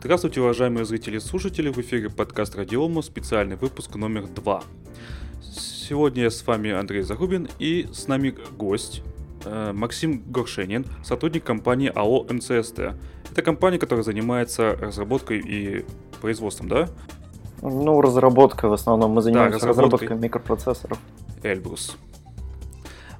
[0.00, 4.62] Здравствуйте, уважаемые зрители и слушатели, в эфире подкаст Радиома, специальный выпуск номер 2.
[5.42, 9.02] Сегодня я с вами Андрей Загубин и с нами гость
[9.44, 12.94] э, Максим Горшенин, сотрудник компании АО МЦСТ.
[13.32, 15.84] Это компания, которая занимается разработкой и
[16.20, 16.88] производством, да?
[17.60, 19.10] Ну, разработка в основном.
[19.10, 20.98] Мы занимаемся да, разработкой микропроцессоров.
[21.42, 21.96] Эльбрус.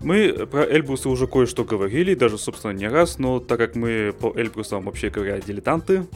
[0.01, 4.33] Мы про Эльбрусы уже кое-что говорили, даже, собственно, не раз, но так как мы по
[4.37, 6.07] Эльбрусам, вообще говоря, дилетанты,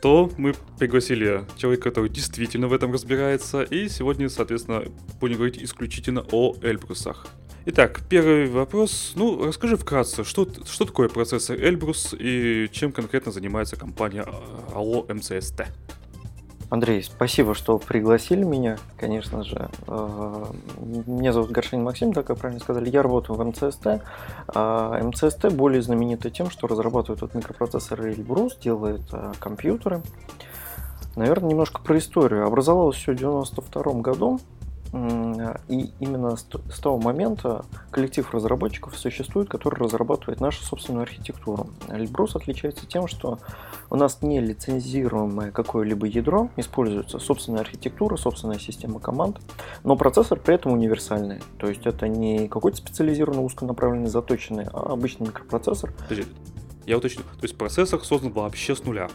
[0.00, 4.84] то мы пригласили человека, который действительно в этом разбирается, и сегодня, соответственно,
[5.20, 7.26] будем говорить исключительно о Эльбрусах.
[7.66, 9.12] Итак, первый вопрос.
[9.14, 14.24] Ну, расскажи вкратце, что, что такое процессор Эльбрус и чем конкретно занимается компания
[14.72, 15.64] АО МЦСТ?
[16.70, 19.70] Андрей, спасибо, что пригласили меня, конечно же.
[19.86, 20.44] Э,
[21.06, 22.90] меня зовут Горшин Максим, так как правильно сказали.
[22.90, 24.02] Я работаю в МЦСТ.
[24.48, 30.02] А МЦСТ более знаменита тем, что разрабатывает вот микропроцессоры Эльбрус, делает э, компьютеры.
[31.16, 32.46] Наверное, немножко про историю.
[32.46, 34.38] Образовалось все в 92 году.
[34.90, 41.68] И именно с того момента коллектив разработчиков существует, который разрабатывает нашу собственную архитектуру.
[41.88, 43.38] Эльбрус отличается тем, что
[43.90, 49.40] у нас не лицензируемое какое-либо ядро, используется собственная архитектура, собственная система команд,
[49.84, 51.42] но процессор при этом универсальный.
[51.58, 55.92] То есть это не какой-то специализированный, узконаправленный, заточенный, а обычный микропроцессор.
[56.08, 56.24] Подожди,
[56.86, 57.22] я уточню.
[57.22, 59.08] То есть процессор создан вообще с нуля?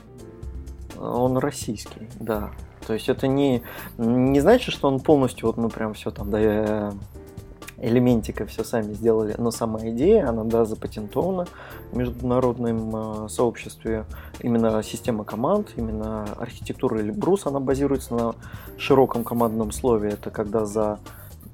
[1.00, 2.52] Он российский, да.
[2.86, 3.64] То есть это не,
[3.98, 6.92] не значит, что он полностью, вот мы прям все там, да,
[7.84, 11.46] элементика все сами сделали, но сама идея, она, да, запатентована
[11.92, 14.06] в международном э, сообществе.
[14.40, 18.36] Именно система команд, именно архитектура Эльбрус, она базируется на
[18.78, 20.12] широком командном слове.
[20.12, 21.00] Это когда за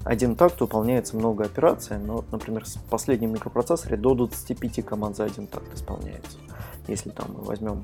[0.03, 5.47] один такт выполняется много операций, но, например, в последнем микропроцессоре до 25 команд за один
[5.47, 6.37] такт исполняется.
[6.87, 7.83] Если там мы возьмем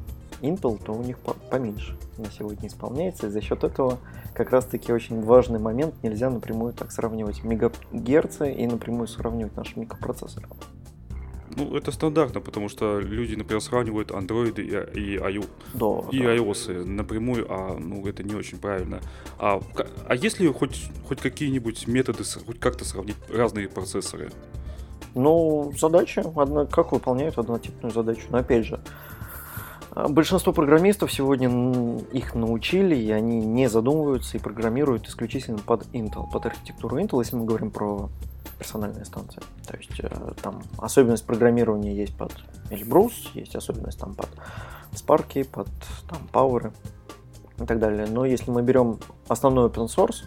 [0.49, 1.17] Intel, то у них
[1.49, 3.27] поменьше на сегодня исполняется.
[3.27, 3.99] И за счет этого
[4.33, 5.95] как раз-таки очень важный момент.
[6.03, 10.47] Нельзя напрямую так сравнивать мегагерцы и напрямую сравнивать наши микропроцессоры.
[11.57, 16.35] Ну, это стандартно, потому что люди, например, сравнивают Android и, и, iOS, да, и да.
[16.35, 18.99] iOS напрямую, а ну, это не очень правильно.
[19.39, 19.61] А,
[20.05, 24.31] а есть ли хоть, хоть какие-нибудь методы, хоть как-то сравнить разные процессоры?
[25.13, 28.23] Ну, задача, одна, как выполняют однотипную задачу.
[28.31, 28.81] Но опять же,
[29.95, 36.45] большинство программистов сегодня их научили, и они не задумываются и программируют исключительно под Intel, под
[36.45, 38.09] архитектуру Intel, если мы говорим про
[38.57, 39.41] персональные станции.
[39.67, 42.31] То есть э, там особенность программирования есть под
[42.69, 44.29] Elbrus, есть особенность там под
[44.91, 45.67] Spark, под
[46.09, 46.73] там Power
[47.59, 48.07] и так далее.
[48.07, 50.23] Но если мы берем основной open source,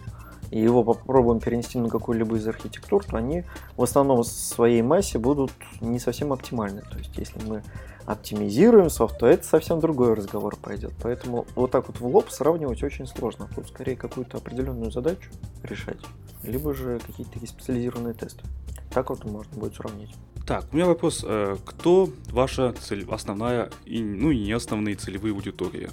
[0.51, 3.43] и его попробуем перенести на какую-либо из архитектур, то они
[3.77, 6.81] в основном в своей массе будут не совсем оптимальны.
[6.89, 7.61] То есть если мы
[8.09, 10.93] оптимизируем софт, то это совсем другой разговор пойдет.
[11.03, 13.47] Поэтому вот так вот в лоб сравнивать очень сложно.
[13.53, 15.29] Тут скорее какую-то определенную задачу
[15.61, 15.99] решать,
[16.43, 18.43] либо же какие-то такие специализированные тесты.
[18.91, 20.15] Так вот можно будет сравнить.
[20.47, 21.23] Так, у меня вопрос.
[21.23, 25.91] Э, кто ваша цель, основная, и, ну и не основные целевые аудитории?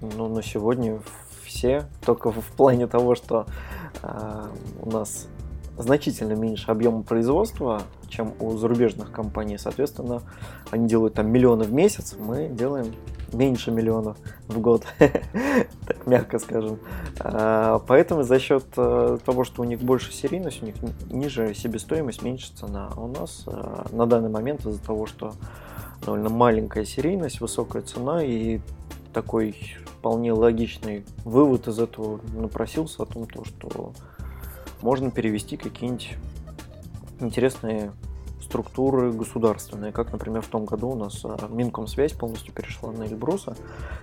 [0.00, 1.02] Ну, на сегодня
[1.44, 3.44] все, только в плане того, что
[4.02, 4.46] э,
[4.80, 5.28] у нас
[5.82, 9.58] значительно меньше объема производства, чем у зарубежных компаний.
[9.58, 10.22] Соответственно,
[10.70, 12.94] они делают там миллионы в месяц, мы делаем
[13.32, 14.16] меньше миллионов
[14.48, 16.78] в год, так мягко скажем.
[17.20, 20.74] А, поэтому за счет э, того, что у них больше серийность, у них
[21.10, 22.90] ниже себестоимость, меньше цена.
[22.94, 25.34] А у нас э, на данный момент из-за того, что
[26.04, 28.60] довольно маленькая серийность, высокая цена и
[29.12, 29.54] такой
[30.00, 33.92] вполне логичный вывод из этого напросился о том, что
[34.82, 36.16] можно перевести какие-нибудь
[37.20, 37.92] интересные
[38.50, 43.56] структуры государственные, как, например, в том году у нас а, Минкомсвязь полностью перешла на Эльбруса.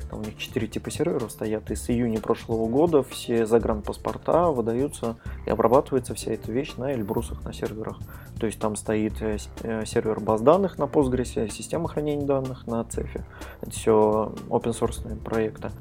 [0.09, 5.17] Там у них четыре типа серверов стоят, и с июня прошлого года все загранпаспорта выдаются
[5.45, 7.97] и обрабатывается вся эта вещь на Эльбрусах, на серверах.
[8.39, 12.85] То есть там стоит э, э, сервер баз данных на Postgres, система хранения данных на
[12.85, 13.25] Цефе.
[13.59, 15.71] Это все open source проекты.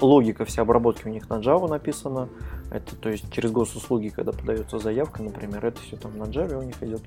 [0.00, 2.28] Логика вся обработки у них на Java написана.
[2.70, 6.62] Это, то есть через госуслуги, когда подается заявка, например, это все там на Java у
[6.62, 7.02] них идет.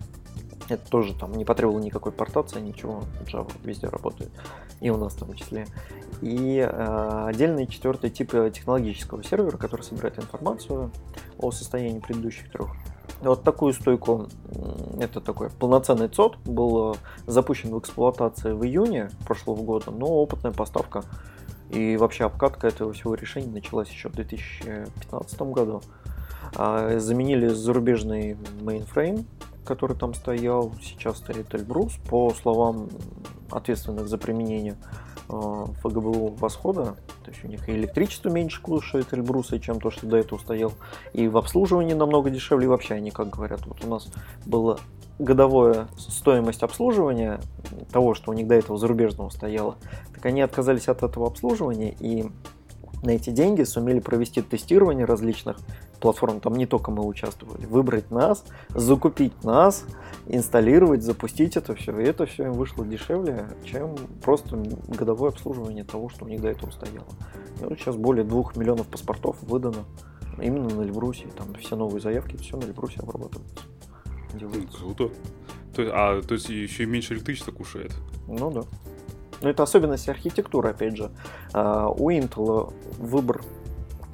[0.69, 4.31] Это тоже там не потребовало никакой портации, ничего, Java везде работает.
[4.79, 5.67] И у нас в том числе.
[6.21, 10.91] И э, отдельный четвертый тип технологического сервера, который собирает информацию
[11.37, 12.69] о состоянии предыдущих трех.
[13.21, 14.27] Вот такую стойку,
[14.99, 16.97] это такой полноценный ЦОД, был
[17.27, 21.03] запущен в эксплуатации в июне прошлого года, но опытная поставка
[21.71, 25.81] и вообще обкатка этого всего решения началась еще в 2015 году.
[26.55, 29.25] А, заменили зарубежный мейнфрейм,
[29.65, 32.89] который там стоял, сейчас стоит Эльбрус, по словам
[33.49, 34.75] ответственных за применение
[35.31, 40.17] ФГБУ восхода, то есть у них и электричество меньше кушает Эльбруса, чем то, что до
[40.17, 40.73] этого стоял,
[41.13, 44.07] и в обслуживании намного дешевле, и вообще они, как говорят, вот у нас
[44.45, 44.77] была
[45.19, 47.39] годовая стоимость обслуживания
[47.91, 49.75] того, что у них до этого зарубежного стояло,
[50.13, 52.25] так они отказались от этого обслуживания и
[53.03, 55.57] на эти деньги сумели провести тестирование различных
[56.01, 59.85] платформ, там не только мы участвовали, выбрать нас, закупить нас,
[60.27, 61.97] инсталлировать, запустить это все.
[61.97, 64.57] И это все им вышло дешевле, чем просто
[64.87, 67.07] годовое обслуживание того, что у них до этого стояло.
[67.61, 69.85] И вот сейчас более двух миллионов паспортов выдано
[70.41, 71.27] именно на Эльбрусе.
[71.37, 73.55] Там все новые заявки, все на Эльбрусе обрабатывается.
[74.33, 74.77] Делается.
[74.79, 75.11] Круто.
[75.75, 77.93] То, а, то есть еще и меньше электричества кушает?
[78.27, 78.63] Ну да.
[79.41, 81.11] Но это особенность архитектуры, опять же.
[81.53, 83.41] А, у Intel выбор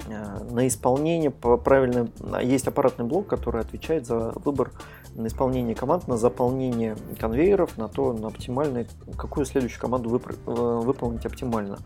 [0.08, 2.08] на исполнение правильно
[2.42, 4.72] есть аппаратный блок, который отвечает за выбор
[5.14, 10.80] на исполнение команд, на заполнение конвейеров, на то, на оптимальное, какую следующую команду выпр- э,
[10.84, 11.78] выполнить оптимально.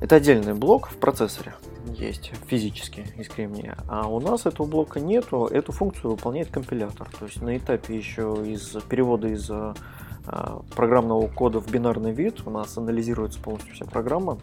[0.00, 1.54] Это отдельный блок в процессоре
[1.86, 7.08] есть физически из кремния, а у нас этого блока нету, эту функцию выполняет компилятор.
[7.18, 9.74] То есть на этапе еще из перевода из а,
[10.74, 14.38] программного кода в бинарный вид, у нас анализируется полностью вся программа,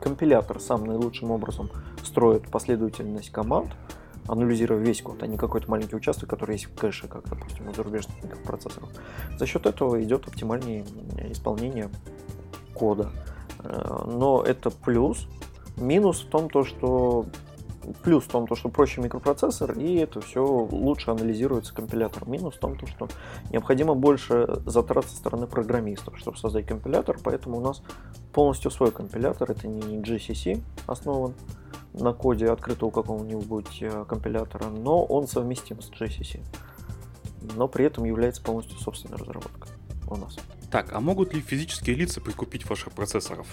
[0.00, 1.70] компилятор сам наилучшим образом
[2.02, 3.72] строит последовательность команд,
[4.26, 7.74] анализируя весь код, а не какой-то маленький участок, который есть в кэше, как, допустим, у
[7.74, 8.88] зарубежных процессоров.
[9.38, 10.84] За счет этого идет оптимальнее
[11.30, 11.88] исполнение
[12.74, 13.10] кода.
[13.62, 15.26] Э, но это плюс.
[15.76, 17.26] Минус в том, то, что
[18.02, 22.28] Плюс в том, то, что проще микропроцессор, и это все лучше анализируется компилятор.
[22.28, 23.08] Минус в том, то, что
[23.50, 27.82] необходимо больше затрат со стороны программистов, чтобы создать компилятор, поэтому у нас
[28.32, 31.34] полностью свой компилятор, это не GCC основан
[31.92, 36.40] на коде открытого какого-нибудь э, компилятора, но он совместим с GCC.
[37.56, 39.72] Но при этом является полностью собственной разработкой
[40.08, 40.36] у нас.
[40.70, 43.46] Так, а могут ли физические лица прикупить ваших процессоров?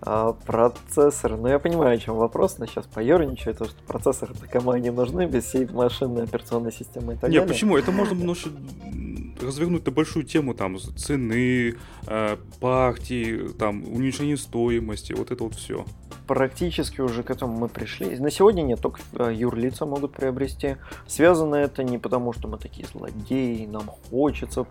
[0.00, 4.70] А, процессор, ну я понимаю, о чем вопрос, но сейчас поерничаю, то что процессоры кому
[4.70, 7.48] они нужны без всей машинной операционной системы и так Не, далее.
[7.52, 7.76] почему?
[7.76, 8.50] Это можно немножко
[9.40, 11.74] развернуть на большую тему, там, цены,
[12.06, 15.84] э, партии, там, уменьшение стоимости, вот это вот все.
[16.26, 18.18] Практически уже к этому мы пришли.
[18.18, 20.76] На сегодня нет, только э, юрлица могут приобрести.
[21.06, 24.66] Связано это не потому, что мы такие злодеи, нам хочется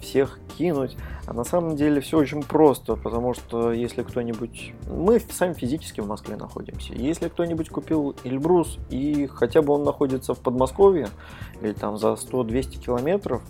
[0.00, 0.96] всех кинуть.
[1.26, 4.72] А на самом деле все очень просто, потому что если кто-нибудь...
[4.88, 6.92] Мы сами физически в Москве находимся.
[6.94, 11.08] Если кто-нибудь купил Эльбрус, и хотя бы он находится в Подмосковье,
[11.60, 13.42] или там за 100-200 километров,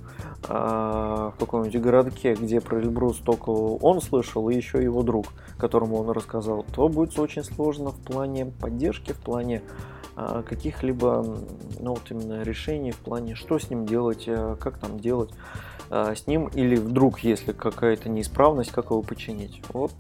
[0.49, 5.27] а, в каком-нибудь городке, где про Эльбрус только он слышал, и еще его друг,
[5.59, 9.63] которому он рассказал, то будет очень сложно в плане поддержки, в плане
[10.17, 11.39] каких-либо
[11.79, 15.31] ну, вот именно решений в плане, что с ним делать, э, как там делать.
[15.91, 19.63] А, с ним, или вдруг, если какая-то неисправность, как его починить.
[19.73, 19.93] Вот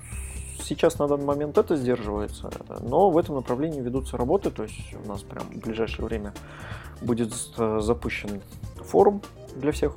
[0.59, 5.09] сейчас на данный момент это сдерживается, но в этом направлении ведутся работы, то есть у
[5.09, 6.33] нас прям в ближайшее время
[7.03, 8.41] будет запущен
[8.77, 9.23] форум
[9.55, 9.95] для всех,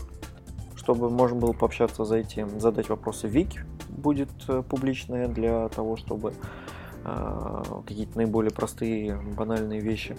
[0.75, 3.27] чтобы можно было пообщаться, зайти, задать вопросы.
[3.27, 6.33] Вики будет э, публичная для того, чтобы э,
[7.04, 10.16] какие-то наиболее простые, банальные вещи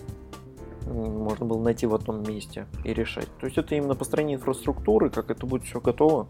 [0.86, 3.28] можно было найти в одном месте и решать.
[3.38, 6.28] То есть это именно построение инфраструктуры, как это будет все готово,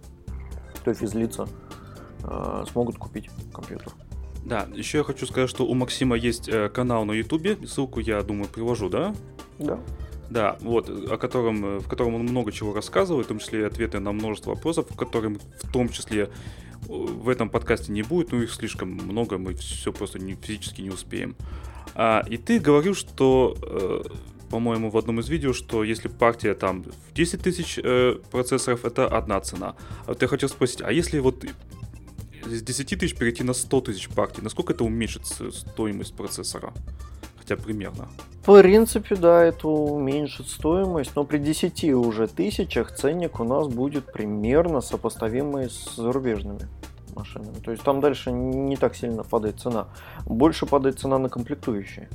[0.85, 1.49] то физлица
[2.25, 3.93] э, смогут купить компьютер.
[4.44, 8.23] Да, еще я хочу сказать, что у Максима есть э, канал на Ютубе, ссылку я
[8.23, 9.14] думаю привожу, да?
[9.59, 9.78] Да.
[10.30, 13.99] Да, вот, о котором, э, в котором он много чего рассказывает, в том числе ответы
[14.00, 16.30] на множество вопросов, которые в том числе
[16.90, 20.90] в этом подкасте не будет, ну их слишком много, мы все просто не, физически не
[20.90, 21.37] успеем.
[21.94, 24.02] А, и ты говорил, что э,
[24.50, 29.06] по-моему, в одном из видео, что если партия там в 10 тысяч э, процессоров, это
[29.06, 29.76] одна цена.
[30.04, 31.44] А вот я хотел спросить, а если вот
[32.44, 36.73] с 10 тысяч перейти на 100 тысяч партий, насколько это уменьшит стоимость процессора?
[37.38, 38.09] Хотя примерно.
[38.44, 44.12] В принципе, да, это уменьшит стоимость, но при 10 уже тысячах ценник у нас будет
[44.12, 46.68] примерно сопоставимый с зарубежными
[47.14, 47.59] машинами.
[47.64, 49.88] То есть там дальше не так сильно падает цена.
[50.26, 52.09] Больше падает цена на комплектующие.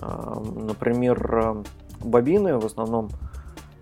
[0.00, 1.64] Например,
[2.00, 3.10] бобины в основном,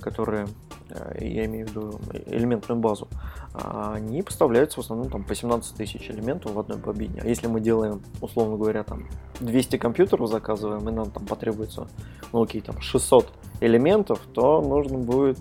[0.01, 0.47] которые,
[0.91, 3.09] э, я имею в виду элементную базу,
[3.55, 7.21] они поставляются в основном там, по 17 тысяч элементов в одной бобине.
[7.23, 9.09] А если мы делаем, условно говоря, там
[9.41, 11.89] 200 компьютеров заказываем, и нам там потребуется,
[12.33, 13.31] ну окей, там 600
[13.61, 15.39] элементов, то нужно будет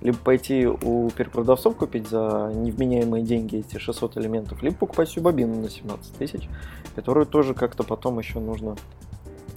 [0.00, 5.60] либо пойти у перепродавцов купить за невменяемые деньги эти 600 элементов, либо покупать всю бобину
[5.60, 6.48] на 17 тысяч,
[6.94, 8.76] которую тоже как-то потом еще нужно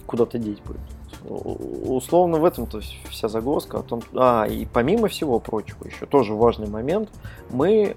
[0.06, 0.80] куда-то деть будет.
[1.24, 6.06] Условно в этом то есть вся загвоздка о том, а и помимо всего прочего еще
[6.06, 7.10] тоже важный момент,
[7.50, 7.96] мы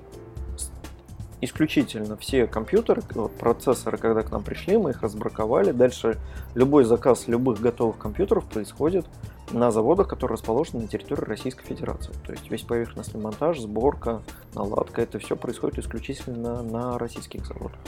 [1.41, 3.01] исключительно все компьютеры,
[3.39, 5.71] процессоры, когда к нам пришли, мы их разбраковали.
[5.71, 6.17] Дальше
[6.53, 9.05] любой заказ любых готовых компьютеров происходит
[9.51, 12.13] на заводах, которые расположены на территории Российской Федерации.
[12.25, 14.21] То есть весь поверхностный монтаж, сборка,
[14.53, 17.79] наладка, это все происходит исключительно на российских заводах.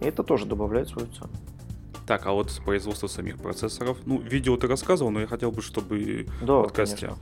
[0.00, 1.30] И это тоже добавляет свою цену.
[2.06, 3.98] Так, а вот производство самих процессоров.
[4.04, 7.08] Ну, видео ты рассказывал, но я хотел бы, чтобы да, подкасте.
[7.08, 7.18] Конечно.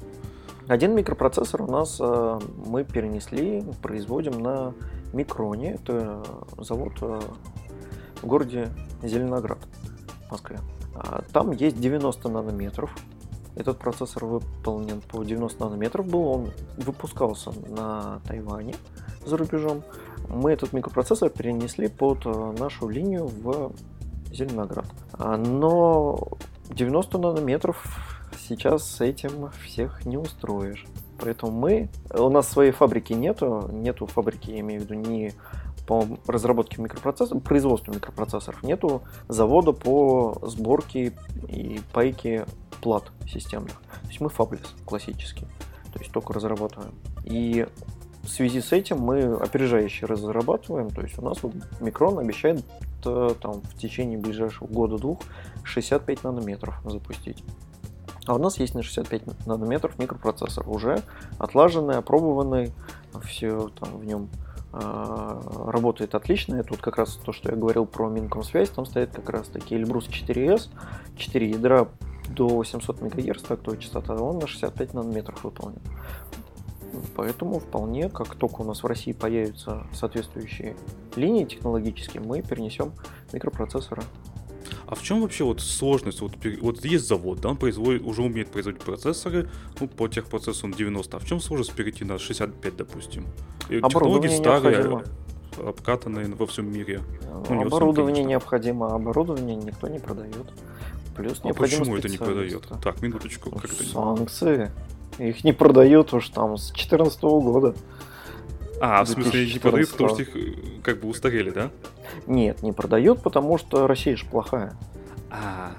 [0.66, 4.74] Один микропроцессор у нас э, мы перенесли, производим на
[5.12, 5.74] Микроне.
[5.74, 6.22] Это
[6.58, 7.20] завод э,
[8.22, 8.68] в городе
[9.02, 9.58] Зеленоград,
[10.28, 10.58] в Москве.
[10.94, 12.94] А там есть 90 нанометров.
[13.56, 16.26] Этот процессор выполнен по 90 нанометров был.
[16.26, 18.74] Он выпускался на Тайване
[19.24, 19.82] за рубежом.
[20.28, 23.72] Мы этот микропроцессор перенесли под э, нашу линию в
[24.32, 24.86] Зеленоград.
[25.12, 26.18] А, но
[26.70, 27.84] 90 нанометров
[28.48, 30.86] сейчас с этим всех не устроишь.
[31.20, 35.32] Поэтому мы, у нас своей фабрики нету, нету фабрики, я имею в виду, не
[35.86, 41.12] по разработке микропроцессоров, производству микропроцессоров, нету завода по сборке
[41.48, 42.46] и пайке
[42.80, 43.74] плат системных.
[44.02, 45.46] То есть мы фаблис классический,
[45.92, 46.94] то есть только разрабатываем.
[47.24, 47.66] И
[48.24, 52.64] в связи с этим мы опережающе разрабатываем, то есть у нас вот микрон обещает
[53.04, 55.20] э, там, в течение ближайшего года-двух
[55.62, 57.44] 65 нанометров запустить.
[58.26, 61.02] А у нас есть на 65 нанометров микропроцессор, уже
[61.38, 62.72] отлаженный, опробованный,
[63.24, 64.30] все там в нем
[64.72, 66.56] э, работает отлично.
[66.56, 69.74] Это вот как раз то, что я говорил про Минкомсвязь, там стоит как раз таки
[69.74, 70.70] Эльбрус 4S,
[71.16, 71.88] 4 ядра
[72.28, 75.80] до 800 МГц тактовая частота, он на 65 нанометров выполнен.
[77.16, 80.76] Поэтому вполне, как только у нас в России появятся соответствующие
[81.16, 82.92] линии технологические, мы перенесем
[83.32, 84.02] микропроцессоры.
[84.86, 86.20] А в чем вообще вот сложность?
[86.20, 89.50] Вот, вот есть завод, да, он производит, уже умеет производить процессоры,
[89.80, 93.26] ну, по техпроцессу он 90, а в чем сложность перейти на 65, допустим?
[93.70, 95.04] И технологии старые,
[95.58, 97.00] обкатанные во всем мире.
[97.48, 100.52] Ну, оборудование всем, необходимо, оборудование никто не продает.
[101.16, 102.66] Плюс а почему это не продает?
[102.82, 103.50] Так, минуточку.
[103.50, 104.70] Как Санкции.
[105.18, 107.74] Их не продают уж там с 2014 года.
[108.80, 111.70] А, в смысле не продают, потому что их э, как бы устарели, да?
[112.26, 114.76] Нет, не продают, потому что Россия же плохая.
[115.30, 115.72] А,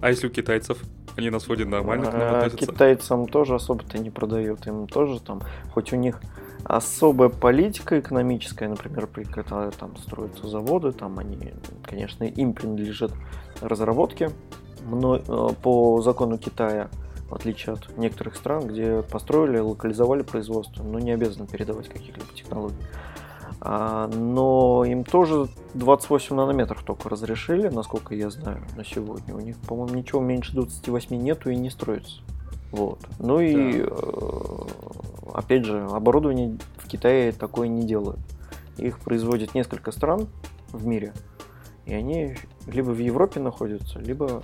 [0.00, 0.82] а если у китайцев?
[1.16, 2.66] Они на своде нормально к нам а, относятся?
[2.66, 4.66] Китайцам тоже особо-то не продают.
[4.66, 5.42] Им тоже там,
[5.74, 6.20] хоть у них
[6.64, 11.52] особая политика экономическая, например, при когда там строятся заводы, там они,
[11.82, 13.12] конечно, им принадлежат
[13.60, 14.30] разработки
[14.80, 16.88] э, по закону Китая
[17.28, 22.76] в отличие от некоторых стран, где построили, локализовали производство, но не обязаны передавать каких-либо технологий.
[23.60, 29.34] А, но им тоже 28 нанометров только разрешили, насколько я знаю, на сегодня.
[29.34, 32.22] У них, по-моему, ничего меньше 28 нету и не строится.
[32.70, 33.00] Вот.
[33.18, 33.88] Ну и, да.
[33.90, 34.60] Э,
[35.34, 38.20] опять же, оборудование в Китае такое не делают.
[38.76, 40.28] Их производят несколько стран
[40.72, 41.12] в мире,
[41.84, 44.42] и они либо в Европе находятся, либо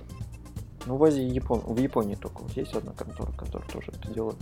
[0.85, 1.59] ну, в Азии, Япон...
[1.59, 4.37] в Японии только вот есть одна контора, которая тоже это делает.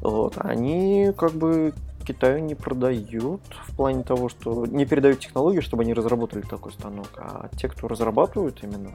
[0.00, 0.34] Вот.
[0.36, 1.74] Они как бы
[2.06, 7.08] Китаю не продают в плане того, что не передают технологию, чтобы они разработали такой станок,
[7.16, 8.92] а те, кто разрабатывают именно,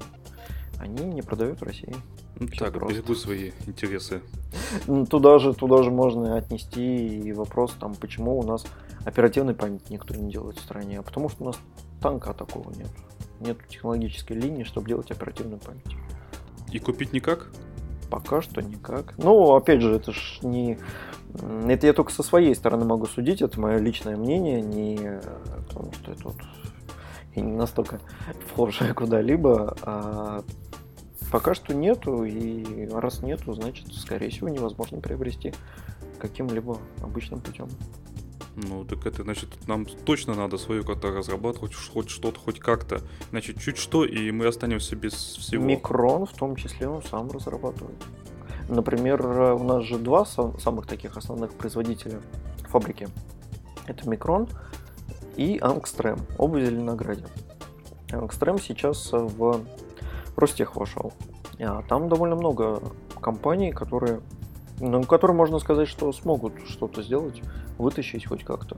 [0.79, 1.95] они не продают в России.
[2.39, 2.95] Ну, так, просто.
[2.95, 4.21] берегу свои интересы.
[4.87, 8.65] Ну, туда же, туда же можно отнести и вопрос, там, почему у нас
[9.05, 11.57] оперативной памяти никто не делает в стране, а потому что у нас
[12.01, 12.89] танка такого нет.
[13.39, 15.97] Нет технологической линии, чтобы делать оперативную память.
[16.71, 17.51] И купить никак?
[18.09, 19.13] Пока что никак.
[19.17, 20.77] Ну, опять же, это ж не...
[21.67, 25.21] Это я только со своей стороны могу судить, это мое личное мнение, не
[25.67, 26.35] потому что это вот
[27.35, 28.01] я не настолько
[28.47, 30.43] вхожая куда-либо, а
[31.31, 35.53] пока что нету, и раз нету, значит, скорее всего, невозможно приобрести
[36.19, 37.69] каким-либо обычным путем.
[38.55, 43.01] Ну, так это значит, нам точно надо свою как-то разрабатывать, хоть что-то, хоть как-то.
[43.29, 45.63] Значит, чуть что, и мы останемся без всего.
[45.63, 47.95] Микрон в том числе он сам разрабатывает.
[48.67, 52.21] Например, у нас же два самых таких основных производителя
[52.69, 53.07] фабрики.
[53.87, 54.47] Это Микрон
[55.35, 57.25] и Ангстрем, оба в Зеленограде.
[58.11, 59.65] Ангстрем сейчас в
[60.35, 61.13] Ростех вошел.
[61.59, 62.81] А там довольно много
[63.19, 64.21] компаний, которые,
[64.81, 67.41] ну, которые можно сказать, что смогут что-то сделать
[67.77, 68.77] вытащить хоть как-то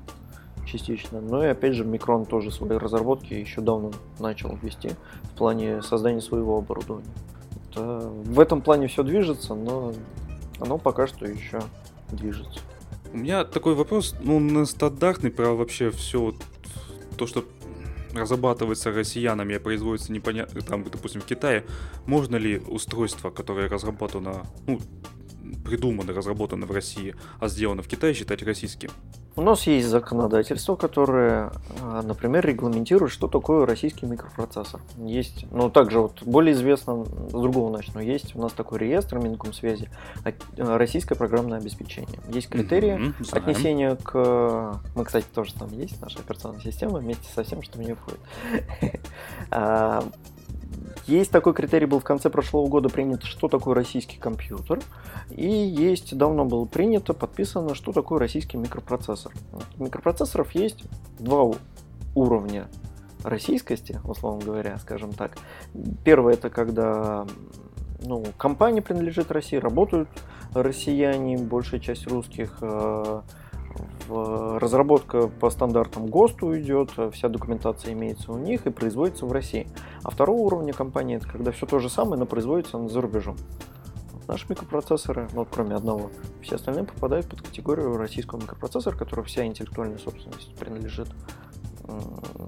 [0.65, 1.21] частично.
[1.21, 4.91] Но и опять же, Микрон тоже свои разработки еще давно начал вести
[5.23, 7.07] в плане создания своего оборудования.
[7.71, 9.93] Это, в этом плане все движется, но
[10.59, 11.61] оно пока что еще
[12.11, 12.59] движется.
[13.11, 16.33] У меня такой вопрос, ну, на стандартный про вообще все
[17.17, 17.45] то, что
[18.13, 21.65] разрабатывается россиянами, а производится непонятно, там, допустим, в Китае,
[22.05, 24.79] можно ли устройство, которое разработано, ну,
[25.63, 28.89] придумано, разработано в России, а сделано в Китае, считать российским?
[29.35, 34.79] У нас есть законодательство, которое, а, например, регламентирует, что такое российский микропроцессор.
[34.97, 39.89] Есть, ну, также вот более известно, с другого начну, есть у нас такой реестр Минкомсвязи,
[40.23, 42.19] а, российское программное обеспечение.
[42.27, 44.79] Есть критерии mm-hmm, отнесения к...
[44.95, 48.19] Мы, кстати, тоже там есть, наша операционная система, вместе со всем, что в нее входит.
[51.05, 54.79] Есть такой критерий, был в конце прошлого года принят, что такое российский компьютер.
[55.29, 59.33] И есть, давно было принято, подписано, что такое российский микропроцессор.
[59.77, 60.83] Микропроцессоров есть
[61.19, 61.51] два
[62.15, 62.67] уровня
[63.23, 65.37] российскости, условно говоря, скажем так.
[66.03, 67.25] Первое это когда
[68.05, 70.09] ну, компания принадлежит России, работают
[70.53, 73.21] россияне, большая часть русских, э,
[74.09, 79.67] разработка по стандартам ГОСТу идет, вся документация имеется у них и производится в России.
[80.03, 83.37] А второго уровня компании это когда все то же самое, но производится за рубежом.
[84.27, 86.09] Наши микропроцессоры, ну, кроме одного,
[86.41, 91.09] все остальные попадают под категорию российского микропроцессора, который вся интеллектуальная собственность принадлежит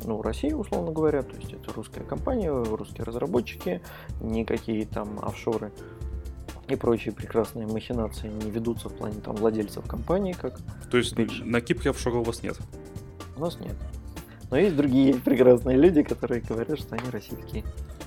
[0.06, 3.82] ну, России, условно говоря, то есть это русская компания, русские разработчики,
[4.22, 5.72] никакие там офшоры
[6.68, 10.58] и прочие прекрасные махинации не ведутся в плане там владельцев компании, как
[10.90, 11.42] То есть Бич.
[11.44, 12.58] на Кипре офшора у вас нет?
[13.36, 13.76] У нас нет.
[14.50, 17.64] Но есть другие прекрасные люди, которые говорят, что они российские.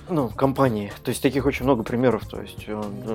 [0.09, 0.91] Ну, компании.
[1.03, 2.27] То есть таких очень много примеров.
[2.27, 3.13] То есть э, да.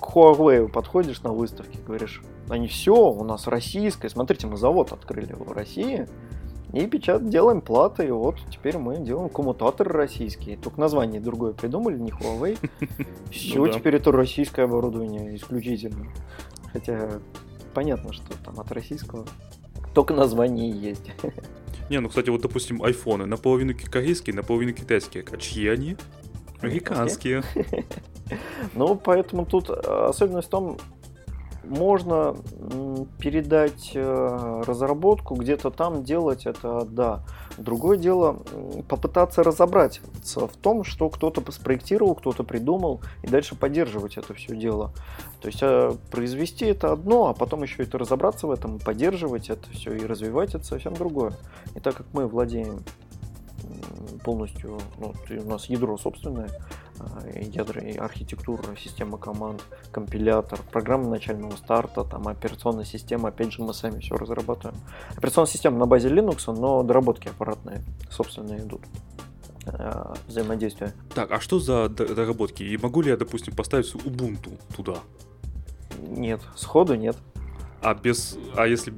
[0.00, 4.08] к Huawei подходишь на выставке, говоришь, они все, у нас российское.
[4.08, 6.08] Смотрите, мы завод открыли в России.
[6.72, 10.58] И печат делаем платы, и вот теперь мы делаем коммутаторы российские.
[10.58, 12.58] Только название другое придумали, не Huawei.
[13.30, 16.06] Все, ну, теперь это российское оборудование исключительно.
[16.72, 17.20] Хотя
[17.72, 19.24] понятно, что там от российского
[19.94, 21.10] только название есть.
[21.88, 25.24] Не, ну, кстати, вот, допустим, айфоны наполовину корейские, наполовину китайские.
[25.30, 25.96] А чьи они?
[26.60, 27.42] Американские.
[28.74, 30.76] Ну, поэтому тут особенность в том,
[31.68, 32.36] можно
[33.18, 37.22] передать э, разработку, где-то там делать это, да.
[37.56, 38.38] Другое дело,
[38.88, 44.92] попытаться разобраться в том, что кто-то спроектировал, кто-то придумал, и дальше поддерживать это все дело.
[45.40, 49.68] То есть э, произвести это одно, а потом еще это разобраться в этом, поддерживать это
[49.70, 51.32] все и развивать это совсем другое.
[51.74, 52.82] И так как мы владеем
[54.24, 56.48] полностью, ну, у нас ядро собственное,
[57.40, 63.74] ядра и архитектура, система команд, компилятор, программа начального старта, там операционная система, опять же мы
[63.74, 64.78] сами все разрабатываем.
[65.16, 68.82] Операционная система на базе Linux, но доработки аппаратные собственные идут
[69.66, 70.92] а, взаимодействия.
[71.14, 72.62] Так, а что за доработки?
[72.62, 74.98] И могу ли я, допустим, поставить Ubuntu туда?
[76.00, 77.16] Нет, сходу нет.
[77.82, 78.94] А без, а если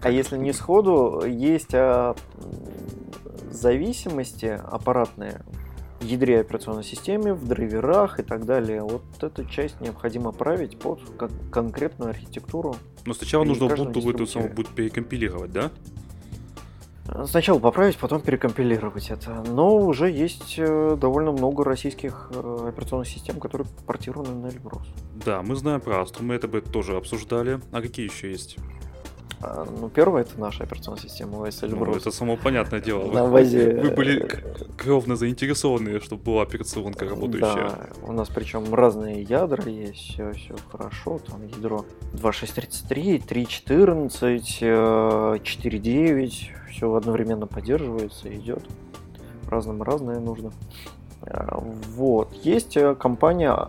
[0.00, 2.14] а если не сходу, есть а,
[3.50, 5.42] зависимости аппаратные
[6.00, 8.82] ядре операционной системы, в драйверах и так далее.
[8.82, 11.00] Вот эту часть необходимо править под
[11.50, 12.76] конкретную архитектуру.
[13.06, 15.70] Но сначала нужно Ubuntu эту саму будет перекомпилировать, да?
[17.24, 19.42] Сначала поправить, потом перекомпилировать это.
[19.46, 24.86] Но уже есть э, довольно много российских э, операционных систем, которые портированы на Эльбрус.
[25.24, 27.60] Да, мы знаем про Astra, мы это бы тоже обсуждали.
[27.72, 28.58] А какие еще есть?
[29.40, 31.86] А, ну, первое это наша операционная система OS Elbrus.
[31.86, 33.12] Ну, это само понятное дело.
[33.12, 33.80] На базе...
[33.80, 34.28] Вы были
[34.76, 37.70] кровно заинтересованы, чтобы была операционка работающая.
[37.70, 41.20] Да, у нас причем разные ядра есть, все, все хорошо.
[41.20, 46.32] Там ядро 2.6.33, 3.14, 4.9,
[46.70, 48.64] все одновременно поддерживается, идет.
[49.48, 50.52] Разным разное нужно.
[51.22, 52.32] А, вот.
[52.42, 53.68] Есть э, компания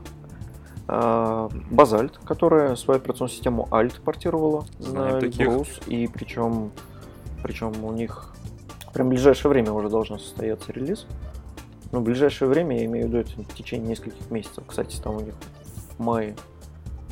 [0.90, 6.72] Базальт, которая свою операционную систему Alt портировала на Elbrus, и причем,
[7.44, 8.34] причем у них
[8.94, 11.06] прям в ближайшее время уже должен состояться релиз.
[11.92, 14.64] Ну, в ближайшее время, я имею в виду, это в течение нескольких месяцев.
[14.66, 15.36] Кстати, там у них
[15.98, 16.36] в мае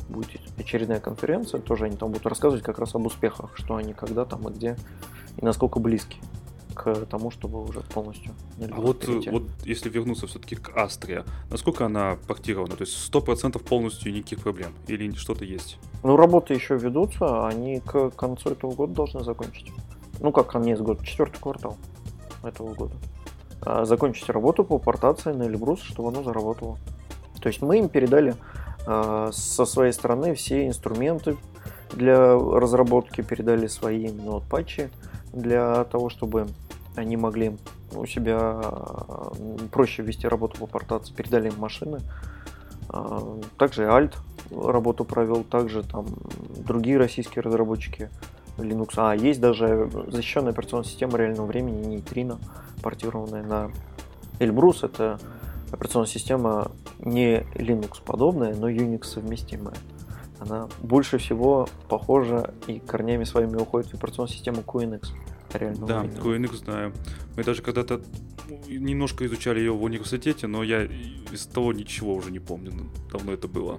[0.08, 4.24] будет очередная конференция, тоже они там будут рассказывать как раз об успехах, что они когда
[4.24, 4.76] там и где,
[5.36, 6.18] и насколько близки
[6.74, 8.32] к тому, чтобы уже полностью.
[8.70, 12.76] А вот, вот если вернуться все-таки к Астре, насколько она портирована?
[12.76, 14.72] То есть сто процентов полностью никаких проблем?
[14.86, 15.78] Или что-то есть?
[16.02, 19.70] Ну, работы еще ведутся, они к концу этого года должны закончить.
[20.20, 21.76] Ну, как конец года, четвертый квартал
[22.42, 22.94] этого года.
[23.60, 26.78] А, закончить работу по портации на Эльбрус, чтобы оно заработало.
[27.40, 28.34] То есть мы им передали
[28.86, 31.36] а, со своей стороны все инструменты
[31.92, 34.90] для разработки, передали свои именно вот патчи
[35.32, 36.46] для того, чтобы
[36.96, 37.56] они могли
[37.92, 38.60] у себя
[39.72, 42.00] проще вести работу по портации, передали им машины.
[42.88, 44.14] А, также Alt
[44.50, 46.06] работу провел, также там
[46.56, 48.10] другие российские разработчики
[48.56, 48.94] Linux.
[48.96, 52.38] А есть даже защищенная операционная система реального времени Нейтрино,
[52.82, 53.70] портированная на
[54.38, 54.82] Эльбрус.
[54.82, 55.18] Это
[55.70, 59.74] операционная система не Linux подобная, но Unix совместимая.
[60.40, 65.08] Она больше всего похожа и корнями своими уходит в операционную систему QNX.
[65.52, 66.92] Реально да, QNX знаю.
[67.36, 68.02] Мы даже когда-то
[68.68, 72.72] немножко изучали ее в университете, но я из того ничего уже не помню.
[73.10, 73.78] Давно это было.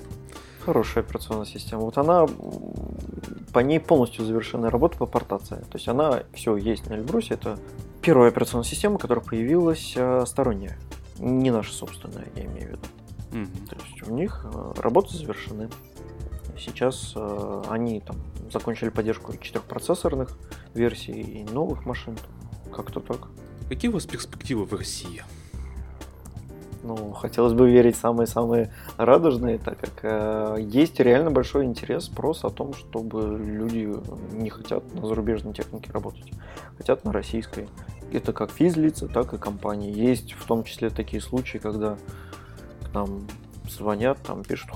[0.66, 1.84] Хорошая операционная система.
[1.84, 2.28] Вот она,
[3.54, 5.56] по ней полностью завершена работа по портации.
[5.56, 7.36] То есть она все есть на Эльбрусе.
[7.36, 7.58] Это
[8.02, 10.78] первая операционная система, которая появилась э, сторонняя.
[11.18, 12.82] Не наша собственная, я имею в виду.
[13.32, 13.70] Mm-hmm.
[13.70, 15.70] То есть у них э, работы завершены.
[16.60, 18.18] Сейчас э, они там
[18.52, 20.38] закончили поддержку четырехпроцессорных
[20.74, 22.18] версий и новых машин.
[22.74, 23.28] Как-то так.
[23.70, 25.24] Какие у вас перспективы в России?
[26.84, 32.50] Ну, хотелось бы верить самые-самые радужные, так как э, есть реально большой интерес, спрос о
[32.50, 33.94] том, чтобы люди
[34.32, 36.32] не хотят на зарубежной технике работать,
[36.78, 37.68] хотят на российской.
[38.12, 39.92] Это как физлица, так и компании.
[39.92, 41.98] Есть в том числе такие случаи, когда
[42.90, 43.28] к нам
[43.70, 44.72] звонят, там пишут,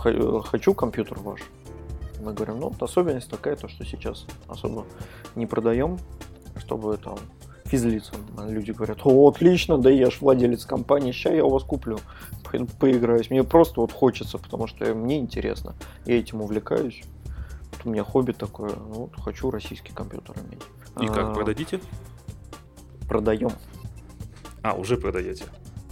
[0.46, 1.42] хочу компьютер ваш.
[2.24, 4.86] Мы говорим, ну, особенность такая, то, что сейчас особо
[5.36, 6.00] не продаем,
[6.58, 7.18] чтобы там
[7.66, 8.18] физлицам.
[8.48, 12.00] Люди говорят, о, отлично, да я ж владелец компании, сейчас я у вас куплю,
[12.80, 13.30] поиграюсь.
[13.30, 15.76] Мне просто вот хочется, потому что мне интересно.
[16.06, 17.04] Я этим увлекаюсь.
[17.72, 20.62] Вот у меня хобби такое, ну, вот хочу российский компьютер иметь.
[21.02, 21.82] И как а, продадите?
[23.08, 23.52] Продаем.
[24.62, 25.46] А, уже продаете.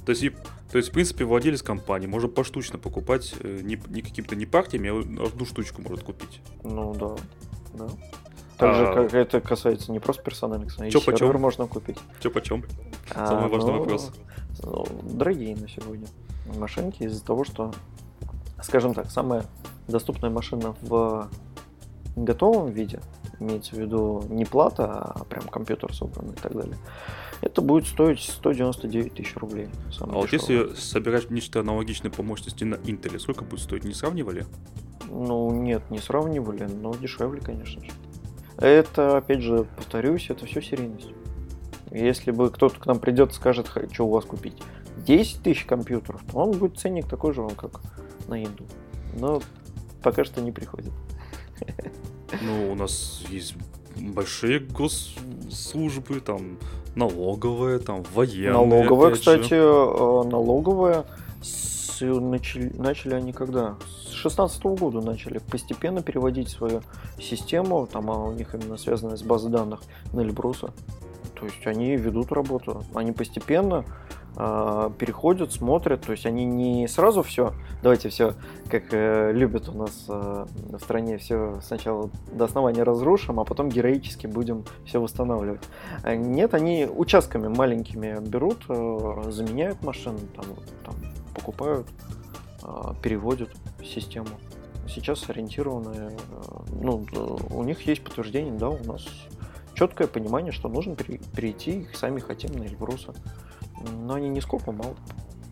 [0.05, 0.23] То есть,
[0.71, 4.89] то есть, в принципе, владелец компании может поштучно покупать э, не, не какими-то не партиями,
[4.89, 6.41] а одну штучку может купить.
[6.63, 7.15] Ну да,
[7.73, 7.89] да.
[8.57, 8.93] Также а...
[8.93, 11.41] как это касается не просто персональных, Чё сервер почем?
[11.41, 11.97] можно купить.
[12.21, 12.63] Че почем?
[13.13, 14.11] А, Самый важный ну, вопрос.
[14.63, 16.07] Ну, дорогие на сегодня
[16.55, 17.73] машинки из-за того, что,
[18.61, 19.45] скажем так, самая
[19.89, 21.29] доступная машина в
[22.15, 23.01] готовом виде,
[23.39, 26.77] имеется в виду не плата, а прям компьютер собранный и так далее,
[27.41, 29.67] это будет стоить 199 тысяч рублей.
[29.99, 33.83] А вот если собирать нечто аналогичное по мощности на Intel, сколько будет стоить?
[33.83, 34.45] Не сравнивали?
[35.09, 37.91] Ну, нет, не сравнивали, но дешевле, конечно же.
[38.57, 41.09] Это, опять же, повторюсь, это все серийность.
[41.89, 44.61] Если бы кто-то к нам придет и скажет, хочу у вас купить
[44.97, 47.81] 10 тысяч компьютеров, то он будет ценник такой же, как
[48.27, 48.69] на Intel.
[49.19, 49.41] Но
[50.01, 50.93] пока что не приходит.
[52.41, 53.55] Ну, у нас есть
[53.97, 56.57] большие госслужбы, там
[56.95, 58.53] налоговая, там военная.
[58.53, 59.55] Налоговая, кстати, же.
[59.55, 61.05] Э, налоговая
[62.01, 63.75] начали, начали они когда?
[64.07, 66.81] С 16 года начали постепенно переводить свою
[67.19, 69.81] систему, там а у них именно связанная с базой данных
[70.13, 70.71] на Эльбруса.
[71.39, 73.85] То есть они ведут работу, они постепенно
[74.35, 78.33] переходят, смотрят, то есть они не сразу все, давайте все,
[78.69, 83.69] как э, любят у нас э, в стране, все сначала до основания разрушим, а потом
[83.69, 85.61] героически будем все восстанавливать.
[86.05, 90.45] Нет, они участками маленькими берут, э, заменяют машины, там,
[90.85, 90.95] там
[91.35, 91.87] покупают,
[92.63, 93.49] а, переводят
[93.83, 94.27] систему.
[94.87, 96.09] Сейчас ориентированы, э,
[96.81, 97.05] ну,
[97.49, 99.05] у них есть подтверждение, да, у нас
[99.73, 103.13] четкое понимание, что нужно перейти, их сами хотим на Эльбруса.
[103.89, 104.95] Но они не скопом, а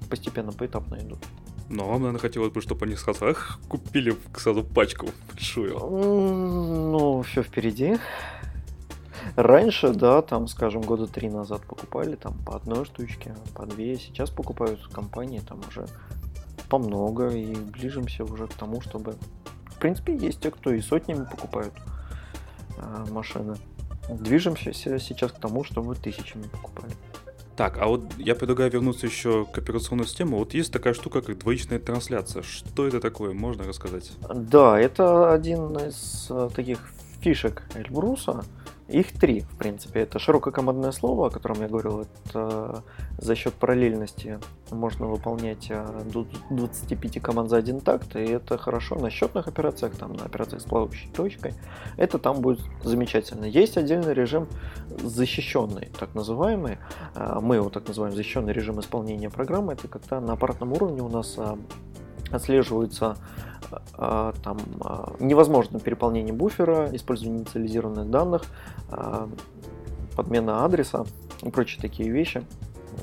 [0.10, 1.20] постепенно, поэтапно идут.
[1.70, 5.78] Но вам, наверное, хотелось бы, чтобы они сразу эх, купили сразу пачку большую.
[5.78, 7.98] Ну, все впереди.
[9.36, 13.98] Раньше, да, там, скажем, года три назад покупали там по одной штучке, по две.
[13.98, 15.86] Сейчас покупают компании там уже
[16.70, 19.15] по много и ближимся уже к тому, чтобы...
[19.65, 21.74] В принципе, есть те, кто и сотнями покупают
[22.78, 23.56] э, машины.
[24.10, 26.94] Движемся сейчас к тому, чтобы тысячами покупали.
[27.60, 30.38] Так, а вот я предлагаю вернуться еще к операционной системе.
[30.38, 32.41] Вот есть такая штука, как двоичная трансляция.
[32.41, 33.34] Что это такое?
[33.34, 34.13] Можно рассказать?
[34.34, 36.80] Да, это один из э, таких
[37.19, 38.45] фишек Эльбруса.
[38.89, 40.02] Их три, в принципе.
[40.02, 42.08] Это широкое командное слово, о котором я говорил.
[42.25, 42.84] Это
[43.19, 44.39] за счет параллельности
[44.71, 49.95] можно выполнять э, до 25 команд за один такт, и это хорошо на счетных операциях,
[49.95, 51.54] там, на операциях с плавающей точкой.
[51.97, 53.45] Это там будет замечательно.
[53.45, 54.47] Есть отдельный режим
[55.04, 56.80] защищенный, так называемый.
[57.13, 59.73] Э, мы его так называем защищенный режим исполнения программы.
[59.73, 61.38] Это когда на аппаратном уровне у нас
[62.32, 63.18] э, отслеживается
[63.94, 68.44] а, там а, невозможно переполнение буфера, использование инициализированных данных,
[68.89, 69.30] а,
[70.15, 71.06] подмена адреса
[71.44, 72.44] и прочие такие вещи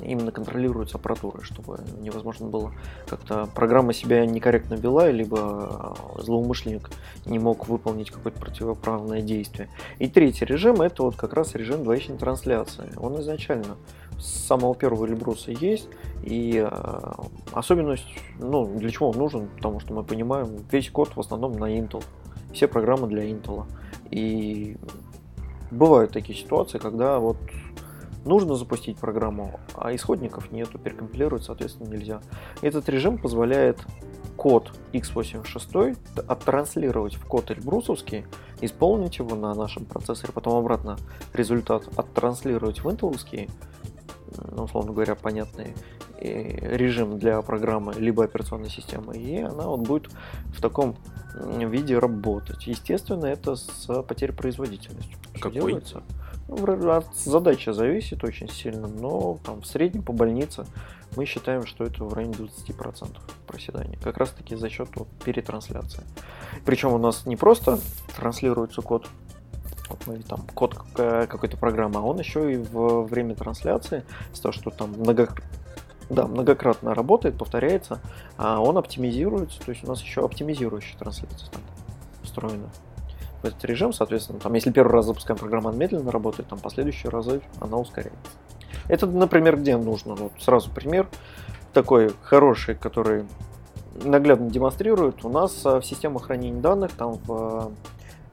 [0.02, 2.72] именно контролируется аппаратурой, чтобы невозможно было
[3.06, 6.90] как-то программа себя некорректно вела, либо злоумышленник
[7.24, 9.68] не мог выполнить какое-то противоправное действие.
[9.98, 12.90] И третий режим это вот как раз режим двоичной трансляции.
[12.96, 13.76] Он изначально
[14.18, 15.88] с самого первого Эльбруса есть,
[16.22, 17.12] и э,
[17.52, 18.06] особенность,
[18.38, 22.02] ну, для чего он нужен, потому что мы понимаем, весь код в основном на Intel,
[22.52, 23.64] все программы для Intel.
[24.10, 24.76] И
[25.70, 27.36] бывают такие ситуации, когда вот
[28.24, 32.20] нужно запустить программу, а исходников нету, перекомпилировать, соответственно, нельзя.
[32.62, 33.78] Этот режим позволяет
[34.36, 35.96] код x86
[36.28, 38.26] оттранслировать в код эльбрусовский,
[38.60, 40.98] исполнить его на нашем процессоре, потом обратно
[41.32, 43.48] результат оттранслировать в интеловский,
[44.52, 45.74] условно говоря, понятный
[46.20, 50.10] режим для программы либо операционной системы, и она вот будет
[50.46, 50.96] в таком
[51.34, 52.66] виде работать.
[52.66, 55.16] Естественно, это с потерей производительности.
[55.34, 55.52] Какой?
[55.52, 56.02] Делается.
[56.48, 60.64] Ну, от задачи зависит очень сильно, но там в среднем по больнице
[61.16, 63.98] мы считаем, что это в районе 20% проседания.
[64.00, 66.04] Как раз таки за счет вот, перетрансляции.
[66.64, 67.80] Причем у нас не просто
[68.16, 69.08] транслируется код,
[69.88, 74.52] вот мы там код какой-то программы, а он еще и в время трансляции, с того,
[74.52, 75.28] что там много,
[76.10, 78.00] да, многократно работает, повторяется,
[78.36, 81.62] а он оптимизируется, то есть у нас еще оптимизирующая трансляция там
[82.22, 82.68] встроена
[83.42, 87.10] в этот режим, соответственно, там, если первый раз запускаем программу, она медленно работает, там последующие
[87.10, 88.18] разы она ускоряется.
[88.88, 90.14] Это, например, где нужно?
[90.14, 91.08] Вот сразу пример
[91.72, 93.26] такой хороший, который
[94.02, 95.24] наглядно демонстрирует.
[95.24, 97.72] У нас в системах хранения данных, там в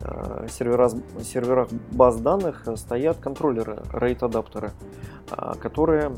[0.04, 4.72] э, серверах, серверах баз данных стоят контроллеры, RAID-адаптеры,
[5.32, 6.12] э, которые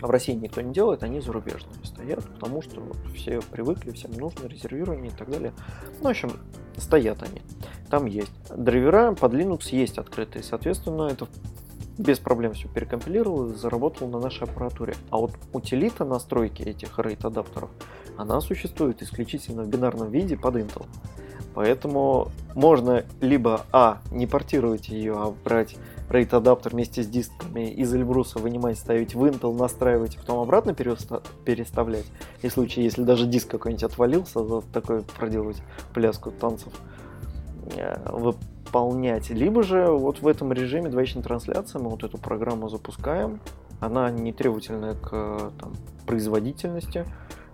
[0.00, 2.82] в России никто не делает, они зарубежные стоят, потому что
[3.14, 5.52] все привыкли, всем нужно резервирование и так далее.
[6.00, 6.32] Ну, в общем,
[6.76, 7.42] стоят они.
[7.90, 8.32] Там есть.
[8.54, 11.26] Драйвера под Linux есть открытые, соответственно, это
[11.98, 14.94] без проблем все перекомпилировал и заработал на нашей аппаратуре.
[15.10, 17.70] А вот утилита настройки этих RAID адаптеров,
[18.18, 20.86] она существует исключительно в бинарном виде под Intel.
[21.56, 25.76] Поэтому можно либо А, не портировать ее, а брать
[26.10, 30.74] RAID адаптер вместе с дисками из Эльбруса вынимать, ставить в Intel, настраивать, и потом обратно
[30.74, 32.04] переставлять.
[32.42, 35.62] И в случае, если даже диск какой-нибудь отвалился, вот такой проделывать
[35.94, 36.74] пляску танцев,
[37.74, 39.30] э, выполнять.
[39.30, 43.40] Либо же вот в этом режиме двоичной трансляции мы вот эту программу запускаем.
[43.80, 45.72] Она не требовательная к там,
[46.06, 47.06] производительности,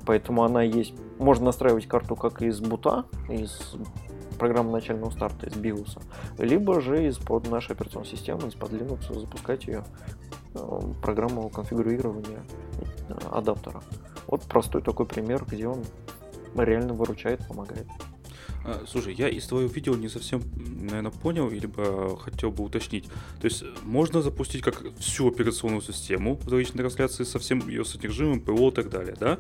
[0.04, 0.94] поэтому она есть.
[1.18, 3.76] Можно настраивать карту как из бута, из
[4.38, 6.00] программы начального старта, из биоса,
[6.38, 9.84] либо же из-под нашей операционной системы, из-под Linux запускать ее
[10.54, 12.44] э, программу конфигурирования
[13.08, 13.82] э, адаптера.
[14.26, 15.84] Вот простой такой пример, где он
[16.56, 17.86] реально выручает, помогает.
[18.64, 23.06] А, слушай, я из твоего видео не совсем, наверное, понял, либо хотел бы уточнить.
[23.40, 28.40] То есть можно запустить как всю операционную систему в двоичной трансляции со всем ее содержимым,
[28.40, 29.38] ПО и так далее, да?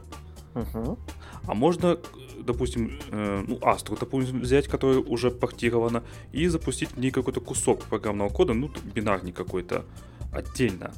[0.54, 0.98] Угу.
[1.46, 1.98] А можно,
[2.38, 7.84] допустим, э, ну, Astra, допустим, взять, которая уже портирована, и запустить в ней какой-то кусок
[7.84, 9.84] программного кода, ну, бинарный какой-то,
[10.32, 10.92] отдельно.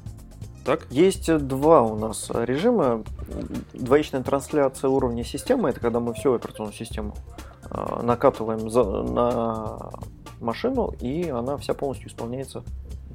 [0.64, 0.87] Так?
[0.90, 3.05] Есть два у нас режима.
[3.75, 7.14] Двоичная трансляция уровня системы, это когда мы всю операционную систему
[7.71, 9.90] Э, накатываем за, на
[10.40, 12.62] машину, и она вся полностью исполняется,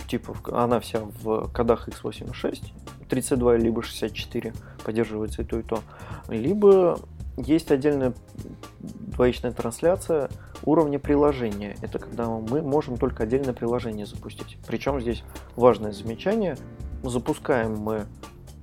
[0.07, 2.71] типа, она вся в кодах x86,
[3.07, 5.79] 32 либо 64 поддерживается и то, и то.
[6.27, 6.99] Либо
[7.37, 8.13] есть отдельная
[8.79, 10.29] двоичная трансляция
[10.63, 11.75] уровня приложения.
[11.81, 14.57] Это когда мы можем только отдельное приложение запустить.
[14.67, 15.23] Причем здесь
[15.55, 16.57] важное замечание.
[17.03, 18.05] Запускаем мы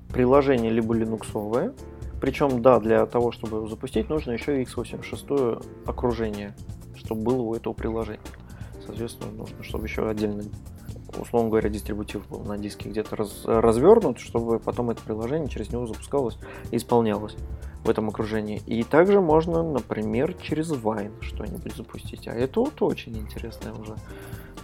[0.09, 1.73] приложение либо линуксовое,
[2.19, 6.55] причем, да, для того, чтобы его запустить, нужно еще x86 окружение,
[6.95, 8.19] чтобы было у этого приложения.
[8.85, 10.43] Соответственно, нужно, чтобы еще отдельно,
[11.17, 15.87] условно говоря, дистрибутив был на диске где-то раз, развернут, чтобы потом это приложение через него
[15.87, 16.37] запускалось
[16.71, 17.35] и исполнялось
[17.83, 18.61] в этом окружении.
[18.65, 22.27] И также можно, например, через Wine что-нибудь запустить.
[22.27, 23.95] А это вот очень интересная уже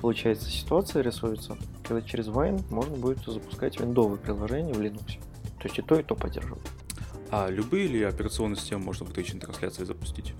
[0.03, 5.17] получается ситуация рисуется, когда через Wine можно будет запускать виндовые приложения в Linux.
[5.59, 6.61] То есть и то, и то поддерживать.
[7.31, 10.33] А любые ли операционные системы можно в двоичной трансляции запустить?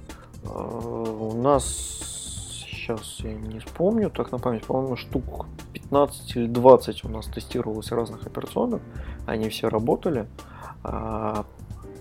[0.44, 5.46] А, у нас сейчас я не вспомню, так на память, по-моему, штук
[5.94, 8.82] 15 или 20 у нас тестировалось разных операционных,
[9.28, 10.28] они все работали,
[10.84, 11.46] а,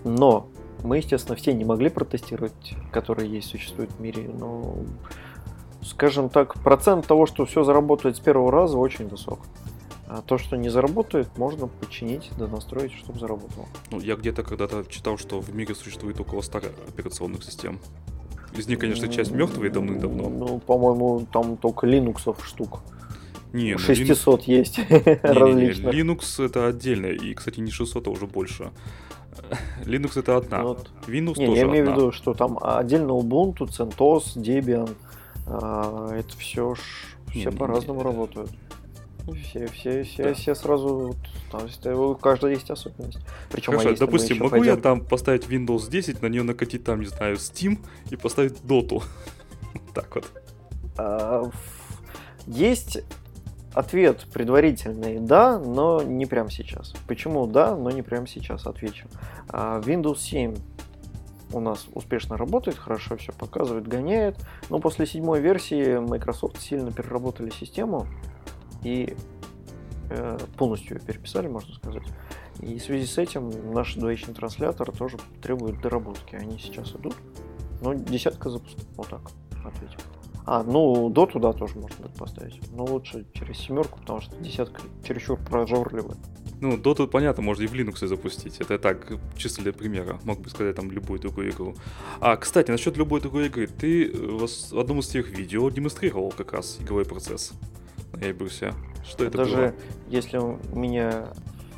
[0.03, 0.47] но
[0.83, 4.77] мы, естественно, все не могли протестировать, которые есть, существуют в мире, но,
[5.83, 9.39] скажем так, процент того, что все заработает с первого раза, очень высок.
[10.07, 13.65] А то, что не заработает, можно починить, да настроить, чтобы заработало.
[13.91, 16.57] Ну, я где-то когда-то читал, что в мире существует около 100
[16.89, 17.79] операционных систем.
[18.57, 20.29] Из них, конечно, часть мертвые давным-давно.
[20.29, 22.81] Ну, по-моему, там только Linux штук.
[23.53, 24.43] Не, 600 Linux...
[24.47, 28.71] есть не, Linux это отдельно, и, кстати, не 600, а уже больше.
[29.85, 30.89] Linux это одна, вот.
[31.07, 34.89] Windows не, тоже Я имею в виду, что там отдельно Ubuntu, CentOS, Debian,
[35.45, 36.73] а, это все,
[37.29, 38.49] все по-разному работают.
[39.41, 40.33] Все, все, все, да.
[40.33, 41.15] все сразу,
[41.49, 43.19] там, у каждого есть особенность.
[43.51, 44.75] Причем, Хорошо, а допустим, могу пойдем...
[44.75, 47.77] я там поставить Windows 10, на нее накатить там, не знаю, Steam
[48.09, 49.01] и поставить Dota?
[49.93, 50.25] так вот.
[50.97, 51.49] А,
[52.47, 53.03] есть
[53.73, 56.93] ответ предварительный да, но не прямо сейчас.
[57.07, 59.07] Почему да, но не прямо сейчас, отвечу.
[59.49, 60.55] А, Windows 7
[61.51, 64.37] у нас успешно работает, хорошо все показывает, гоняет.
[64.69, 68.07] Но после седьмой версии Microsoft сильно переработали систему
[68.83, 69.15] и
[70.09, 72.03] э, полностью ее переписали, можно сказать.
[72.59, 76.35] И в связи с этим наш двоичный транслятор тоже требует доработки.
[76.35, 77.15] Они сейчас идут.
[77.81, 78.85] Но десятка запусков.
[78.95, 79.21] Вот так
[79.65, 79.99] ответил.
[80.45, 82.59] А, ну, до туда тоже можно будет поставить.
[82.71, 86.17] Но лучше через семерку, потому что десятка чересчур прожорливая.
[86.59, 88.59] Ну, Dota, понятно, можно и в Linux запустить.
[88.61, 90.19] Это так, чисто для примера.
[90.23, 91.75] Мог бы сказать там любую другую игру.
[92.19, 93.67] А, кстати, насчет любой другой игры.
[93.67, 97.53] Ты в одном из своих видео демонстрировал как раз игровой процесс
[98.13, 98.73] на Эйбрусе.
[99.05, 99.73] Что это Даже было?
[100.07, 101.27] если у меня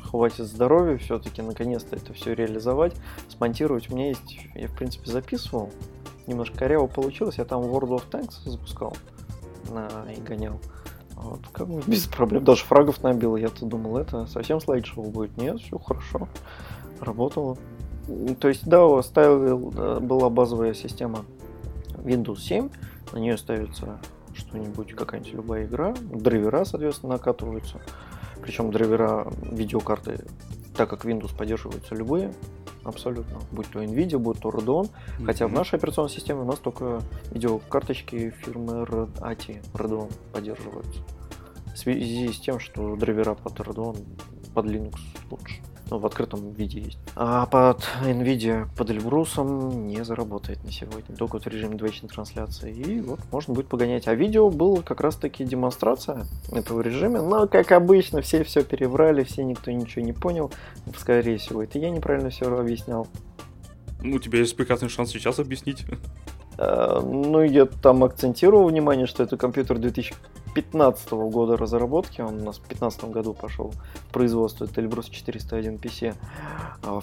[0.04, 2.94] хватит здоровья все-таки наконец-то это все реализовать,
[3.28, 3.90] смонтировать.
[3.90, 5.72] У меня есть, я в принципе записывал,
[6.26, 8.96] немножко коряво получилось, я там World of Tanks запускал
[9.70, 10.60] на, и гонял.
[11.14, 12.44] Вот, как бы без проблем.
[12.44, 13.36] Даже фрагов набил.
[13.36, 15.36] Я-то думал, это совсем слайд-шоу будет.
[15.38, 16.28] Нет, все хорошо.
[17.00, 17.56] Работало.
[18.38, 21.24] То есть, да, ставил, была базовая система
[21.96, 22.68] Windows 7.
[23.12, 23.98] На нее ставится
[24.34, 25.94] что-нибудь, какая-нибудь любая игра.
[26.00, 27.80] Драйвера, соответственно, накатываются.
[28.42, 30.24] Причем драйвера видеокарты,
[30.76, 32.34] так как Windows поддерживаются любые,
[32.88, 33.38] абсолютно.
[33.52, 34.84] Будь то NVIDIA, будь то Radeon.
[34.84, 35.26] Mm-hmm.
[35.26, 37.00] Хотя в нашей операционной системе у нас только
[37.32, 41.00] видеокарточки фирмы ATI Radeon поддерживаются.
[41.74, 44.04] В связи с тем, что драйвера под Radeon,
[44.54, 44.96] под Linux
[45.30, 46.98] лучше ну, в открытом виде есть.
[47.14, 52.74] А под NVIDIA под Эльбрусом не заработает на сегодня, только вот в режиме двоичной трансляции.
[52.74, 54.08] И вот можно будет погонять.
[54.08, 59.44] А видео было как раз-таки демонстрация этого режима, но, как обычно, все все переврали, все
[59.44, 60.50] никто ничего не понял.
[60.96, 63.06] Скорее всего, это я неправильно все объяснял.
[64.02, 65.84] Ну, у тебя есть прекрасный шанс сейчас объяснить.
[66.58, 70.14] Uh, ну, я там акцентировал внимание, что это компьютер 2000
[70.56, 73.74] 2015 года разработки, он у нас в 2015 году пошел
[74.08, 76.14] в производство, это Эльбрус 401 PC,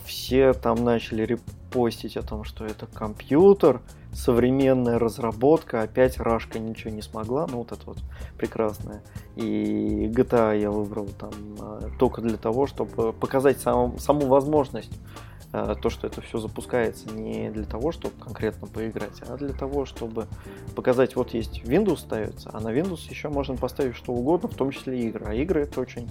[0.05, 7.03] все там начали репостить о том, что это компьютер, современная разработка, опять Рашка ничего не
[7.03, 7.97] смогла, ну вот это вот
[8.37, 9.03] прекрасное.
[9.35, 14.99] И GTA я выбрал там а, только для того, чтобы показать сам, саму возможность
[15.32, 19.85] Э, то, что это все запускается не для того, чтобы конкретно поиграть, а для того,
[19.85, 20.27] чтобы
[20.75, 24.71] показать, вот есть Windows ставится, а на Windows еще можно поставить что угодно, в том
[24.71, 25.25] числе игры.
[25.27, 26.09] А игры это очень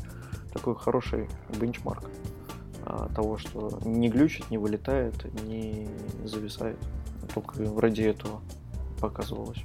[0.53, 1.29] такой хороший
[1.59, 2.05] бенчмарк
[2.85, 5.89] а, того, что не глючит, не вылетает, не
[6.25, 6.79] зависает.
[7.35, 8.41] Только ради этого
[9.01, 9.65] показывалось.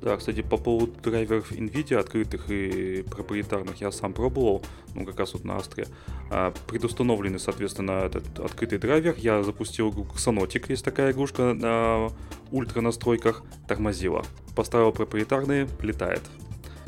[0.00, 4.62] Да, кстати, по поводу драйверов NVIDIA, открытых и проприетарных, я сам пробовал,
[4.94, 5.86] ну, как раз вот на Астре.
[6.30, 9.16] А, предустановленный, соответственно, этот открытый драйвер.
[9.18, 12.10] Я запустил игру Xanotic, есть такая игрушка на
[12.52, 14.24] ультра настройках, тормозила.
[14.54, 16.22] Поставил проприетарные, летает.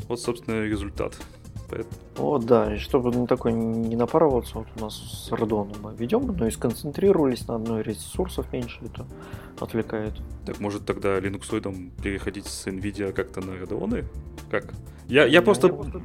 [0.07, 1.17] Вот, собственно, результат.
[2.17, 6.27] О, да, и чтобы на такой не напарываться, вот у нас с Родоном мы ведем,
[6.27, 9.05] но и сконцентрировались на одной ресурсов меньше, это
[9.59, 10.13] отвлекает.
[10.45, 14.05] Так может тогда линуксоидом переходить с NVIDIA как-то на Radeon?
[14.49, 14.73] Как?
[15.07, 16.01] Я, я просто я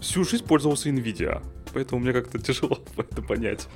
[0.00, 3.68] всю жизнь пользовался NVIDIA, поэтому мне как-то тяжело это понять.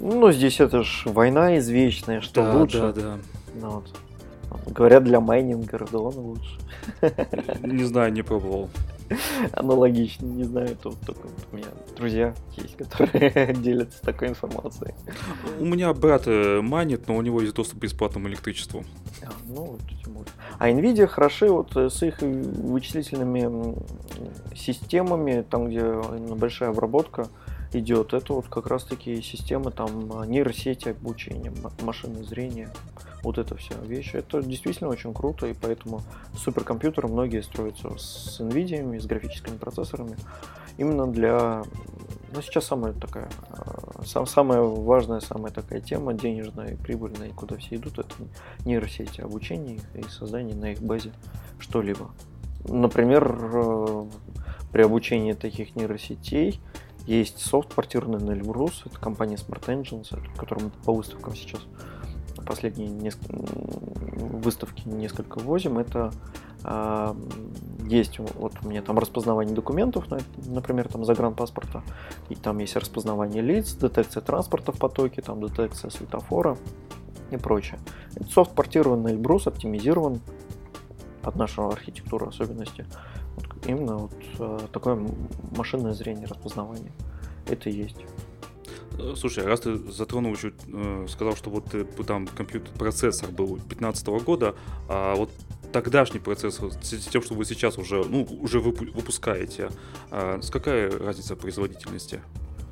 [0.00, 2.78] Ну, здесь это ж война извечная, что да, лучше.
[2.78, 3.18] Да, да.
[3.54, 3.98] Ну, вот.
[4.66, 6.58] Говорят, для майнинга Radeon лучше.
[7.62, 8.70] Не знаю, не пробовал.
[9.52, 14.94] Аналогично, не знаю, тут только у меня друзья есть, которые делятся такой информацией.
[15.58, 18.84] У меня брат э, манит, но у него есть доступ к бесплатному электричеству.
[19.24, 19.78] А, ну,
[20.58, 23.74] а Nvidia хороши вот э, с их вычислительными
[24.54, 25.82] системами, там, где
[26.34, 27.28] большая обработка
[27.74, 32.70] идет, это вот как раз таки системы там нейросети обучения, машинное зрение
[33.22, 34.16] вот это все вещи.
[34.16, 36.02] Это действительно очень круто, и поэтому
[36.36, 40.16] суперкомпьютеры многие строятся с NVIDIA, с графическими процессорами.
[40.78, 41.62] Именно для...
[42.34, 43.28] Ну, сейчас самая такая...
[43.50, 48.14] Э, сам, самая важная, самая такая тема, денежная и прибыльная, и куда все идут, это
[48.64, 51.12] нейросети, обучение их и создание на их базе
[51.58, 52.10] что-либо.
[52.64, 54.04] Например, э,
[54.72, 56.60] при обучении таких нейросетей
[57.06, 61.60] есть софт, портированный на Elbrus, это компания Smart Engines, которую мы по выставкам сейчас
[62.46, 63.36] последние несколько,
[64.16, 66.12] выставки несколько возим, это
[66.64, 67.14] э,
[67.86, 70.06] есть вот у меня там распознавание документов,
[70.46, 71.82] например, там загранпаспорта,
[72.28, 76.56] и там есть распознавание лиц, детекция транспорта в потоке, там детекция светофора
[77.30, 77.78] и прочее.
[78.14, 80.20] Это софт портирован на Эльбрус, оптимизирован
[81.22, 82.84] под нашу архитектуру особенности.
[83.66, 85.06] Именно вот э, такое
[85.56, 86.92] машинное зрение распознавание.
[87.46, 87.96] Это есть.
[88.98, 91.64] Э, слушай, раз ты затронул еще, э, сказал, что вот
[92.06, 94.54] там компьютер, процессор был 15 года,
[94.88, 95.30] а вот
[95.72, 99.70] тогдашний процессор с тем, что вы сейчас уже, ну, уже выпускаете,
[100.10, 102.20] а, с какая разница производительности?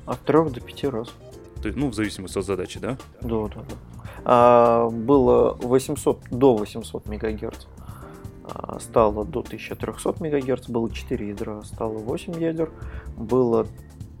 [0.05, 1.09] От трех до пяти раз.
[1.61, 2.97] То есть, ну, в зависимости от задачи, да?
[3.21, 3.75] Да, да, да.
[4.23, 7.65] А, было 800, до 800 мегагерц.
[8.53, 12.69] А, стало до 1300 мегагерц, было 4 ядра, стало 8 ядер.
[13.17, 13.67] Было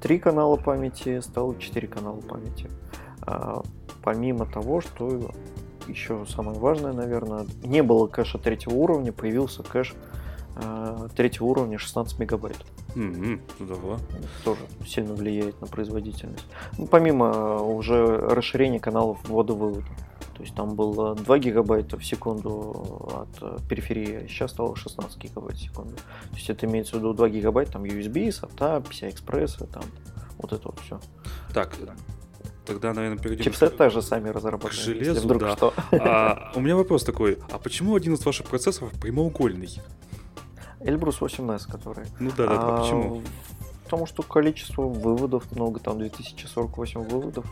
[0.01, 2.69] 3 канала памяти, стало 4 канала памяти.
[3.21, 3.61] А,
[4.01, 5.31] помимо того, что
[5.87, 9.95] еще самое важное, наверное, не было кэша третьего уровня, появился кэш
[10.55, 12.57] э, третьего уровня 16 мегабайт.
[12.95, 13.99] Mm-hmm, здорово.
[14.43, 16.45] Тоже сильно влияет на производительность.
[16.77, 19.87] Ну, помимо уже расширения каналов ввода-вывода.
[20.41, 25.61] То есть там было 2 гигабайта в секунду от периферии, сейчас стало 16 гигабайт в
[25.61, 25.93] секунду.
[25.95, 29.83] То есть это имеется в виду 2 гигабайта, там USB, SATA, PCI-экспрессы, там
[30.39, 30.99] вот это вот все.
[31.53, 31.75] Так,
[32.65, 33.43] Тогда, наверное, перейдем...
[33.43, 34.71] Чипсет также сами разработали.
[34.71, 35.55] К железу, вдруг да.
[35.55, 35.73] Что.
[35.91, 37.37] А, у меня вопрос такой.
[37.51, 39.69] А почему один из ваших процессоров прямоугольный?
[40.79, 42.07] Эльбрус 8S, который.
[42.19, 43.21] Ну да, да, а, почему?
[43.83, 47.45] Потому что количество выводов много, там 2048 выводов.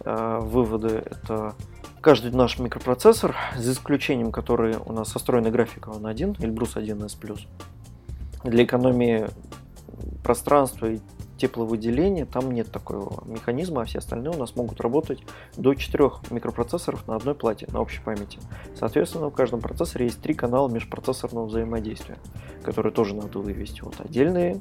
[0.00, 1.54] А, выводы это
[2.00, 7.46] каждый наш микропроцессор, за исключением, который у нас со встроенной графикой, он один, Эльбрус 1S+.
[8.44, 9.28] Для экономии
[10.22, 11.00] пространства и
[11.38, 15.22] тепловыделения, там нет такого механизма, а все остальные у нас могут работать
[15.56, 18.38] до 4 микропроцессоров на одной плате, на общей памяти.
[18.74, 22.18] Соответственно, в каждом процессоре есть три канала межпроцессорного взаимодействия,
[22.64, 23.82] которые тоже надо вывести.
[23.82, 24.60] Вот отдельные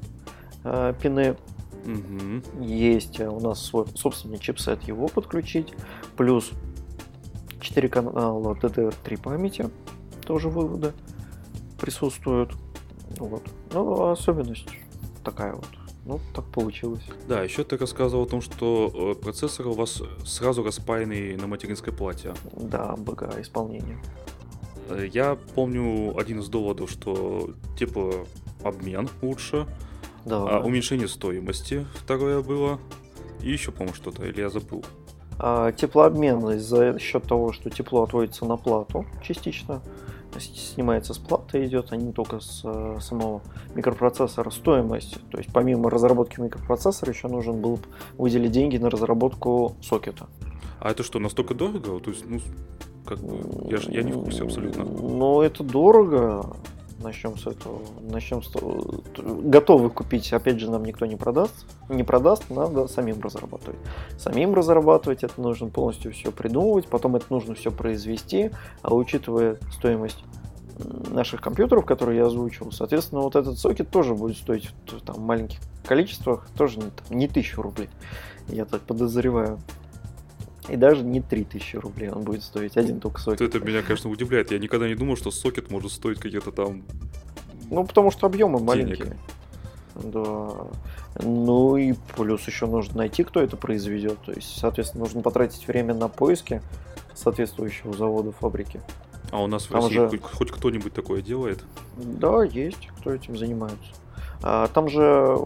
[0.64, 1.36] э, пины,
[1.84, 2.64] угу.
[2.64, 5.74] есть у нас свой собственный чипсет, его подключить,
[6.16, 6.52] плюс
[7.60, 9.70] 4 канала DDR3 памяти,
[10.26, 10.94] тоже выводы
[11.80, 12.52] присутствуют.
[13.18, 13.44] Вот.
[13.74, 14.70] Ну, особенность
[15.24, 15.68] такая вот.
[16.06, 17.04] Ну, так получилось.
[17.28, 21.92] Да, еще ты рассказывал о том, что э, процессор у вас сразу распаянный на материнской
[21.92, 22.34] плате.
[22.54, 23.98] Да, БГА исполнение.
[24.90, 28.26] Э, я помню один из доводов, что типа
[28.64, 29.68] обмен лучше,
[30.24, 30.38] да.
[30.38, 32.80] а уменьшение стоимости второе было,
[33.42, 34.86] и еще, по-моему, что-то, или я забыл.
[35.40, 39.82] А, теплообмен за счет того, что тепло отводится на плату частично,
[40.40, 43.42] снимается с платы, идет, а не только с э, самого
[43.76, 44.50] микропроцессора.
[44.50, 47.80] Стоимость, то есть помимо разработки микропроцессора еще нужен был
[48.18, 50.28] выделить деньги на разработку сокета.
[50.80, 52.00] А это что, настолько дорого?
[52.00, 52.40] То есть, ну,
[53.06, 54.84] как бы, я, я не в курсе абсолютно.
[54.84, 56.56] Ну, это дорого.
[57.00, 57.82] Начнем с этого.
[58.02, 59.02] Начнем с того.
[59.18, 61.54] Готовы купить, опять же, нам никто не продаст.
[61.90, 63.80] Не продаст, надо самим разрабатывать.
[64.18, 70.24] Самим разрабатывать это нужно полностью все придумывать, потом это нужно все произвести, а учитывая стоимость
[71.10, 74.70] наших компьютеров, которые я озвучил, соответственно, вот этот сокет тоже будет стоить
[75.06, 77.90] там, маленьких количествах, тоже там, не тысячу рублей,
[78.48, 79.60] я так подозреваю.
[80.70, 83.42] И даже не 3000 рублей он будет стоить, один только сокет.
[83.42, 84.52] Это меня, конечно, удивляет.
[84.52, 86.84] Я никогда не думал, что сокет может стоить какие-то там...
[87.70, 89.18] Ну, потому что объемы маленькие.
[89.96, 90.68] Да.
[91.24, 94.18] Ну и плюс еще нужно найти, кто это произведет.
[94.26, 96.62] То есть, соответственно, нужно потратить время на поиски
[97.16, 98.82] соответствующего завода, фабрики.
[99.32, 100.20] А у нас в Там России же...
[100.20, 101.64] хоть кто-нибудь такое делает?
[101.98, 103.92] Да, есть, кто этим занимается.
[104.44, 105.38] А, там же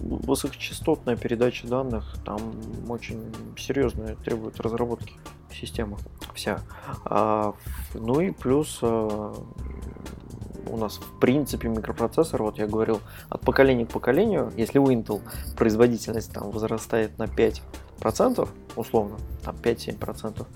[0.00, 2.40] высокочастотная передача данных, там
[2.88, 3.22] очень
[3.56, 5.14] серьезные требует разработки
[5.52, 5.98] система
[6.34, 6.60] вся.
[7.04, 7.54] А,
[7.94, 9.34] ну и плюс а,
[10.68, 15.22] у нас в принципе микропроцессор, вот я говорил, от поколения к поколению, если у Intel
[15.56, 20.46] производительность там возрастает на 5%, условно, там 5-7%,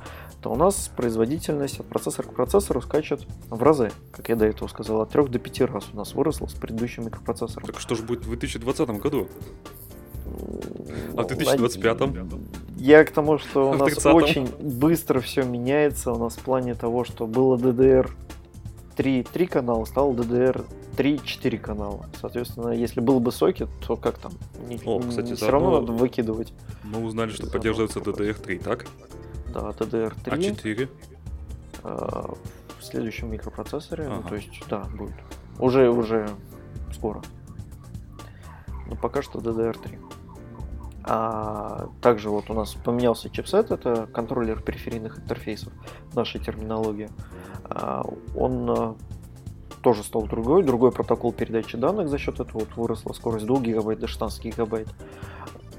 [0.42, 4.68] то у нас производительность от процессора к процессору скачет в разы, как я до этого
[4.68, 7.66] сказал, от 3 до 5 раз у нас выросла с предыдущим микропроцессором.
[7.66, 9.28] Так что же будет в 2020 году?
[11.16, 12.00] А в 2025?
[12.76, 16.12] Я к тому, что у нас очень быстро все меняется.
[16.12, 18.10] У нас в плане того, что было DDR
[18.96, 20.64] 3, 3 канала, стало DDR
[20.96, 22.06] 3-4 канала.
[22.20, 24.32] Соответственно, если был бы сокет, то как там?
[24.68, 26.52] Не, О, кстати, все равно надо выкидывать.
[26.84, 28.86] Мы узнали, что поддерживается DDR3, так?
[29.52, 30.30] Да, DDR3.
[30.30, 30.88] А 4?
[31.82, 32.34] А,
[32.78, 34.20] в следующем микропроцессоре, ну, ага.
[34.22, 35.14] ну, то есть, да, будет.
[35.58, 36.30] Уже, уже
[36.92, 37.22] скоро.
[38.86, 39.98] Но пока что DDR3.
[41.04, 45.72] А также вот у нас поменялся чипсет, это контроллер периферийных интерфейсов
[46.10, 47.10] в нашей терминологии.
[47.64, 48.04] А,
[48.36, 48.96] он а,
[49.82, 53.98] тоже стал другой, другой протокол передачи данных за счет этого вот выросла скорость 2 гигабайт
[53.98, 54.88] до 16 гигабайт.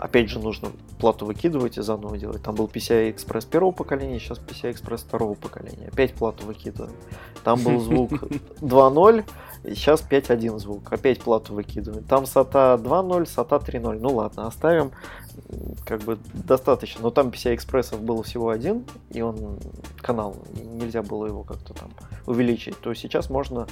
[0.01, 2.41] Опять же, нужно плату выкидывать и заново делать.
[2.41, 5.89] Там был PCI Express первого поколения, сейчас PCI Express второго поколения.
[5.89, 6.95] Опять плату выкидываем.
[7.43, 9.23] Там был звук 2.0,
[9.63, 10.91] и сейчас 5.1 звук.
[10.91, 12.03] Опять плату выкидываем.
[12.03, 13.99] Там SATA 2.0, SATA 3.0.
[13.99, 14.91] Ну ладно, оставим.
[15.85, 17.01] Как бы достаточно.
[17.01, 19.59] Но там PCI Express был всего один, и он
[19.97, 20.35] канал.
[20.55, 21.91] И нельзя было его как-то там
[22.25, 23.67] увеличить, то сейчас можно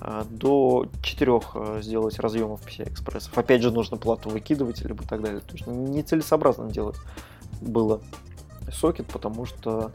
[0.00, 3.36] а, до 4 а, сделать разъемов PCI-экспрессов.
[3.36, 5.40] Опять же, нужно плату выкидывать, либо так далее.
[5.40, 6.96] То есть нецелесообразно делать
[7.60, 8.00] было
[8.70, 9.92] сокет, потому что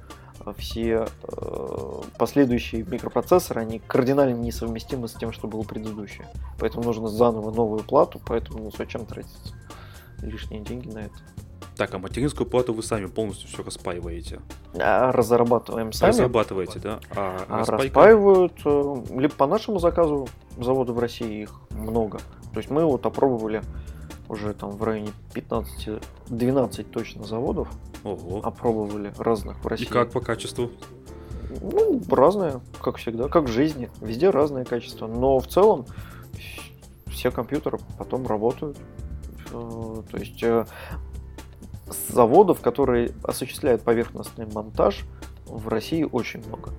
[0.57, 6.28] все э, последующие микропроцессоры, они кардинально несовместимы с тем, что было предыдущее.
[6.59, 9.53] Поэтому нужно заново новую плату, поэтому ну, зачем тратить
[10.22, 11.15] лишние деньги на это.
[11.76, 14.39] Так, а материнскую плату вы сами полностью все распаиваете?
[14.80, 16.09] А, разрабатываем сами.
[16.09, 16.99] Разрабатываете, да?
[17.15, 22.18] А, а распаивают э, либо по нашему заказу, заводы в России их много.
[22.53, 23.61] То есть мы вот опробовали
[24.28, 27.70] уже там в районе 15-12 точно заводов.
[28.03, 28.41] Ого.
[28.43, 29.86] Опробовали разных в России.
[29.86, 30.72] И как по качеству?
[31.61, 33.89] Ну, разное, как всегда, как в жизни.
[34.01, 35.07] Везде разное качество.
[35.07, 35.86] Но в целом
[37.07, 38.78] все компьютеры потом работают.
[39.58, 40.66] Э, то есть э,
[42.10, 45.05] заводов, которые осуществляют поверхностный монтаж,
[45.45, 46.72] в России очень много.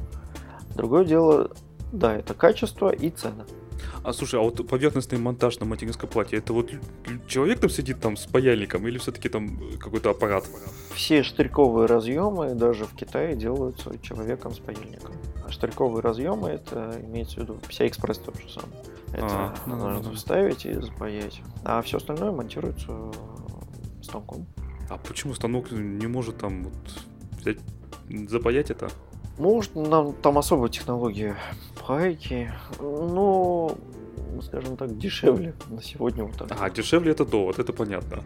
[0.75, 1.51] Другое дело,
[1.93, 3.47] да, это качество и цена.
[4.05, 6.71] А слушай, а вот поверхностный монтаж на материнской плате, это вот
[7.27, 10.45] человек там сидит там с паяльником или все-таки там какой-то аппарат?
[10.95, 15.15] Все штырьковые разъемы даже в Китае делаются человеком с паяльником.
[15.45, 18.83] А штырьковые разъемы это имеется в виду вся экспресс то же самое.
[19.13, 21.41] Это а, ну, нужно ну, вставить и запаять.
[21.65, 22.93] А все остальное монтируется
[24.03, 24.47] станком.
[24.91, 26.75] А почему станок не может там вот
[27.41, 27.59] взять,
[28.29, 28.89] запаять это?
[29.39, 31.37] Может, нам там особая технология
[31.87, 32.53] пайки.
[32.81, 33.77] Ну,
[34.43, 36.57] скажем так, дешевле на сегодня вот так.
[36.61, 38.23] А, дешевле это довод, это понятно.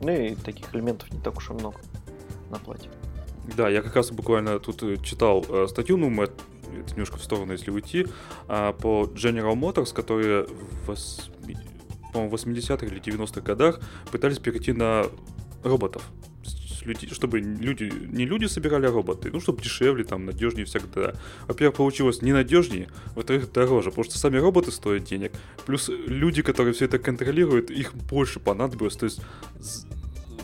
[0.00, 1.78] Ну и таких элементов не так уж и много
[2.50, 2.88] на плате.
[3.56, 6.28] Да, я как раз буквально тут э, читал э, статью, ну, мы
[6.90, 8.06] немножко в сторону, если уйти,
[8.48, 10.46] э, по General Motors, которые
[10.86, 10.94] в,
[12.12, 15.06] по-моему, 80-х или 90-х годах пытались перейти на
[15.62, 16.02] роботов.
[17.10, 19.30] Чтобы люди, не люди собирали, а роботы.
[19.32, 21.14] Ну, чтобы дешевле, там, надежнее всегда.
[21.48, 25.32] Во-первых, получилось ненадежнее, во-вторых, дороже, потому что сами роботы стоят денег.
[25.66, 28.96] Плюс люди, которые все это контролируют, их больше понадобилось.
[28.96, 29.20] То есть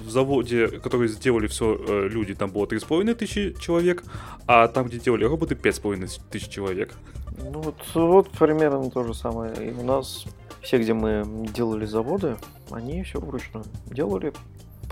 [0.02, 4.04] в заводе, который сделали все э, люди, там было 3,5 тысячи человек,
[4.46, 6.94] а там, где делали роботы, 5,5 тысяч человек.
[7.38, 9.54] Ну вот, вот примерно то же самое.
[9.70, 10.26] И у нас
[10.60, 11.24] все, где мы
[11.54, 12.36] делали заводы,
[12.70, 14.32] они все вручную делали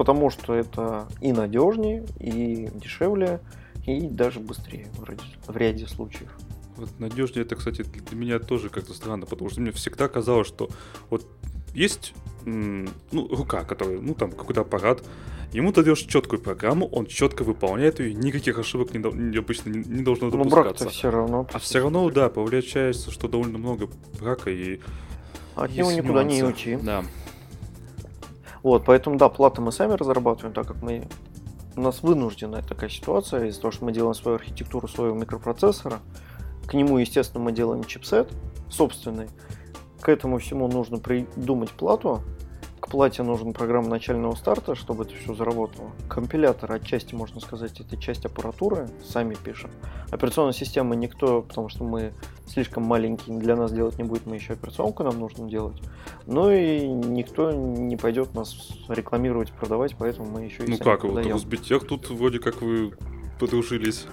[0.00, 3.40] потому что это и надежнее, и дешевле,
[3.86, 6.30] и даже быстрее в ряде, в ряде случаев.
[6.76, 10.70] Вот надежнее это, кстати, для меня тоже как-то странно, потому что мне всегда казалось, что
[11.10, 11.26] вот
[11.74, 12.14] есть
[12.44, 15.02] ну, рука, которая, ну, там, какой-то аппарат,
[15.52, 19.78] ему ты даешь четкую программу, он четко выполняет ее, никаких ошибок не, не, обычно не,
[19.78, 20.84] не должно ну, допускаться.
[20.84, 21.46] Но все равно.
[21.52, 24.80] А все равно, да, получается, что довольно много брака и
[25.54, 26.36] От него никуда нюансы.
[26.36, 26.76] не уйти.
[26.76, 27.04] Да.
[28.62, 31.08] Вот, поэтому, да, платы мы сами разрабатываем, так как мы
[31.76, 36.00] у нас вынуждена такая ситуация из-за того, что мы делаем свою архитектуру своего микропроцессора.
[36.66, 38.28] К нему, естественно, мы делаем чипсет
[38.68, 39.28] собственный.
[40.00, 42.22] К этому всему нужно придумать плату,
[42.80, 45.90] к плате нужен программа начального старта, чтобы это все заработало.
[46.08, 49.70] Компилятор отчасти, можно сказать, это часть аппаратуры, сами пишем.
[50.10, 52.12] Операционная система никто, потому что мы
[52.46, 55.76] слишком маленькие, для нас делать не будет, мы еще операционку нам нужно делать.
[56.26, 61.24] Ну и никто не пойдет нас рекламировать, продавать, поэтому мы еще и Ну как, вот
[61.26, 62.92] Росбитех тут вроде как вы
[63.38, 64.06] подружились.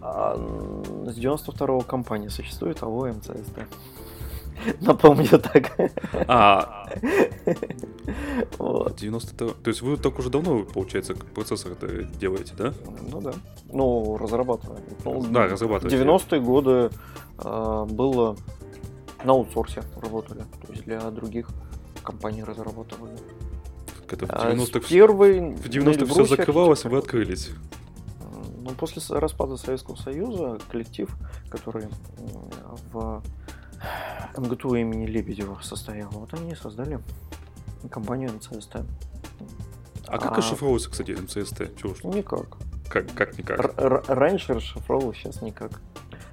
[0.00, 0.34] А,
[1.06, 3.58] с 92-го компания существует, а АО МЦСТ.
[4.80, 5.72] Напомню так.
[6.28, 6.88] А.
[8.58, 8.96] Вот.
[8.96, 12.72] 90 То есть вы так уже давно, получается, процессор это делаете, да?
[13.10, 13.32] Ну да.
[13.72, 14.82] Ну, разрабатываем.
[15.04, 16.02] Ну, да, разрабатываете.
[16.02, 16.90] 90-е годы
[17.38, 18.36] э, было
[19.24, 20.40] на аутсорсе работали.
[20.66, 21.48] То есть для других
[22.02, 23.16] компаний разрабатывали.
[24.10, 27.50] Это в 90-х, а первый, в 90-х все закрывалось, вы открылись.
[28.58, 31.10] Ну, после распада Советского Союза коллектив,
[31.50, 31.88] который
[32.92, 33.22] в
[34.36, 36.10] МГТУ имени Лебедева состоял.
[36.10, 37.00] Вот они создали
[37.90, 38.76] компанию МЦСТ.
[40.06, 40.34] А как а...
[40.36, 41.76] расшифровывается, кстати, МЦСТ?
[41.76, 41.94] Чего?
[42.14, 42.56] Никак.
[42.88, 43.78] Как, как никак?
[43.78, 45.80] Р- раньше расшифровывалось, сейчас никак.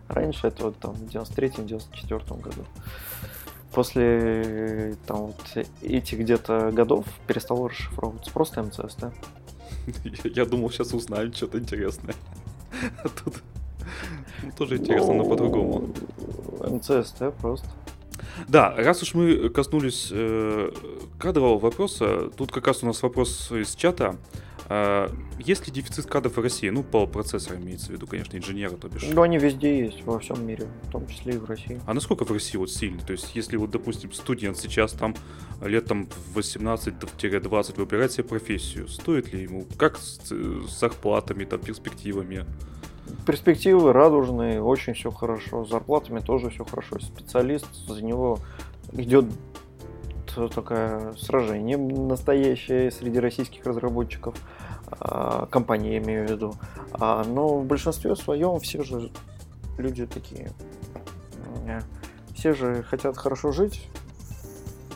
[0.08, 2.66] Раньше это вот там в 93-94 году.
[3.72, 8.32] После там вот этих где-то годов перестало расшифровываться.
[8.32, 9.06] Просто МЦСТ.
[10.26, 12.16] Я думал, сейчас узнаем что-то интересное.
[13.04, 13.44] А тут
[14.44, 15.94] ну, тоже интересно, но по-другому.
[16.70, 17.68] МЦСТ просто.
[18.48, 20.72] Да, раз уж мы коснулись э,
[21.20, 24.18] кадрового вопроса, тут как раз у нас вопрос из чата.
[24.70, 26.70] Э, есть ли дефицит кадров в России?
[26.70, 29.04] Ну, по процессорам имеется в виду, конечно, инженеры, то бишь.
[29.12, 31.82] Ну, они везде есть, во всем мире, в том числе и в России.
[31.86, 33.02] А насколько в России вот сильный?
[33.02, 35.16] То есть, если вот, допустим, студент сейчас там
[35.62, 39.66] лет там 18-20 выбирает себе профессию, стоит ли ему?
[39.78, 42.46] Как с, с зарплатами, там, перспективами?
[43.26, 45.66] Перспективы радужные, очень все хорошо.
[45.66, 47.00] С зарплатами тоже все хорошо.
[47.00, 48.40] Специалист, за него
[48.94, 49.26] идет
[50.54, 54.36] такое сражение настоящее среди российских разработчиков,
[54.88, 56.54] а, компании, я имею в виду.
[56.94, 59.12] А, но в большинстве своем все же
[59.78, 60.52] люди такие,
[61.68, 61.80] э,
[62.34, 63.88] все же хотят хорошо жить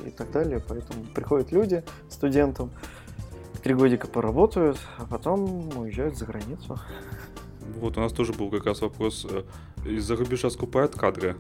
[0.05, 2.72] и так далее, поэтому приходят люди студентам,
[3.63, 6.80] три годика поработают, а потом уезжают за границу.
[7.80, 9.43] Вот у нас тоже был как раз вопрос, э,
[9.86, 11.34] из-за рубежа скупают кадры,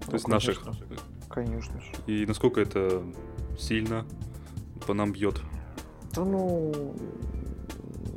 [0.00, 0.64] то ну, есть конечно.
[0.66, 0.84] наших.
[1.28, 1.92] Конечно же.
[2.06, 3.02] И насколько это
[3.58, 4.04] сильно
[4.86, 5.40] по нам бьет?
[6.12, 6.72] Да ну,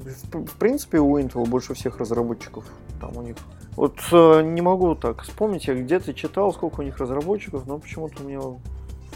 [0.03, 2.65] в, в принципе, у Intel больше всех разработчиков.
[2.99, 3.37] Там у них.
[3.75, 8.23] Вот э, не могу так вспомнить, я где-то читал, сколько у них разработчиков, но почему-то
[8.23, 8.39] у меня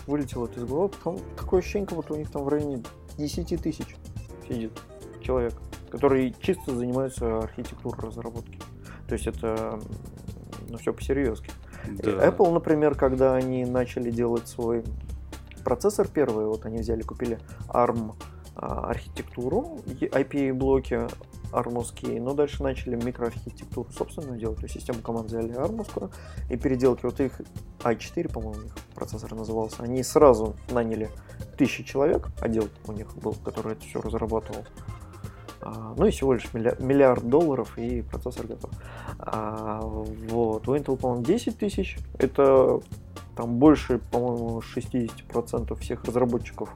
[0.07, 0.89] вылетело это из головы.
[0.89, 2.83] Потом такое ощущение, как будто у них там в районе
[3.17, 3.95] 10 тысяч
[4.47, 4.71] сидит
[5.21, 5.53] человек,
[5.89, 8.59] который чисто занимается архитектурой разработки.
[9.07, 9.79] То есть это
[10.69, 11.51] ну, все по-серьезки.
[11.87, 12.27] Да.
[12.27, 14.83] Apple, например, когда они начали делать свой
[15.63, 18.15] процессор первый, вот они взяли, купили ARM
[18.55, 21.07] а, архитектуру, IPA-блоки
[21.51, 26.11] армовские, но дальше начали микроархитектуру собственную делать, то есть систему команд взяли армовскую
[26.49, 27.41] и переделки, вот их
[27.79, 31.09] i4, по-моему, у них процессор назывался, они сразу наняли
[31.57, 34.96] тысячи человек, отдел у них был, который это все разрабатывал, а,
[35.97, 38.71] ну и всего лишь миллиард долларов и процессор готов.
[39.19, 40.67] А, вот.
[40.67, 41.97] У Intel, по-моему, 10 тысяч.
[42.17, 42.79] Это
[43.35, 46.73] там больше, по-моему, 60% всех разработчиков,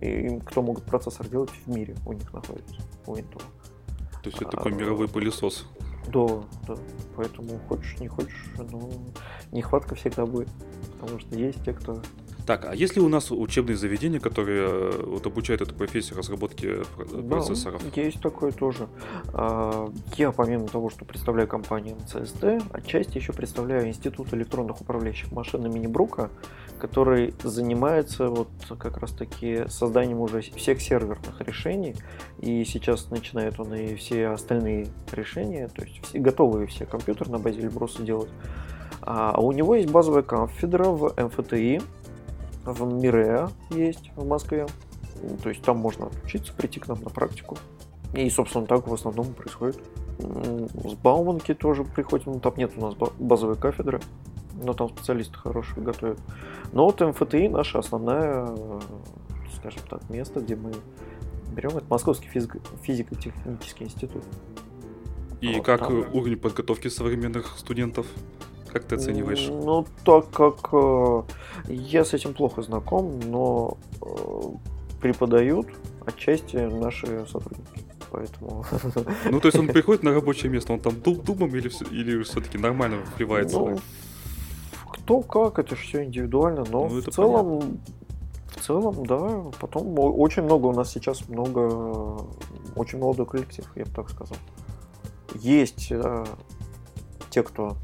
[0.00, 3.42] и кто могут процессор делать в мире у них находится, у Intel.
[4.22, 5.66] То есть это а, такой мировой пылесос.
[6.12, 6.26] Да,
[6.66, 6.76] да.
[7.16, 8.90] Поэтому хочешь, не хочешь, но
[9.52, 10.48] нехватка всегда будет.
[10.98, 12.00] Потому что есть те, кто
[12.46, 16.82] так, а если у нас учебные заведения, которые э, вот, обучают эту профессию разработки
[17.28, 17.82] процессоров?
[17.94, 18.88] Да, есть такое тоже.
[19.32, 25.64] А, я, помимо того, что представляю компанию МЦСД, отчасти еще представляю Институт электронных управляющих машин
[25.66, 26.30] имени Брука,
[26.80, 31.94] который занимается вот как раз-таки созданием уже всех серверных решений.
[32.40, 37.38] И сейчас начинает он и все остальные решения, то есть все, готовые все компьютеры на
[37.38, 38.30] базе Эльбруса делать.
[39.00, 41.80] А у него есть базовая кафедра в МФТИ,
[42.64, 44.66] в Миреа есть в Москве.
[45.42, 47.56] То есть там можно учиться, прийти к нам на практику.
[48.14, 49.80] И, собственно, так в основном происходит.
[50.18, 54.00] С Бауманки тоже приходим, ну, там нет у нас базовой кафедры,
[54.54, 56.18] но там специалисты хорошие готовят.
[56.72, 58.54] Но вот МФТИ наша основная,
[59.56, 60.72] скажем так, место, где мы
[61.52, 64.22] берем, это Московский физико-технический институт.
[65.40, 65.98] И вот как там...
[66.12, 68.06] уровень подготовки современных студентов?
[68.72, 69.48] Как ты оцениваешь?
[69.50, 71.22] Ну, так как э,
[71.68, 74.06] я с этим плохо знаком, но э,
[75.02, 75.66] преподают
[76.06, 77.84] отчасти наши сотрудники.
[78.10, 78.64] Поэтому...
[79.30, 82.98] Ну, то есть он приходит на рабочее место, он там думом или, или все-таки нормально
[83.16, 83.58] вливается?
[83.58, 83.78] Ну,
[84.90, 87.78] кто как, это же все индивидуально, но ну, в целом понятно.
[88.46, 92.22] в целом, да, потом очень много у нас сейчас много,
[92.74, 94.36] очень молодой коллектив, я бы так сказал.
[95.34, 96.24] Есть э,
[97.30, 97.76] те, кто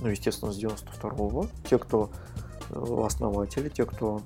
[0.00, 1.46] ну, естественно, с 92-го.
[1.68, 2.10] Те, кто
[2.70, 4.22] э, основатели, те, кто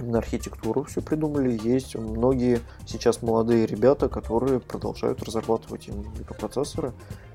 [0.00, 6.92] именно архитектуру все придумали, есть многие сейчас молодые ребята, которые продолжают разрабатывать именно микропроцессоры,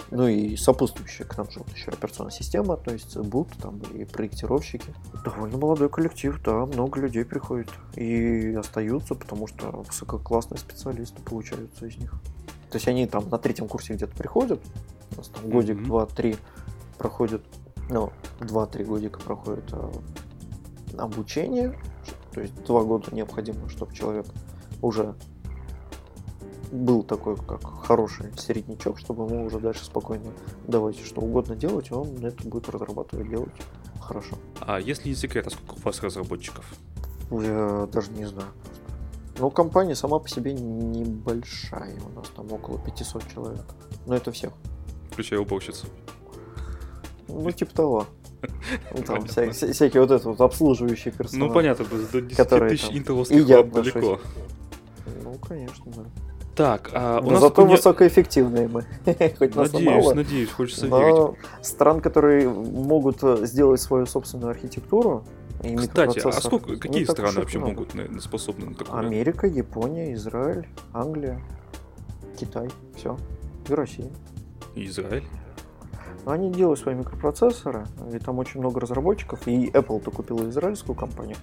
[0.10, 4.94] ну и сопутствующие к нам же вот еще операционная система относится, будут там и проектировщики.
[5.24, 11.98] Довольно молодой коллектив, да, много людей приходит и остаются, потому что высококлассные специалисты получаются из
[11.98, 12.12] них.
[12.70, 14.62] То есть они там на третьем курсе где-то приходят,
[15.12, 15.86] у нас там годик, mm-hmm.
[15.86, 16.38] два, три
[16.98, 17.44] проходят
[17.90, 19.92] ну, 2-3 годика проходит э,
[20.98, 21.78] обучение,
[22.34, 24.26] то есть 2 года необходимо, чтобы человек
[24.82, 25.16] уже
[26.72, 30.32] был такой, как хороший середнячок, чтобы ему уже дальше спокойно
[30.68, 33.54] давать что угодно делать, и он это будет разрабатывать, делать
[34.02, 34.38] хорошо.
[34.62, 36.66] А если не секрет, а сколько у вас разработчиков?
[37.32, 38.50] Я даже не знаю.
[39.40, 42.00] Ну, компания сама по себе небольшая.
[42.02, 43.66] У нас там около 500 человек.
[44.06, 44.54] Но это всех.
[45.12, 45.88] Включая уборщицу.
[47.28, 48.06] Ну, типа того.
[48.96, 51.48] Ну, там вся, всякие вот это вот обслуживающие персонал.
[51.48, 54.20] Ну, понятно, до 10 которые, тысяч интеловских лап далеко.
[55.24, 56.04] Ну, конечно, да.
[56.56, 57.76] Так, а у Но нас зато не...
[57.76, 58.86] высокоэффективные мы.
[59.38, 61.40] Хоть надеюсь, мало, надеюсь, хочется но верить.
[61.62, 65.24] стран, которые могут э, сделать свою собственную архитектуру,
[65.64, 67.74] и Кстати, а сколько, какие страны вообще много.
[67.74, 69.00] могут наверное, способны на такое?
[69.00, 71.42] Америка, Япония, Израиль, Англия,
[72.40, 73.18] Китай, все.
[73.70, 74.10] И Россия.
[74.76, 75.24] И Израиль?
[76.28, 81.38] Они делают свои микропроцессоры, и там очень много разработчиков, и Apple-то купила израильскую компанию.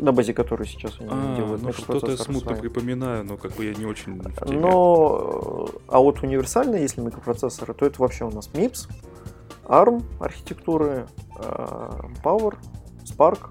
[0.00, 2.60] на базе которой сейчас они А, делают ну что-то я смутно свой.
[2.60, 4.22] припоминаю, но как бы я не очень.
[4.46, 8.88] Но, э, а вот универсальные, если микропроцессоры, то это вообще у нас MIPS,
[9.64, 11.08] ARM архитектуры,
[11.40, 12.56] э, Power,
[13.04, 13.48] Spark,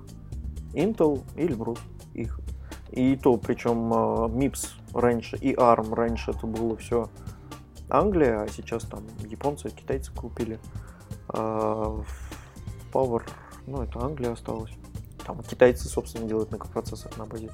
[0.73, 1.79] Intel и Elbrus
[2.13, 2.39] их.
[2.91, 7.09] И то, причем э, MIPS раньше и ARM раньше это было все
[7.89, 10.59] Англия, а сейчас там японцы, китайцы купили.
[11.29, 12.01] А,
[12.91, 13.23] Power,
[13.65, 14.71] ну это Англия осталась.
[15.25, 17.51] Там китайцы, собственно, делают микропроцессор на базе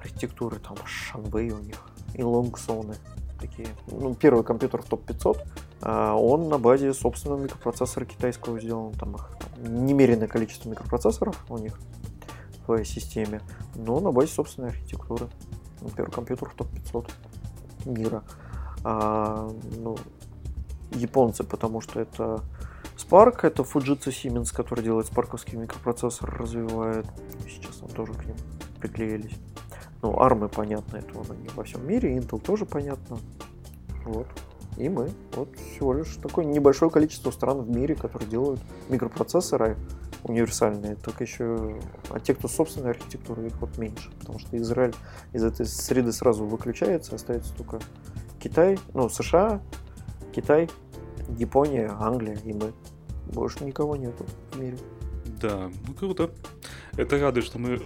[0.00, 1.76] архитектуры, там Шанвей у них
[2.14, 2.94] и Лонгсоны
[3.40, 3.68] такие.
[3.90, 5.46] Ну, первый компьютер в топ-500,
[5.82, 8.92] а он на базе собственного микропроцессора китайского сделан.
[8.92, 11.78] Там их там немеренное количество микропроцессоров у них
[12.66, 13.40] в системе,
[13.74, 15.28] но на базе собственной архитектуры.
[15.80, 17.10] Ну, Первый компьютер в топ-500
[17.86, 18.22] мира.
[18.84, 19.96] А, ну,
[20.92, 22.42] японцы, потому что это
[22.96, 27.06] Spark, это Fujitsu Siemens, который делает спарковский микропроцессор, развивает.
[27.48, 28.36] Сейчас он тоже к ним
[28.80, 29.36] приклеились.
[30.02, 33.18] Ну, армы, понятно, это вон они во всем мире, Intel тоже понятно.
[34.04, 34.26] Вот.
[34.76, 35.10] И мы.
[35.34, 39.76] Вот всего лишь такое небольшое количество стран в мире, которые делают микропроцессоры
[40.24, 41.76] универсальные, только еще,
[42.10, 44.94] а те, кто собственная архитектура, их вот меньше, потому что Израиль
[45.32, 47.80] из этой среды сразу выключается, остается только
[48.42, 49.60] Китай, ну, США,
[50.32, 50.68] Китай,
[51.38, 52.72] Япония, Англия и мы.
[53.26, 54.78] Больше никого нету в мире.
[55.40, 56.30] Да, ну круто.
[56.96, 57.80] Это радует, что мы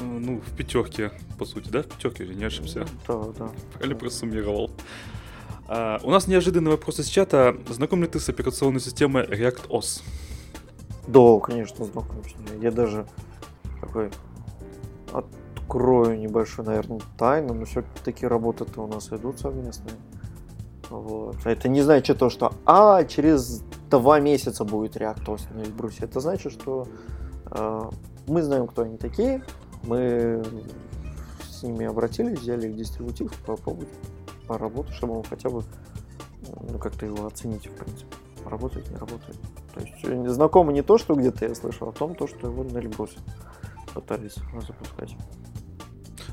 [0.00, 1.82] ну, в пятерке, по сути, да?
[1.82, 2.86] В пятерке же, не ошибся.
[3.06, 3.50] Да, да.
[3.82, 4.70] Или просуммировал.
[5.68, 7.56] А, у нас неожиданный вопрос из чата.
[7.68, 10.02] Знаком ли ты с операционной системой React OS?
[11.06, 12.22] Да, конечно, знаком.
[12.60, 13.06] Я даже
[13.80, 14.10] такой
[15.72, 19.94] открою небольшую, наверное, тайну, но все-таки работы-то у нас идут совместные.
[20.90, 21.36] Вот.
[21.46, 26.04] Это не значит то, что а через два месяца будет React OS на Эльбрусе.
[26.04, 26.86] Это значит, что
[27.46, 27.90] э,
[28.26, 29.42] мы знаем, кто они такие,
[29.84, 30.44] мы
[31.48, 33.88] с ними обратились, взяли их дистрибутив, попробовать
[34.46, 35.62] поработать, чтобы он хотя бы
[36.70, 38.14] ну, как-то его оцените, в принципе.
[38.44, 39.38] Работает, не работает.
[39.72, 42.62] То есть э, знакомо не то, что где-то я слышал, а том, то, что его
[42.62, 43.16] на Эльбрусе
[43.94, 44.34] пытались
[44.66, 45.16] запускать.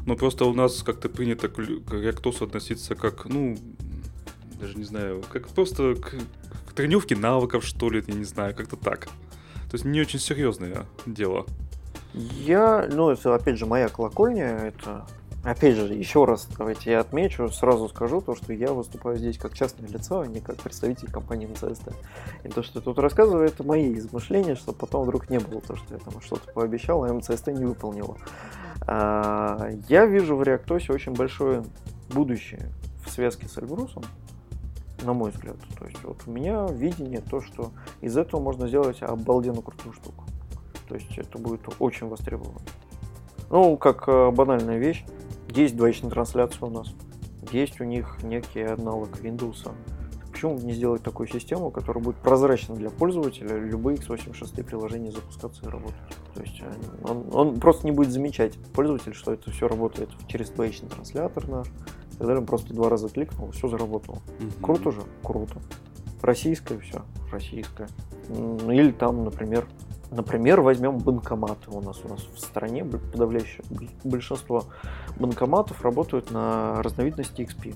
[0.06, 3.58] Ну, просто у нас как-то принято к OS относиться как, ну,
[4.60, 6.16] даже не знаю, как просто к,
[6.68, 9.06] к тренировке навыков, что ли, я не знаю, как-то так.
[9.70, 11.46] То есть не очень серьезное дело.
[12.14, 15.06] Я, ну, это опять же моя колокольня, это
[15.44, 19.54] Опять же, еще раз давайте я отмечу, сразу скажу то, что я выступаю здесь как
[19.54, 21.94] частное лицо, а не как представитель компании МЦСТ.
[22.44, 25.78] И то, что я тут рассказываю, это мои измышления, чтобы потом вдруг не было то,
[25.78, 28.18] что я там что-то пообещал, а МЦСТ не выполнила.
[28.92, 31.64] А, Я вижу в Реактосе очень большое
[32.12, 32.72] будущее
[33.06, 34.02] в связке с Эльбрусом,
[35.04, 35.58] на мой взгляд.
[35.78, 37.72] То есть вот у меня видение то, что
[38.02, 40.26] из этого можно сделать обалденно крутую штуку.
[40.88, 42.62] То есть это будет очень востребовано.
[43.52, 45.06] Ну, как э, банальная вещь,
[45.50, 46.88] есть двоичная трансляция у нас,
[47.52, 49.72] есть у них некий аналог Windows.
[50.40, 55.68] Почему не сделать такую систему, которая будет прозрачна для пользователя, любые x86 приложения запускаться и
[55.68, 55.98] работать?
[56.34, 56.74] То есть э,
[57.04, 61.68] он, он просто не будет замечать пользователь, что это все работает через двоичный транслятор наш.
[62.20, 62.38] Далее.
[62.38, 64.20] Он просто два раза кликнул, все заработало.
[64.40, 64.52] Мгм.
[64.62, 65.02] Круто же?
[65.24, 65.58] Круто.
[66.22, 67.02] Российское все,
[67.34, 67.90] российское.
[68.30, 69.68] Или там, например,
[70.10, 71.70] например, возьмем банкоматы.
[71.70, 73.62] У нас у нас в стране подавляющее
[74.06, 74.64] большинство
[75.20, 77.76] банкоматов работают на разновидности XP.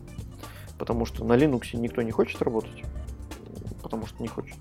[0.78, 2.84] Потому что на Linux никто не хочет работать,
[3.82, 4.58] потому что не хочет.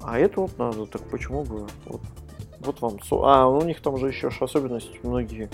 [0.00, 1.66] А это вот надо, так почему бы?
[1.86, 2.00] Вот,
[2.60, 2.98] вот вам.
[3.24, 5.50] А, у них там же еще особенность, многие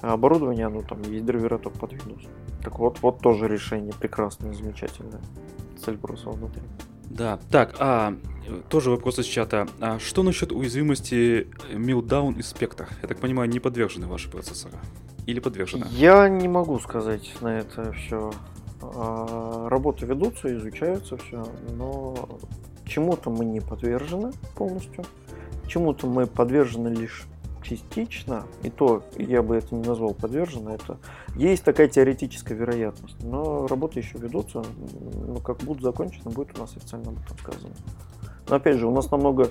[0.00, 2.28] оборудования, оно там есть драйвера только под Windows.
[2.62, 5.20] Так вот, вот тоже решение прекрасное, замечательное.
[5.76, 6.62] С Эльбрусом внутри.
[7.04, 8.14] Да, так, а
[8.68, 9.68] тоже вопрос из чата.
[9.80, 12.86] А что насчет уязвимости Meltdown и Spectre?
[13.02, 14.78] Я так понимаю, не подвержены ваши процессоры?
[15.26, 15.86] Или подвержены?
[15.90, 18.32] Я не могу сказать на это все.
[18.82, 22.28] Работы ведутся, изучаются все, но
[22.84, 25.04] чему-то мы не подвержены полностью,
[25.66, 27.24] чему-то мы подвержены лишь
[27.62, 30.98] частично, и то я бы это не назвал подвержено, это
[31.36, 34.64] есть такая теоретическая вероятность, но работы еще ведутся,
[35.26, 37.74] но как будут закончены, будет у нас официально об этом сказано.
[38.48, 39.48] Но опять же, у нас намного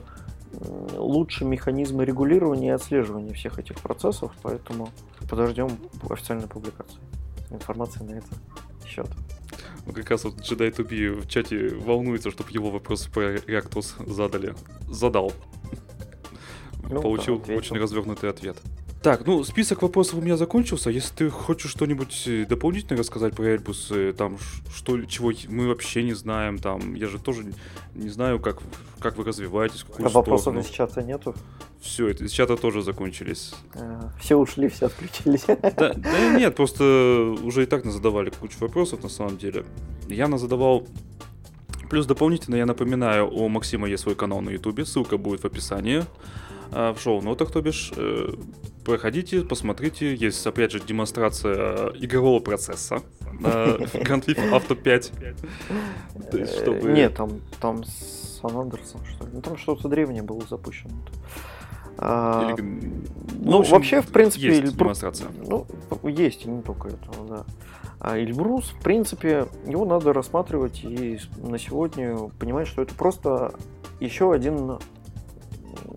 [0.98, 4.90] лучше механизмы регулирования и отслеживания всех этих процессов, поэтому
[5.30, 5.70] подождем
[6.10, 7.00] официальной публикации.
[7.50, 8.38] Информации на этот
[8.92, 9.08] счет.
[9.86, 14.12] Ну, как раз вот Jedi to be в чате волнуется, чтобы его вопрос про ReactOS
[14.14, 14.54] задали.
[14.88, 15.34] Задал.
[16.90, 18.58] Ну, Получил да, очень развернутый ответ.
[19.02, 20.92] Так, ну, список вопросов у меня закончился.
[20.92, 24.38] Если ты хочешь что-нибудь э, дополнительно рассказать про Эльбус, э, там,
[24.76, 27.46] что, чего мы вообще не знаем, там, я же тоже
[27.96, 28.62] не знаю, как,
[29.00, 30.62] как вы развиваетесь, какую А вопросов сторону.
[30.62, 31.34] из чата нету?
[31.82, 33.56] Все, из чата тоже закончились.
[33.74, 35.46] А, Все ушли, все отключились.
[35.48, 39.66] Да, да нет, просто уже и так задавали кучу вопросов на самом деле.
[40.10, 40.86] Я задавал.
[41.90, 46.04] Плюс дополнительно я напоминаю, у Максима есть свой канал на Ютубе, ссылка будет в описании.
[46.72, 48.34] а, В шоу-нотах, то бишь, э,
[48.84, 50.14] проходите, посмотрите.
[50.16, 53.02] Есть, опять же, демонстрация э, игрового процесса
[53.40, 53.48] на
[53.94, 55.12] Grand Theft Auto 5.
[56.32, 59.32] То есть, Э, чтобы- Нет, там, там Сан Андерсон, что ли.
[59.34, 60.94] Ну, там что-то древнее было запущено.
[61.98, 62.64] А, Или,
[63.40, 65.28] ну, в общем, вообще, в принципе, есть Эльбру- демонстрация.
[65.46, 65.68] Ну,
[66.04, 67.46] есть, и не только это, да.
[68.00, 73.54] А Эльбрус, в принципе, его надо рассматривать и на сегодня понимать, что это просто
[74.00, 74.80] еще один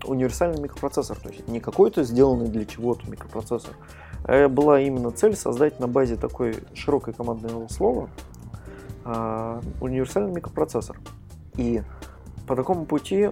[0.03, 1.17] универсальный микропроцессор.
[1.19, 3.73] То есть не какой-то сделанный для чего-то микропроцессор.
[4.23, 8.09] А была именно цель создать на базе такой широкой командного слова
[9.03, 10.99] а, универсальный микропроцессор.
[11.57, 11.83] И
[12.47, 13.29] по такому пути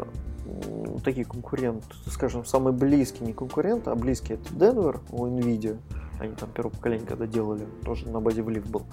[1.03, 5.77] такие конкуренты, скажем, самый близкий, не конкурент, а близкий это Denver у NVIDIA.
[6.19, 8.83] Они там первое поколение когда делали, тоже на базе Влив был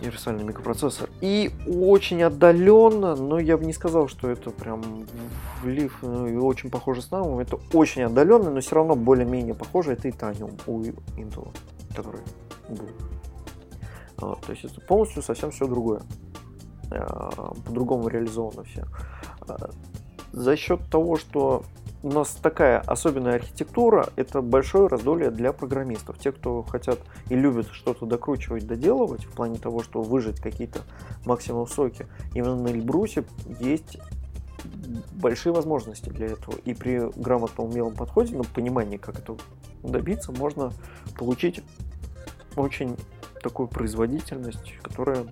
[0.00, 1.08] универсальный микропроцессор.
[1.20, 5.06] И очень отдаленно, но я бы не сказал, что это прям
[5.62, 7.40] Влив ну, и очень похоже с Naum.
[7.40, 9.92] Это очень отдаленно, но все равно более-менее похоже.
[9.92, 11.48] Это Titanium у Intel,
[11.94, 12.22] который
[12.68, 12.88] был.
[14.18, 16.02] Вот, то есть это полностью совсем все другое.
[16.90, 18.84] А, По-другому реализовано все.
[19.48, 19.70] А,
[20.32, 21.64] За счет того, что
[22.04, 26.18] у нас такая особенная архитектура, это большое раздолье для программистов.
[26.18, 26.98] Те, кто хотят
[27.30, 30.80] и любят что-то докручивать, доделывать, в плане того, что выжать какие-то
[31.24, 33.24] максимум соки, именно на Эльбрусе
[33.58, 33.96] есть
[35.12, 36.56] большие возможности для этого.
[36.66, 39.36] И при грамотном умелом подходе, на понимании, как это
[39.82, 40.72] добиться, можно
[41.16, 41.62] получить
[42.54, 42.98] очень
[43.42, 45.24] такую производительность, которая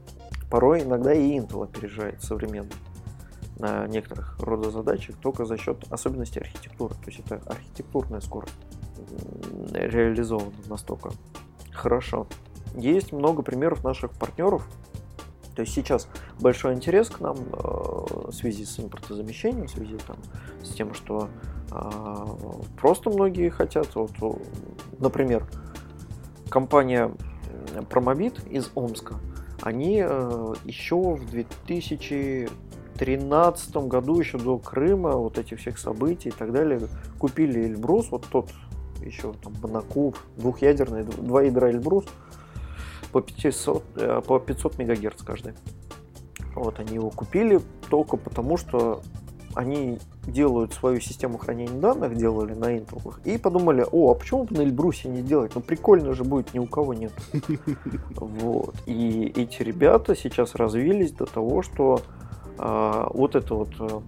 [0.50, 2.70] порой иногда и Intel опережает современно
[3.62, 6.94] на некоторых рода задачах только за счет особенностей архитектуры.
[6.96, 8.54] То есть это архитектурная скорость
[9.72, 11.12] реализована настолько
[11.70, 12.26] хорошо.
[12.74, 14.66] Есть много примеров наших партнеров.
[15.54, 16.08] То есть сейчас
[16.40, 20.16] большой интерес к нам э, в связи с импортозамещением, в связи там,
[20.62, 21.28] с тем, что
[21.70, 21.84] э,
[22.80, 23.94] просто многие хотят.
[23.94, 24.12] Вот,
[24.98, 25.46] например,
[26.48, 27.12] компания
[27.90, 29.16] Промобит из Омска,
[29.60, 31.30] они э, еще в
[33.04, 36.80] 2013 году, еще до Крыма, вот этих всех событий и так далее,
[37.18, 38.50] купили Эльбрус, вот тот
[39.00, 42.04] еще там Монокуб, двухъядерный, два ядра Эльбрус
[43.10, 45.54] по 500, э, по 500 мегагерц каждый.
[46.54, 49.02] Вот они его купили только потому, что
[49.54, 54.56] они делают свою систему хранения данных, делали на Intel, и подумали, о, а почему бы
[54.56, 55.52] на Эльбрусе не делать?
[55.54, 57.12] Ну прикольно же будет, ни у кого нет.
[58.14, 58.76] Вот.
[58.86, 62.00] И эти ребята сейчас развились до того, что
[62.58, 64.02] вот это вот а,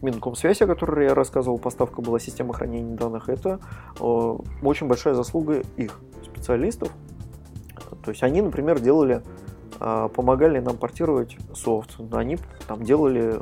[0.00, 3.60] в Минкомсвязь, о которой я рассказывал, поставка была система хранения данных, это
[3.98, 6.90] а, очень большая заслуга их специалистов.
[8.04, 9.22] То есть они, например, делали,
[9.78, 13.40] а, помогали нам портировать софт, они там делали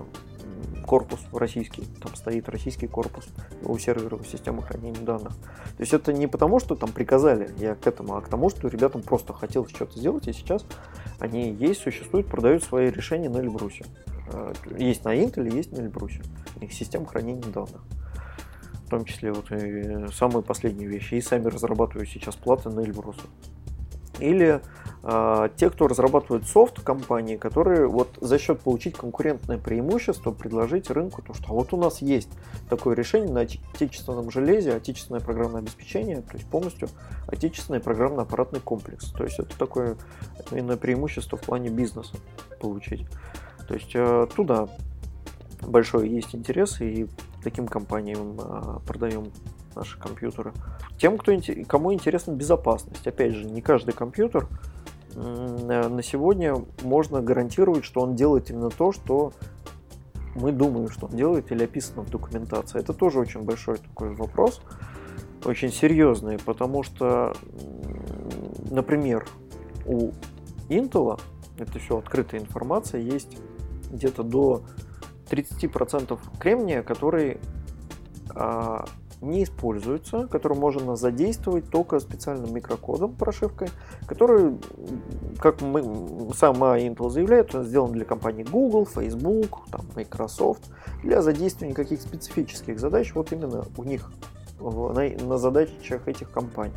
[0.84, 3.28] корпус российский, там стоит российский корпус
[3.62, 5.34] у серверов системы хранения данных.
[5.76, 8.68] То есть это не потому, что там приказали, я к этому, а к тому, что
[8.68, 10.64] ребятам просто хотелось что-то сделать, и сейчас
[11.20, 13.84] они есть, существуют, продают свои решения на Эльбрусе.
[14.32, 16.22] Э, Есть на Intel, есть на Эльбрусе.
[16.60, 17.82] Их система хранения данных.
[18.86, 21.14] В том числе вот и самые последние вещи.
[21.14, 23.22] И сами разрабатывают сейчас платы на Эльбрусу.
[24.18, 24.60] Или
[25.02, 31.22] э, те, кто разрабатывает софт компании, которые вот за счет получить конкурентное преимущество предложить рынку
[31.22, 32.30] то, что а вот у нас есть
[32.68, 36.88] такое решение на отече- отечественном железе, отечественное программное обеспечение, то есть полностью
[37.28, 39.10] отечественный программно-аппаратный комплекс.
[39.12, 39.96] То есть это такое
[40.50, 42.16] именно преимущество в плане бизнеса
[42.60, 43.06] получить.
[43.68, 44.66] То есть э, туда
[45.60, 47.06] большой есть интерес, и
[47.44, 49.30] таким компаниям э, продаем
[49.76, 50.52] наши компьютеры.
[50.98, 51.32] Тем, кто,
[51.68, 54.48] кому интересна безопасность, опять же, не каждый компьютер
[55.14, 59.32] э, на сегодня можно гарантировать, что он делает именно то, что
[60.34, 62.80] мы думаем, что он делает или описано в документации.
[62.80, 64.62] Это тоже очень большой такой вопрос,
[65.44, 67.34] очень серьезный, потому что,
[68.70, 69.26] например,
[69.84, 70.12] у
[70.68, 71.20] Intel,
[71.58, 73.36] это все открытая информация, есть
[73.90, 74.62] где-то до
[75.30, 77.38] 30% кремния, который
[78.34, 78.84] а,
[79.20, 83.68] не используется, который можно задействовать только специальным микрокодом, прошивкой,
[84.06, 84.58] который,
[85.40, 90.70] как мы, сама Intel заявляет, он сделан для компаний Google, Facebook, там, Microsoft,
[91.02, 93.12] для задействования каких специфических задач.
[93.14, 94.10] Вот именно у них
[94.60, 96.74] на, на задачах этих компаний.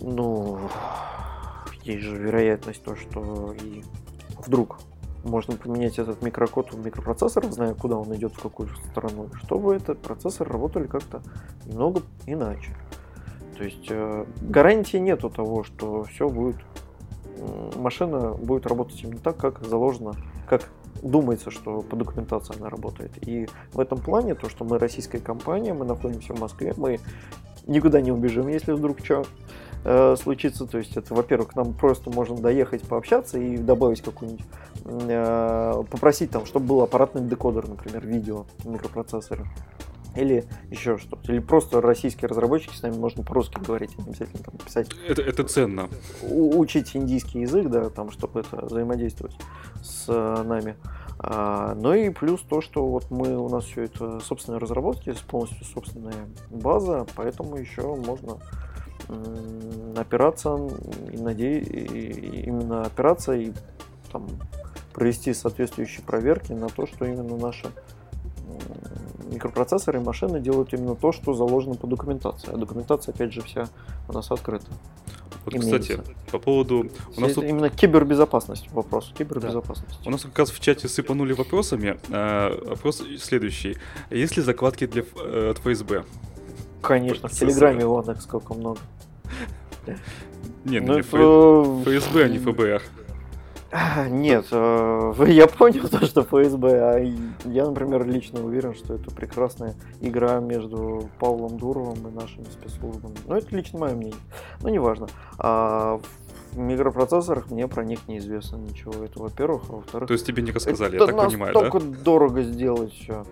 [0.00, 0.58] Ну,
[1.82, 3.82] есть же вероятность то, что и
[4.44, 4.78] вдруг
[5.24, 10.00] можно поменять этот микрокод в микропроцессор, зная, куда он идет, в какую сторону, чтобы этот
[10.00, 11.22] процессор работали как-то
[11.66, 12.76] немного иначе.
[13.56, 16.56] То есть э, гарантии нету того, что все будет,
[17.76, 20.14] машина будет работать именно так, как заложено,
[20.48, 20.68] как
[21.02, 23.12] думается, что по документации она работает.
[23.26, 27.00] И в этом плане то, что мы российская компания, мы находимся в Москве, мы
[27.66, 29.24] никуда не убежим, если вдруг что
[29.84, 30.66] э, случится.
[30.66, 34.44] То есть это, во-первых, нам просто можно доехать, пообщаться и добавить какую-нибудь,
[34.84, 39.46] э, попросить там, чтобы был аппаратный декодер, например, видео микропроцессора.
[40.14, 41.32] Или еще что-то.
[41.32, 44.90] Или просто российские разработчики с нами можно по-русски говорить, не обязательно там писать.
[45.08, 45.88] Это, это ценно.
[46.22, 49.34] У, учить индийский язык, да, там, чтобы это взаимодействовать
[49.82, 50.76] с э, нами.
[51.18, 55.64] А, ну и плюс то, что вот мы, у нас все это собственные разработки, полностью
[55.64, 58.38] собственная база, поэтому еще можно
[59.96, 60.58] опираться
[61.12, 61.66] и надеюсь,
[62.46, 63.52] именно опираться и
[64.10, 64.28] там,
[64.92, 67.66] провести соответствующие проверки на то, что именно наши
[69.32, 72.52] микропроцессоры и машины делают именно то, что заложено по документации.
[72.52, 73.68] А документация, опять же, вся
[74.08, 74.66] у нас открыта.
[75.44, 75.78] Вот, имеется.
[75.80, 76.90] кстати, по поводу...
[77.16, 77.44] У нас тут...
[77.44, 79.12] Именно кибербезопасность вопрос.
[79.16, 79.98] Кибербезопасность.
[80.04, 80.08] Да.
[80.08, 81.98] У нас как раз в чате сыпанули вопросами.
[82.10, 83.76] А, вопрос следующий.
[84.10, 86.04] Есть ли закладки для, э, от ФСБ?
[86.82, 88.80] Конечно, в Телеграме вон их сколько много.
[90.64, 92.82] Не, ну, ну не ФСБ, а не ФБР.
[94.10, 96.98] Нет, э, я понял то, что ФСБ, а
[97.48, 103.16] я, например, лично уверен, что это прекрасная игра между Павлом Дуровым и нашими спецслужбами.
[103.26, 104.20] Но это лично мое мнение.
[104.60, 105.08] Но неважно.
[105.38, 106.00] А
[106.52, 109.04] в микропроцессорах мне про них неизвестно ничего.
[109.04, 110.06] Это, во-первых, а во-вторых...
[110.06, 111.80] То есть тебе не рассказали, я так понимаю, да?
[112.04, 113.24] дорого сделать все.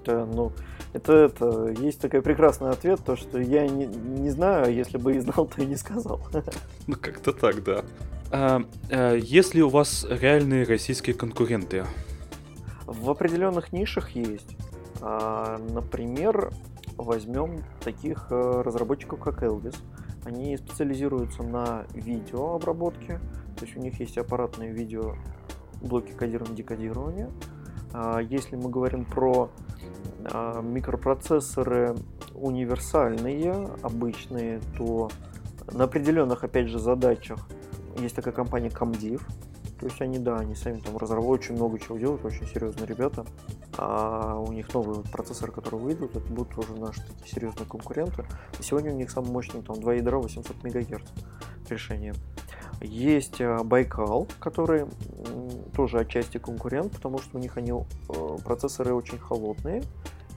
[0.00, 0.52] Это, ну,
[0.94, 5.16] это, это, есть такой прекрасный ответ, то, что я не, не знаю, а если бы
[5.16, 6.20] и знал, то и не сказал.
[6.86, 7.84] Ну, как-то так, да.
[8.30, 11.84] А, а, есть ли у вас реальные российские конкуренты?
[12.86, 14.56] В определенных нишах есть.
[15.00, 16.52] А, например,
[16.96, 19.76] возьмем таких э, разработчиков, как Elvis.
[20.24, 23.18] Они специализируются на видеообработке,
[23.58, 25.16] то есть у них есть аппаратные видео
[25.82, 27.26] блоки кодирования декодирования.
[27.26, 27.53] А,
[28.28, 29.50] если мы говорим про
[30.24, 31.94] а, микропроцессоры
[32.34, 35.10] универсальные, обычные, то
[35.72, 37.46] на определенных, опять же, задачах
[37.98, 39.22] есть такая компания Comdiv.
[39.78, 43.26] То есть они, да, они сами там разработают, очень много чего делают, очень серьезные ребята.
[43.76, 48.24] А у них новые процессоры, которые выйдут, это будут тоже наши такие серьезные конкуренты.
[48.58, 51.02] И сегодня у них самый мощный там два ядра 800 МГц
[51.68, 52.14] решение.
[52.84, 54.86] Есть э, Байкал, который
[55.74, 59.82] тоже отчасти конкурент, потому что у них они э, процессоры очень холодные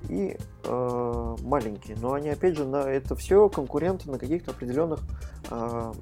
[0.10, 1.98] и э, маленькие.
[2.00, 5.02] Но они опять же на это все конкуренты на каких-то определенных
[5.50, 5.94] э,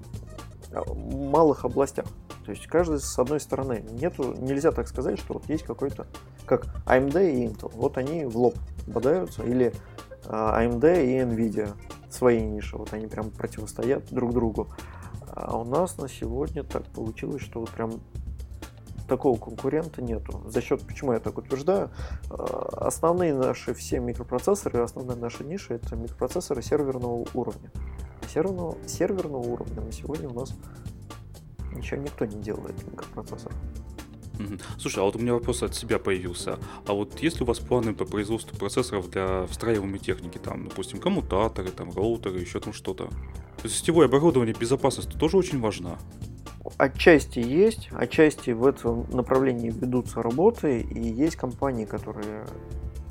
[0.96, 2.06] малых областях.
[2.46, 3.84] То есть каждый с одной стороны.
[3.92, 6.06] Нету, нельзя так сказать, что вот есть какой-то,
[6.46, 7.72] как AMD и Intel.
[7.74, 9.74] Вот они в лоб бодаются, или
[10.28, 11.74] AMD и Nvidia
[12.10, 12.78] свои ниши.
[12.78, 14.70] Вот они прям противостоят друг другу.
[15.36, 17.92] А у нас на сегодня так получилось, что вот прям
[19.08, 20.42] такого конкурента нету.
[20.48, 21.92] За счет, почему я так утверждаю,
[22.30, 27.72] а, основные наши все микропроцессоры, основная наша ниша это микропроцессоры серверного уровня.
[28.24, 30.54] А серверного, серверного уровня на сегодня у нас
[31.74, 33.52] ничего никто не делает микропроцессор.
[34.78, 36.60] Слушай, а вот у меня вопрос от себя появился.
[36.86, 41.00] А вот есть ли у вас планы по производству процессоров для встраиваемой техники, там, допустим,
[41.00, 43.10] коммутаторы, там, роутеры, еще там что-то?
[43.64, 45.98] Сетевое оборудование, безопасность тоже очень важна.
[46.78, 52.46] Отчасти есть, отчасти в этом направлении ведутся работы, и есть компании, которые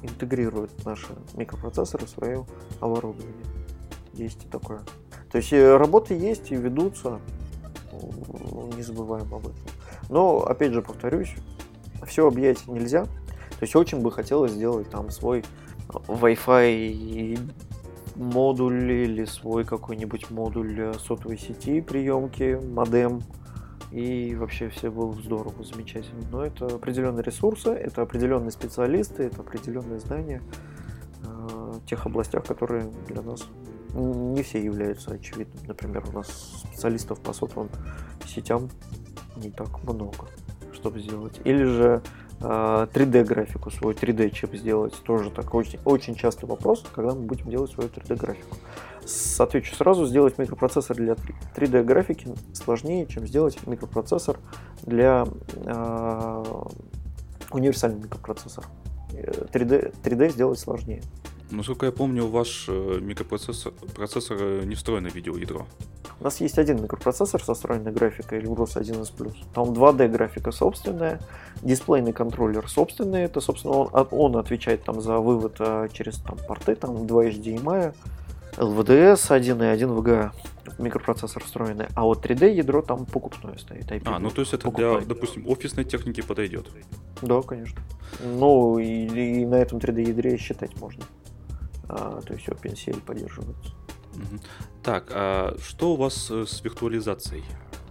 [0.02, 2.46] интегрируют наши микропроцессоры в свое
[2.80, 3.32] оборудование.
[4.12, 4.82] Есть и такое.
[5.30, 7.20] То есть э, работы есть и ведутся,
[8.76, 9.64] не забываем об этом.
[10.14, 11.34] Но, опять же, повторюсь,
[12.06, 13.02] все объять нельзя.
[13.02, 15.44] То есть очень бы хотелось сделать там свой
[15.88, 17.36] Wi-Fi
[18.14, 23.22] модуль или свой какой-нибудь модуль сотовой сети приемки, модем.
[23.90, 26.22] И вообще все было здорово, замечательно.
[26.30, 30.42] Но это определенные ресурсы, это определенные специалисты, это определенные знания
[31.24, 33.48] э, тех областях, которые для нас
[33.94, 35.66] не все являются очевидными.
[35.66, 37.68] Например, у нас специалистов по сотовым
[38.28, 38.70] сетям
[39.36, 40.26] не так много,
[40.72, 41.40] чтобы сделать.
[41.44, 42.02] Или же
[42.40, 47.70] 3D-графику, э, свой 3D-чип сделать, тоже так очень, очень частый вопрос, когда мы будем делать
[47.70, 48.56] свою 3D-графику.
[49.38, 51.14] Отвечу сразу, сделать микропроцессор для
[51.54, 54.38] 3D-графики сложнее, чем сделать микропроцессор
[54.82, 56.44] для э,
[57.50, 58.64] универсальный микропроцессор.
[59.12, 61.02] 3D, э, 3D сделать сложнее.
[61.50, 65.66] Насколько я помню, ваш э, микропроцессор процессор э, не встроенное видеоядро.
[66.20, 69.34] У нас есть один микропроцессор со встроенной графикой Elbrus 1S+.
[69.52, 71.20] Там 2D графика собственная,
[71.62, 73.22] дисплейный контроллер собственный.
[73.22, 77.94] Это, собственно, он, он отвечает там за вывод а, через там, порты, там 2 HDMI,
[78.56, 80.30] LVDS 1 и 1 VGA
[80.78, 83.90] микропроцессор встроенный, а вот 3D ядро там покупное стоит.
[83.90, 84.98] IP а, ну то есть это покупное.
[84.98, 86.68] для, допустим, офисной техники подойдет.
[87.22, 87.80] Да, конечно.
[88.22, 91.04] Ну и, и на этом 3D ядре считать можно.
[91.88, 93.72] А, то есть OpenCL поддерживается.
[94.82, 97.44] Так, а что у вас э, с виртуализацией?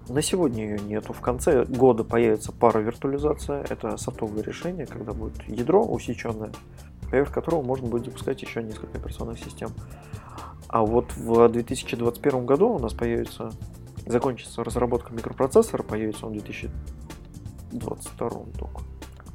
[0.09, 1.13] На сегодня ее нету.
[1.13, 3.63] В конце года появится пара виртуализация.
[3.63, 6.51] Это софтовое решение, когда будет ядро усеченное,
[7.09, 9.71] поверх которого можно будет запускать еще несколько операционных систем.
[10.67, 13.51] А вот в 2021 году у нас появится,
[14.05, 18.81] закончится разработка микропроцессора, появится он в 2022 только.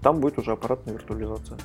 [0.03, 1.59] Там будет уже аппаратная виртуализация.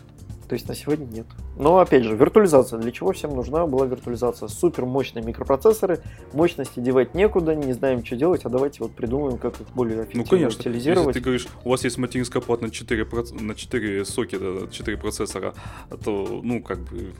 [0.53, 1.25] То есть на сегодня нет.
[1.57, 2.77] Но опять же, виртуализация.
[2.77, 4.47] Для чего всем нужна была виртуализация?
[4.47, 6.01] Супер мощные микропроцессоры,
[6.31, 10.03] мощности девать некуда, не знаем, что делать, а давайте вот придумаем, как их более ну,
[10.03, 10.61] эффективно ну, конечно.
[10.61, 11.07] утилизировать.
[11.07, 15.55] Если ты говоришь, у вас есть материнская плата на 4, на 4 сокета, 4 процессора,
[16.03, 17.13] то, ну, как бы,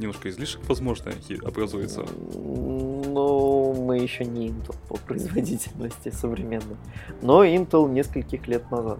[0.00, 1.12] немножко излишек, возможно,
[1.44, 2.04] образуется.
[2.34, 6.78] Ну, мы еще не Intel по производительности современной.
[7.22, 8.98] Но Intel нескольких лет назад.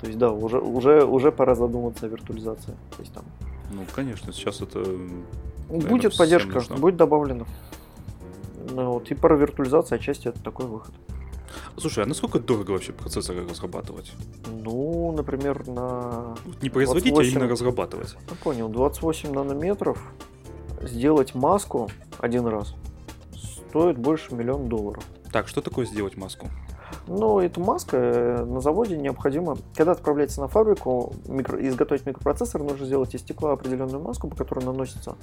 [0.00, 2.72] То есть, да, уже, уже, уже пора задуматься о виртуализации.
[2.96, 3.24] То есть, там...
[3.70, 4.78] Ну, конечно, сейчас это...
[5.68, 6.76] Наверное, будет поддержка, нужно.
[6.76, 7.46] будет добавлено.
[8.70, 10.94] Ну, вот, и пара виртуализации отчасти это такой выход.
[11.76, 14.12] Слушай, а насколько дорого вообще процессоры разрабатывать?
[14.48, 16.36] Ну, например, на...
[16.62, 17.18] Не производить, 28...
[17.18, 18.16] а именно разрабатывать.
[18.28, 20.02] Я понял, 28 нанометров
[20.82, 22.74] сделать маску один раз
[23.70, 25.04] стоит больше миллиона долларов.
[25.32, 26.48] Так, что такое сделать маску?
[27.06, 32.86] Ну, эта маска э, на заводе необходимо, когда отправляется на фабрику, микро, изготовить микропроцессор, нужно
[32.86, 35.16] сделать из стекла определенную маску, по которой наносится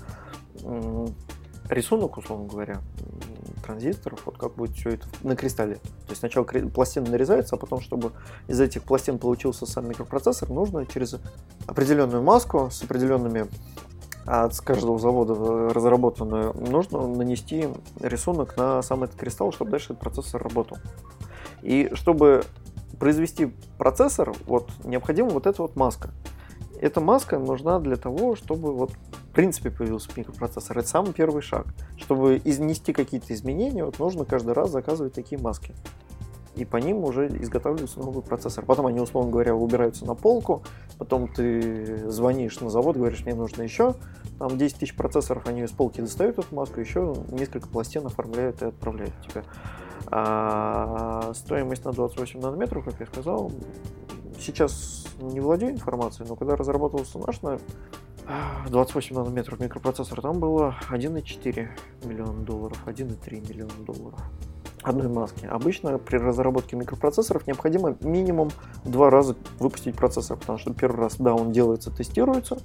[1.69, 2.82] рисунок, условно говоря,
[3.65, 5.75] транзисторов, вот как будет все это на кристалле.
[5.75, 8.13] То есть сначала пластины нарезаются, а потом, чтобы
[8.47, 11.17] из этих пластин получился сам микропроцессор, нужно через
[11.67, 13.47] определенную маску с определенными
[14.25, 17.69] от каждого завода разработанную, нужно нанести
[18.01, 20.78] рисунок на сам этот кристалл, чтобы дальше этот процессор работал.
[21.62, 22.43] И чтобы
[22.99, 26.10] произвести процессор, вот необходима вот эта вот маска.
[26.80, 30.78] Эта маска нужна для того, чтобы вот в принципе появился микропроцессор.
[30.78, 31.68] Это самый первый шаг.
[31.97, 35.74] Чтобы изнести какие-то изменения, вот нужно каждый раз заказывать такие маски.
[36.55, 38.66] И по ним уже изготавливается новый процессор.
[38.66, 40.64] Потом они, условно говоря, убираются на полку.
[40.97, 43.93] Потом ты звонишь на завод, говоришь, мне нужно еще.
[44.39, 48.66] Там 10 тысяч процессоров, они из полки достают эту маску, еще несколько пластин оформляют и
[48.66, 49.43] отправляют тебе.
[50.10, 53.51] А стоимость на 28 нанометров, как я сказал,
[54.39, 57.60] сейчас не владею информацией, но когда разрабатывался наш на
[58.70, 61.68] 28 нанометров микропроцессор, там было 1,4
[62.05, 64.20] миллиона долларов, 1,3 миллиона долларов
[64.84, 65.45] одной маски.
[65.45, 68.49] Обычно при разработке микропроцессоров необходимо минимум
[68.86, 72.60] два раза выпустить процессор, потому что первый раз, да, он делается, тестируется,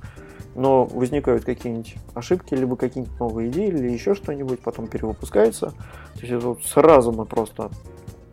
[0.55, 5.73] но возникают какие-нибудь ошибки, либо какие-нибудь новые идеи, или еще что-нибудь, потом перевыпускается.
[6.15, 7.71] То есть это вот сразу мы просто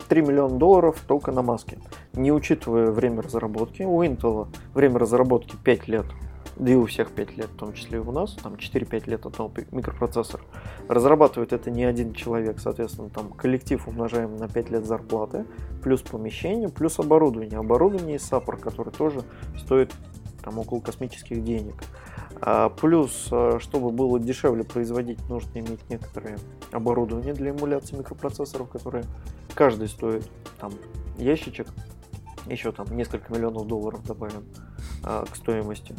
[0.08, 1.78] 3 миллиона долларов только на маске,
[2.14, 3.82] не учитывая время разработки.
[3.82, 6.06] У Intel время разработки 5 лет,
[6.56, 9.24] да и у всех 5 лет, в том числе и у нас, там 4-5 лет
[9.24, 10.42] одного микропроцессора.
[10.88, 15.46] Разрабатывает это не один человек, соответственно, там коллектив умножаем на 5 лет зарплаты,
[15.82, 17.58] плюс помещение, плюс оборудование.
[17.58, 19.22] Оборудование и саппор, который тоже
[19.56, 19.94] стоит
[20.42, 21.74] там около космических денег.
[22.42, 26.38] А плюс, э, чтобы было дешевле производить, нужно иметь некоторые
[26.72, 29.04] оборудование для эмуляции микропроцессоров, которые
[29.54, 30.28] каждый стоит
[30.58, 30.72] там
[31.18, 31.68] ящичек,
[32.46, 34.44] еще там несколько миллионов долларов добавим
[35.02, 35.94] а, к стоимости.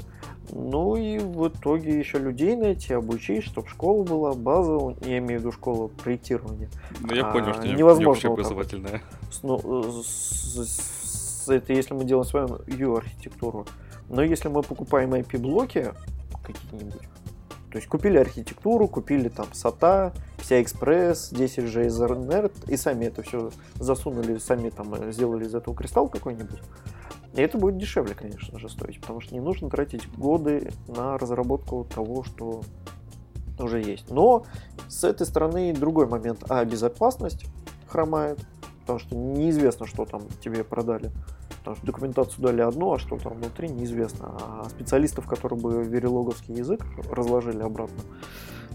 [0.51, 5.43] Ну и в итоге еще людей найти, обучить, чтобы школа была, база, я имею в
[5.43, 6.69] виду школу проектирования.
[6.99, 9.01] Ну я понял, а, что невозможно не образовательная.
[9.43, 9.57] Ну,
[11.47, 13.65] это если мы делаем свою U-архитектуру.
[14.09, 15.93] Но если мы покупаем IP-блоки
[16.43, 17.01] какие-нибудь,
[17.72, 23.51] то есть купили архитектуру, купили там SATA, вся Express, 10G Ethernet, и сами это все
[23.76, 26.59] засунули, сами там э, сделали из этого кристалл какой-нибудь.
[27.34, 31.86] И это будет дешевле, конечно же, стоить, потому что не нужно тратить годы на разработку
[31.86, 32.62] того, что
[33.58, 34.09] уже есть.
[34.09, 34.46] Но
[34.89, 36.43] с этой стороны другой момент.
[36.50, 37.46] А безопасность
[37.88, 38.39] хромает,
[38.82, 41.12] потому что неизвестно, что там тебе продали.
[41.59, 44.36] Потому что документацию дали одну, а что там внутри неизвестно.
[44.41, 48.03] А специалистов, которые бы верилоговский язык разложили обратно,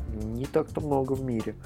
[0.08, 1.56] не так-то много в мире.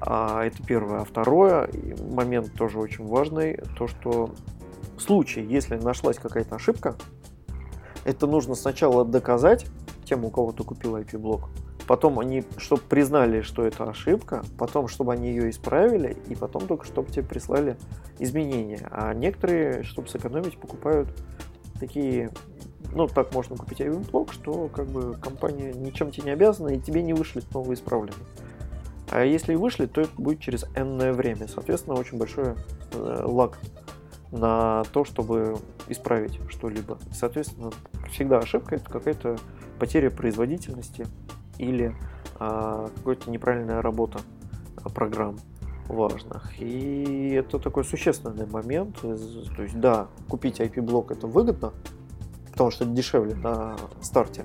[0.00, 1.00] А это первое.
[1.00, 1.68] А второе,
[2.10, 4.30] момент тоже очень важный, то что
[4.96, 6.96] в случае, если нашлась какая-то ошибка,
[8.04, 9.66] это нужно сначала доказать
[10.04, 11.50] тем, у кого ты купил IP-блок.
[11.88, 16.84] Потом они, чтобы признали, что это ошибка, потом, чтобы они ее исправили, и потом только,
[16.84, 17.78] чтобы тебе прислали
[18.18, 18.86] изменения.
[18.90, 21.08] А некоторые, чтобы сэкономить, покупают
[21.80, 22.30] такие,
[22.92, 27.02] ну, так можно купить IP-блок, что как бы компания ничем тебе не обязана, и тебе
[27.02, 28.26] не вышлет новые исправленные.
[29.10, 31.48] А если и вышлет, то это будет через энное время.
[31.48, 32.54] Соответственно, очень большой
[32.92, 33.58] э, лаг
[34.30, 35.56] на то, чтобы
[35.88, 36.98] исправить что-либо.
[37.14, 37.70] Соответственно,
[38.12, 39.38] всегда ошибка это какая-то
[39.78, 41.06] потеря производительности
[41.58, 41.94] или
[42.38, 44.20] а, какая-то неправильная работа
[44.94, 45.38] программ
[45.88, 46.60] важных.
[46.60, 49.00] И это такой существенный момент.
[49.00, 51.72] То есть, да, купить IP-блок это выгодно,
[52.52, 54.44] потому что это дешевле на старте,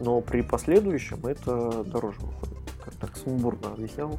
[0.00, 2.58] но при последующем это дороже выходит.
[2.84, 4.18] Как так сумбурно объяснял,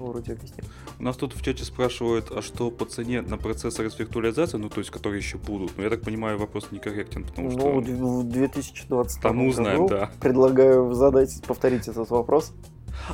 [0.00, 0.64] вроде объяснил.
[0.98, 4.68] У нас тут в чате спрашивают, а что по цене на процессоры с виртуализацией, ну
[4.68, 5.76] то есть которые еще будут.
[5.76, 7.80] Но я так понимаю, вопрос некорректен, потому ну, что...
[7.92, 10.10] Ну, в 2020 Там узнаем, да.
[10.20, 12.52] Предлагаю задать, повторить этот вопрос.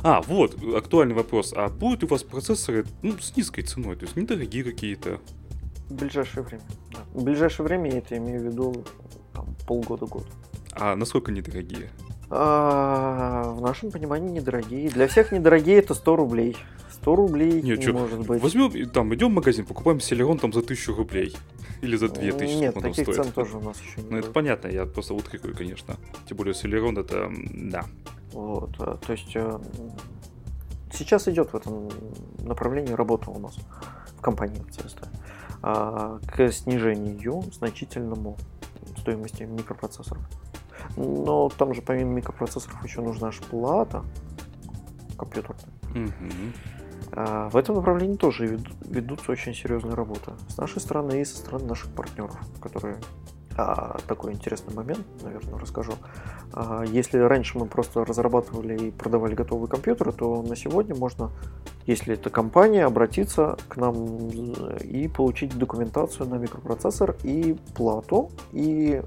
[0.01, 1.53] А, вот, актуальный вопрос.
[1.55, 5.19] А будут у вас процессоры ну, с низкой ценой, то есть недорогие какие-то?
[5.89, 6.63] В ближайшее время.
[6.91, 6.99] Да.
[7.13, 8.85] В ближайшее время я это имею в виду
[9.33, 10.25] там, полгода-год.
[10.71, 11.89] А насколько недорогие?
[12.35, 14.89] А, в нашем понимании недорогие.
[14.89, 16.57] Для всех недорогие это 100 рублей.
[16.89, 18.41] 100 рублей не, не может быть.
[18.41, 21.37] Возьмем, там, идем в магазин, покупаем селерон там за 1000 рублей.
[21.81, 23.17] Или за 2000, Нет, таких стоит.
[23.17, 25.97] цен тоже у нас еще не Ну, это понятно, я просто утрирую, конечно.
[26.27, 27.85] Тем более селерон это, да.
[28.31, 29.59] Вот, а, то есть э,
[30.91, 31.89] сейчас идет в этом
[32.39, 33.55] направлении работа у нас
[34.17, 35.03] в компании ЦСТ
[35.61, 38.37] а, к снижению значительному
[38.97, 40.23] стоимости микропроцессоров.
[40.95, 44.03] Но там же помимо микропроцессоров еще нужна аж плата
[45.17, 45.65] компьютерная.
[45.91, 47.51] Угу.
[47.51, 51.91] В этом направлении тоже ведутся очень серьезные работы с нашей стороны и со стороны наших
[51.91, 52.97] партнеров, которые
[53.55, 55.93] а, такой интересный момент, наверное, расскажу.
[56.53, 61.31] А, если раньше мы просто разрабатывали и продавали готовые компьютеры, то на сегодня можно,
[61.85, 64.29] если это компания, обратиться к нам
[64.79, 69.03] и получить документацию на микропроцессор и плату, и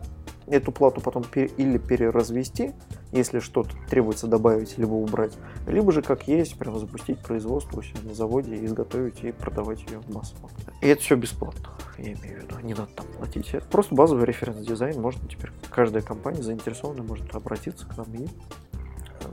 [0.46, 2.72] эту плату потом или переразвести,
[3.12, 5.32] если что-то требуется добавить либо убрать,
[5.66, 10.00] либо же как есть, прямо запустить производство у себя на заводе, изготовить и продавать ее
[10.00, 10.50] в массово.
[10.80, 13.48] И это все бесплатно, я имею в виду, не надо там платить.
[13.52, 18.28] Это просто базовый референс-дизайн, можно теперь, каждая компания заинтересованная может обратиться к нам и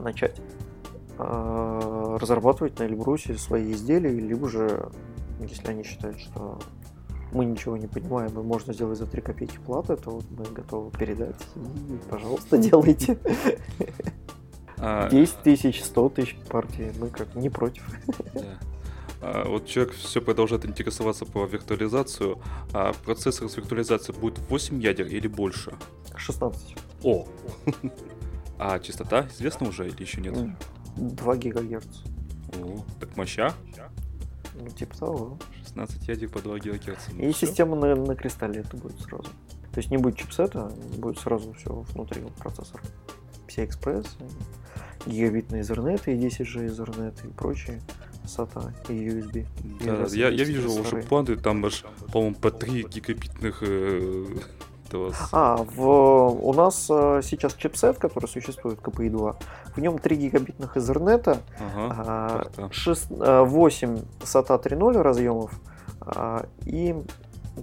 [0.00, 0.40] начать
[1.16, 4.88] а, разрабатывать на Эльбрусе свои изделия, либо же,
[5.38, 6.58] если они считают, что
[7.34, 10.90] мы ничего не понимаем, и можно сделать за 3 копейки платы, то вот мы готовы
[10.96, 11.40] передать.
[11.56, 13.18] И, пожалуйста, делайте.
[13.18, 15.08] 10 а,
[15.42, 17.82] тысяч, 100 тысяч партий, мы как не против.
[19.20, 22.38] А, вот человек все продолжает интересоваться по виртуализацию.
[22.72, 25.72] А процессор с виртуализацией будет 8 ядер или больше?
[26.14, 26.76] 16.
[27.02, 27.26] О!
[28.58, 30.36] А частота известна уже или еще нет?
[30.96, 32.02] 2 гигагерц.
[32.60, 33.52] О, так моща?
[34.54, 35.38] Ну, типа того.
[35.74, 37.08] 16 ядер по 2 ГГц.
[37.12, 39.24] Ну, и система на, на кристалле это будет сразу.
[39.72, 42.82] То есть не будет чипсета, будет сразу все внутри процессора.
[43.56, 44.16] Экспресс,
[45.06, 47.80] гигабитные Ethernet и 10G Ethernet и прочие.
[48.24, 49.46] SATA и USB.
[49.84, 54.26] Да, и я, я вижу ваши планы, там аж, по-моему, по 3 гигабитных э,
[54.92, 55.28] вас?
[55.32, 59.36] А, в, у нас э, сейчас чипсет, который существует, KPI 2,
[59.76, 65.52] в нем 3 гигабитных Ethernet, ага, а, 6, 8 SATA 3.0 разъемов
[66.00, 66.94] а, и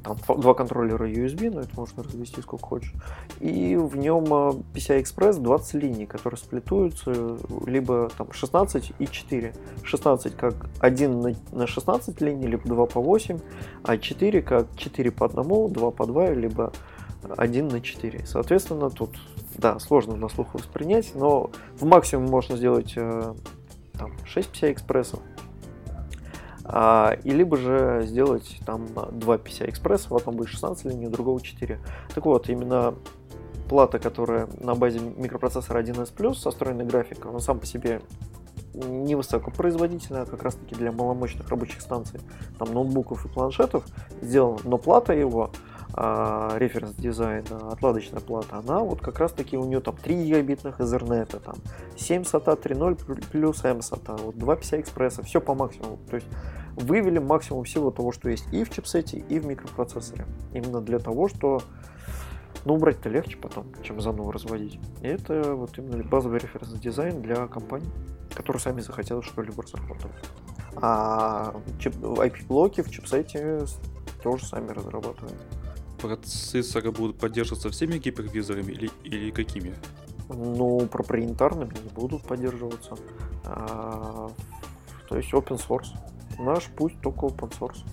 [0.03, 2.93] там два контроллера USB, но это можно развести сколько хочешь.
[3.39, 9.53] И в нем PCI Express 20 линий, которые сплетуются либо там 16 и 4.
[9.83, 13.39] 16 как 1 на 16 линий, либо 2 по 8,
[13.83, 16.71] а 4 как 4 по 1, 2 по 2, либо
[17.29, 18.25] 1 на 4.
[18.25, 19.15] Соответственно, тут,
[19.57, 23.33] да, сложно на слух воспринять, но в максимум можно сделать э,
[23.97, 25.19] там, 6 PCI-экспрессов,
[26.63, 31.41] а, и либо же сделать там 2 PCI-экспресса, в одном будет 16 линий, у другого
[31.41, 31.79] 4.
[32.13, 32.95] Так вот, именно
[33.67, 38.01] плата, которая на базе микропроцессора 1С+, со встроенной графикой, она сам по себе
[38.73, 42.21] невысокопроизводительная, как раз таки для маломощных рабочих станций,
[42.57, 43.85] там ноутбуков и планшетов
[44.21, 45.51] сделана, но плата его
[45.93, 50.79] а, референс дизайна, отладочная плата, она вот как раз таки у нее там 3 гигабитных
[50.79, 51.55] Ethernet, там
[51.97, 55.99] 7 SATA 3.0 плюс M SATA, вот 2 PCI экспресса, все по максимуму.
[56.09, 56.27] То есть
[56.75, 60.25] вывели максимум всего того, что есть и в чипсете, и в микропроцессоре.
[60.53, 61.61] Именно для того, что
[62.63, 64.79] ну, убрать-то легче потом, чем заново разводить.
[65.01, 67.89] И это вот именно базовый референс дизайн для компаний,
[68.33, 70.11] которые сами захотят что-либо разработать.
[70.75, 73.65] А IP-блоки в чипсете
[74.23, 75.41] тоже сами разрабатывают
[76.01, 79.75] процессоры будут поддерживаться всеми гипервизорами или, или какими?
[80.29, 82.95] Ну, проприетарными не будут поддерживаться.
[83.45, 84.31] А,
[85.07, 85.87] то есть open source.
[86.39, 87.85] Наш путь только open source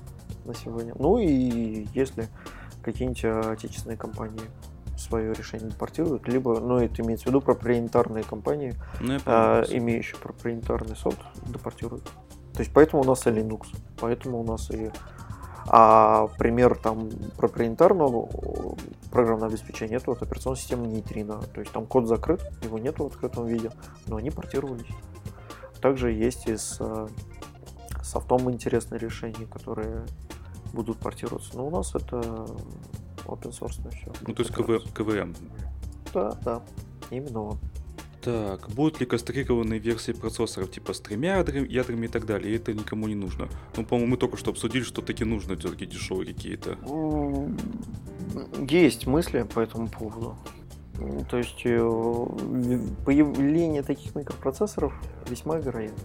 [0.45, 0.95] на сегодня.
[0.99, 2.29] Ну и если
[2.83, 4.45] какие-нибудь отечественные компании
[4.97, 10.97] свое решение портируют, либо, ну, это имеется в виду проприетарные компании, Ну, а, имеющие проприетарный
[10.97, 12.05] софт, депортируют.
[12.53, 13.67] То есть поэтому у нас и Linux,
[14.01, 14.91] поэтому у нас и
[15.71, 21.41] а пример там проприетарного э, программного обеспечения это вот операционная система Нейтрино.
[21.55, 23.71] То есть там код закрыт, его нету в открытом виде,
[24.07, 24.87] но они портировались.
[25.81, 27.09] Также есть и с э,
[28.03, 30.07] софтом интересные решения, которые
[30.73, 31.57] будут портироваться.
[31.57, 32.17] Но у нас это
[33.27, 34.13] open source все.
[34.27, 35.35] Ну, то есть КВ, КВМ.
[36.15, 36.63] Да, да.
[37.11, 37.59] Именно он.
[38.29, 42.57] Так, будут ли кастрированные версии процессоров типа с тремя ядра- ядрами и так далее?
[42.57, 43.49] Это никому не нужно.
[43.75, 46.77] Ну, по-моему, мы только что обсудили, что таки нужно все-таки дешевые какие-то.
[48.69, 50.37] Есть мысли по этому поводу.
[51.31, 51.79] То есть э,
[53.07, 54.93] появление таких микропроцессоров
[55.31, 55.97] весьма вероятно.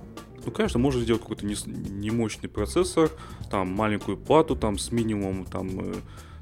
[0.45, 3.09] Ну, конечно, можно сделать какой-то не, с- не мощный процессор,
[3.51, 5.93] там маленькую плату, там с минимумом там, э,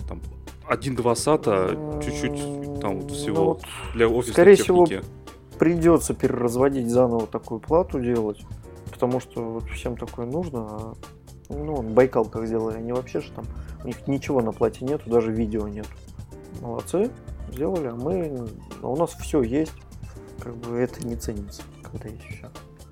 [0.07, 0.21] там
[0.69, 3.63] 1-2 сата, чуть-чуть там вот Ну, всего вот
[3.95, 5.07] для офисной скорее всего, техники.
[5.61, 8.43] Придется переразводить заново такую плату делать,
[8.91, 10.59] потому что вот всем такое нужно.
[10.59, 10.93] а,
[11.49, 13.45] ну, Байкал как сделали, они вообще же там,
[13.83, 15.85] у них ничего на плате нету, даже видео нет.
[16.61, 17.11] Молодцы,
[17.51, 18.49] сделали, а мы,
[18.81, 19.73] а у нас все есть,
[20.39, 22.49] как бы это не ценится, когда есть все.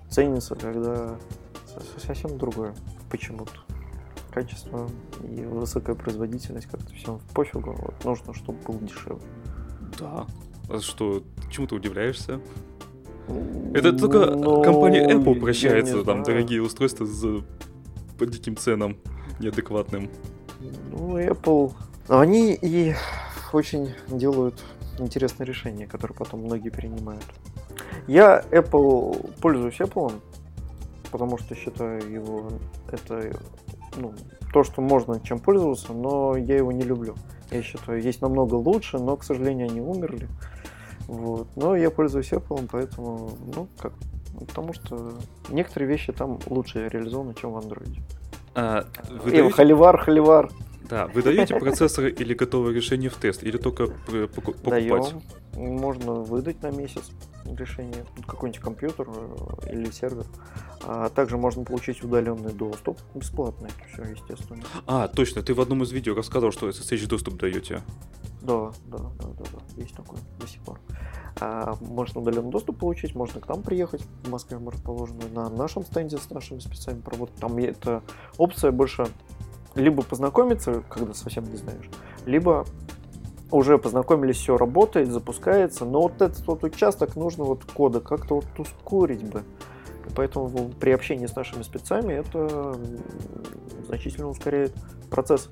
[0.07, 1.15] Ценится, когда
[1.65, 2.75] со- совсем другое
[3.09, 3.61] почему-то.
[4.29, 4.87] Качество
[5.23, 9.25] и высокая производительность, как-то все пофигу, вот нужно, чтобы был дешевле.
[9.97, 10.27] Да.
[10.69, 12.39] А что, чему ты удивляешься?
[13.73, 17.43] Это только Ну, компания Apple прощается, там дорогие устройства за
[18.17, 18.97] по диким ценам
[19.39, 20.09] неадекватным.
[20.91, 21.73] Ну, Apple...
[22.07, 22.95] Они и
[23.53, 24.63] очень делают
[24.97, 27.23] интересные решения, которые потом многие перенимают.
[28.07, 30.13] Я Apple пользуюсь Apple,
[31.11, 32.49] потому что считаю его
[32.91, 33.31] это
[33.97, 34.13] ну,
[34.51, 37.15] то, что можно чем пользоваться, но я его не люблю.
[37.51, 40.27] Я считаю, есть намного лучше, но, к сожалению, они умерли.
[41.09, 41.47] Вот.
[41.55, 43.93] Но я пользуюсь Apple, поэтому, ну, как,
[44.47, 45.13] потому что
[45.49, 47.99] некоторые вещи там лучше реализованы, чем в Android.
[48.53, 48.85] А,
[49.23, 50.51] вы Э, даете- холивар, холивар.
[50.87, 54.63] Да, вы даете процессоры или готовые решения в тест, или только поку- покупать?
[54.87, 55.21] Даем.
[55.55, 57.09] Можно выдать на месяц
[57.45, 60.25] решение, ну, какой-нибудь компьютер э, или сервер.
[60.83, 64.63] А также можно получить удаленный доступ бесплатно, это все, естественно.
[64.85, 67.81] А, точно, ты в одном из видео рассказывал, что SSH доступ даете.
[68.41, 70.79] Да, да, да, да, да, есть такое до сих пор.
[71.39, 75.85] А, можно удаленный доступ получить, можно к нам приехать, в Москве мы расположены, на нашем
[75.85, 77.35] стенде с нашими спецами поработать.
[77.35, 78.03] Там эта
[78.37, 79.07] опция больше
[79.75, 81.89] либо познакомиться, когда совсем не знаешь,
[82.25, 82.65] либо
[83.51, 88.45] уже познакомились, все работает, запускается, но вот этот вот участок нужно вот кода как-то вот
[88.57, 89.43] ускорить бы.
[90.07, 90.49] И поэтому
[90.79, 92.77] при общении с нашими спецами это
[93.87, 94.73] значительно ускоряет
[95.09, 95.49] процесс.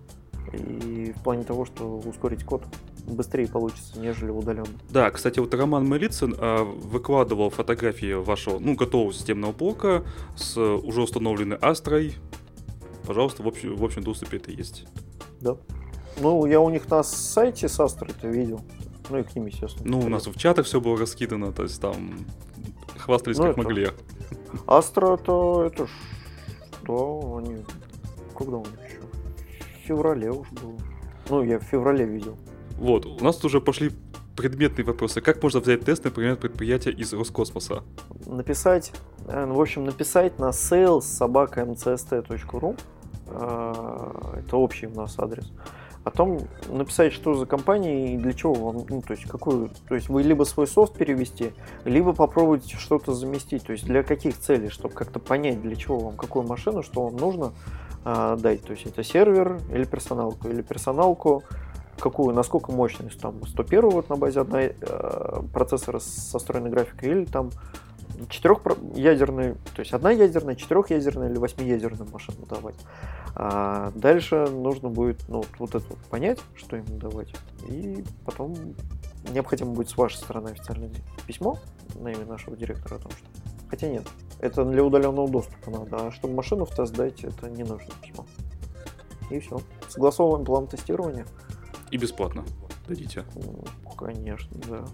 [0.53, 2.64] И в плане того, что ускорить код
[3.06, 4.68] быстрее получится, нежели удаленно.
[4.90, 10.03] Да, кстати, вот Роман Мелицын а, выкладывал фотографии вашего, ну, готового системного блока
[10.36, 12.15] с уже установленной Астрой.
[13.06, 14.86] Пожалуйста, в, общем- в общем доступе это есть.
[15.40, 15.56] Да.
[16.19, 18.61] Ну, я у них на сайте с Астрой это видел.
[19.10, 19.86] Ну и к ним, естественно.
[19.90, 22.26] Ну, у нас в чатах все было раскидано, то есть там
[22.98, 23.90] хвастались Ну, как это- могли.
[24.65, 25.90] Астра то это ж...
[26.86, 27.64] Да, они...
[28.38, 28.99] Когда у них еще?
[29.88, 30.77] Феврале уж было.
[31.30, 32.38] Ну, я в феврале видел.
[32.77, 33.91] Вот, у нас уже пошли
[34.35, 35.22] предметные вопросы.
[35.22, 37.84] Как можно взять тест, например, предприятия из Роскосмоса?
[38.26, 38.91] Написать,
[39.27, 42.80] э, в общем, написать на sales собака mcst.ru
[43.27, 45.51] э, это общий у нас адрес.
[46.03, 46.39] Потом
[46.69, 50.23] написать, что за компания и для чего вам, ну, то есть какую, то есть вы
[50.23, 51.51] либо свой софт перевести,
[51.84, 56.15] либо попробовать что-то заместить, то есть для каких целей, чтобы как-то понять, для чего вам,
[56.15, 57.51] какую машину, что вам нужно
[58.38, 61.43] дать, то есть это сервер или персоналку, или персоналку,
[61.99, 67.25] какую, насколько мощность, там 101 вот на базе одной э, процессора со встроенной графикой, или
[67.25, 67.49] там
[68.29, 72.75] четырехъядерный, то есть одна ядерная, четырехъядерная или восьмиядерную машину давать.
[73.35, 77.34] А дальше нужно будет ну, вот это вот понять, что им давать,
[77.67, 78.55] и потом
[79.29, 80.89] необходимо будет с вашей стороны официальное
[81.25, 81.59] письмо
[81.95, 83.27] на имя нашего директора о том, что...
[83.69, 84.07] Хотя нет,
[84.39, 88.26] это для удаленного доступа надо, а чтобы машину в тест дать, это не нужно письмо.
[89.30, 89.59] И все.
[89.89, 91.26] Согласовываем план тестирования.
[91.91, 92.43] И бесплатно
[92.88, 93.26] дадите.
[93.35, 93.64] Ну,
[93.97, 94.85] Конечно, да.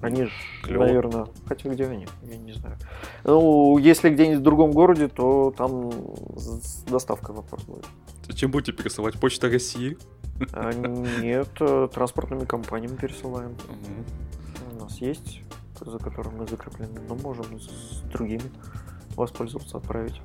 [0.00, 0.32] Они же,
[0.66, 2.76] наверное, хотя где они, я не знаю.
[3.24, 5.90] Ну, если где-нибудь в другом городе, то там
[6.36, 7.86] с доставкой вопрос будет.
[8.34, 9.18] Чем будете пересылать?
[9.18, 9.96] Почта России?
[10.52, 13.52] А нет, э, транспортными компаниями пересылаем.
[13.52, 14.76] Мгм.
[14.76, 15.40] У нас есть
[15.80, 18.50] за которым мы закреплены, но можем с другими
[19.16, 20.20] воспользоваться, отправить.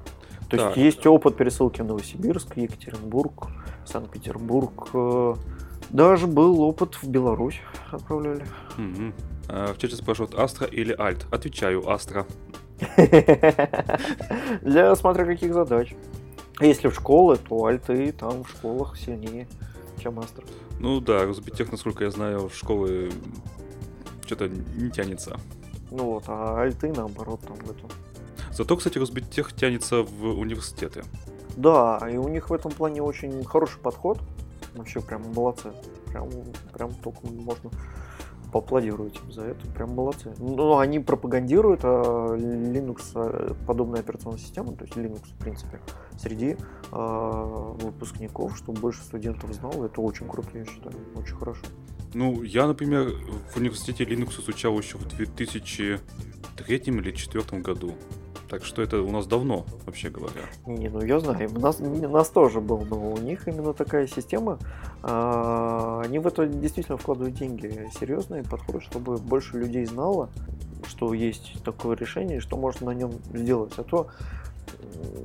[0.50, 0.78] То Так.
[0.78, 3.48] есть есть опыт пересылки в Новосибирск, Екатеринбург,
[3.86, 4.90] Санкт-Петербург.
[4.94, 5.36] э,
[5.92, 7.60] Даже был опыт в Беларусь
[7.92, 8.46] отправляли.
[8.78, 9.14] Мгм.
[9.48, 11.26] А, В чате спрашивают, Астра или Альт?
[11.32, 12.26] Отвечаю, Астра.
[14.62, 15.94] Для смотря каких задач.
[16.60, 19.48] Если в школы, то альты там в школах сильнее,
[20.02, 20.44] чем астра.
[20.80, 23.12] Ну да, Росбитех, насколько я знаю, в школы
[24.30, 25.40] что-то не тянется.
[25.90, 27.90] Ну вот, а альты наоборот там в этом.
[28.52, 31.04] Зато, кстати, Росбитех тянется в университеты.
[31.58, 34.20] Да, и у них в этом плане очень хороший подход.
[34.76, 35.72] Вообще прям молодцы.
[36.06, 36.30] Прям,
[36.74, 37.72] прям только можно
[38.52, 39.66] поаплодировать им за это.
[39.68, 40.34] Прям молодцы.
[40.40, 45.80] Ну, они пропагандируют а, Linux а, подобную операционную систему, то есть Linux, в принципе,
[46.18, 46.58] среди
[46.92, 49.86] а, выпускников, чтобы больше студентов знало.
[49.86, 50.96] Это очень круто, я считаю.
[51.16, 51.66] Очень хорошо.
[52.14, 53.12] Ну, я, например,
[53.54, 56.00] в университете Linux изучал еще в 2003
[56.68, 57.94] или 2004 году.
[58.50, 60.42] Так что это у нас давно, вообще говоря.
[60.66, 64.08] Не, ну я знаю, у нас, у нас тоже был, но у них именно такая
[64.08, 64.58] система.
[65.04, 70.30] а, они в это действительно вкладывают деньги, серьезные подходы, чтобы больше людей знало,
[70.88, 73.74] что есть такое решение, что можно на нем сделать.
[73.78, 74.08] А то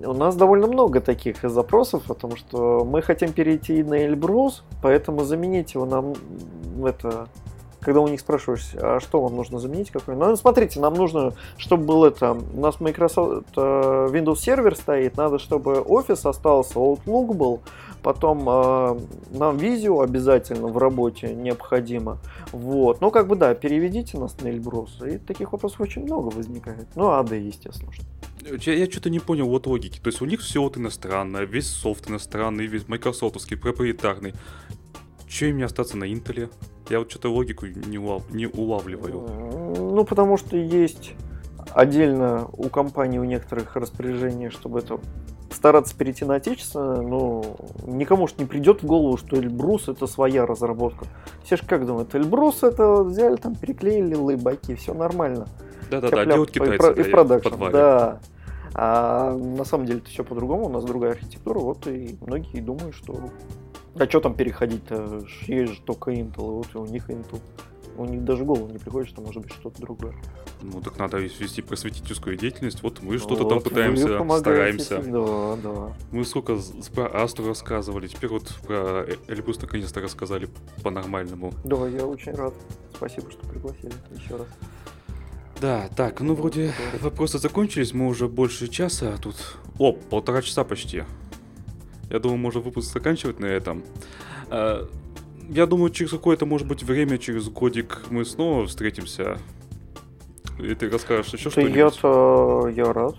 [0.04, 5.74] у нас довольно много таких запросов, потому что мы хотим перейти на Эльбрус, поэтому заменить
[5.74, 6.14] его нам
[6.84, 7.28] это
[7.84, 10.16] когда у них спрашиваешь, а что вам нужно заменить, какой?
[10.16, 13.60] Ну, смотрите, нам нужно, чтобы был это, у нас Microsoft э,
[14.12, 17.60] Windows сервер стоит, надо, чтобы Office остался, Outlook был,
[18.02, 18.98] потом э,
[19.30, 22.18] нам Visio обязательно в работе необходимо.
[22.52, 23.00] Вот.
[23.00, 25.00] Ну, как бы да, переведите нас на Эльбрус.
[25.02, 26.86] И таких вопросов очень много возникает.
[26.94, 27.92] Ну, АД, естественно.
[27.92, 28.04] что-
[28.70, 29.98] Я, я что-то не понял вот логики.
[30.00, 34.34] То есть у них все вот иностранное, весь софт иностранный, весь майкрософтовский, проприетарный.
[35.34, 36.48] Че им не остаться на Интеле?
[36.88, 39.74] Я вот что-то логику не, улав- не улавливаю.
[39.76, 41.14] Ну, потому что есть
[41.72, 45.00] отдельно у компании у некоторых распоряжения, чтобы это
[45.50, 47.42] стараться перейти на отечественное, но
[47.84, 51.06] никому ж не придет в голову, что Эльбрус это своя разработка.
[51.42, 55.48] Все же как думают, Эльбрус это взяли, там переклеили лейбаки, все нормально.
[55.90, 58.20] Да-да-да, делают и китайцы про- да, и продакшн, да.
[58.72, 62.94] А на самом деле это все по-другому, у нас другая архитектура, вот и многие думают,
[62.94, 63.18] что
[63.98, 67.40] а что там переходить-то, есть же только Intel, и вот у них Intel.
[67.96, 70.14] У них даже голову не приходит, что может быть что-то другое.
[70.62, 72.82] Ну так надо вести просветительскую деятельность.
[72.82, 75.02] Вот мы что-то там Вот вы пытаемся, стараемся.
[75.02, 75.92] Да, да.
[76.10, 76.58] Мы сколько
[76.92, 80.48] про Астру рассказывали, теперь вот про Э- Эльбрус наконец-то рассказали
[80.82, 81.52] по-нормальному.
[81.64, 82.54] Да, я очень рад.
[82.96, 84.48] Спасибо, что пригласили еще раз.
[85.60, 89.36] Да, так, ну вроде вопросы закончились, мы уже больше часа, а тут...
[89.78, 91.04] О, полтора часа почти.
[92.10, 93.82] Я думаю, можно выпуск заканчивать на этом.
[94.50, 94.86] А,
[95.48, 99.38] Я думаю, через какое-то, может быть, время, через годик мы снова встретимся.
[100.58, 101.76] И ты расскажешь еще что-нибудь.
[101.76, 103.16] я-то я рад.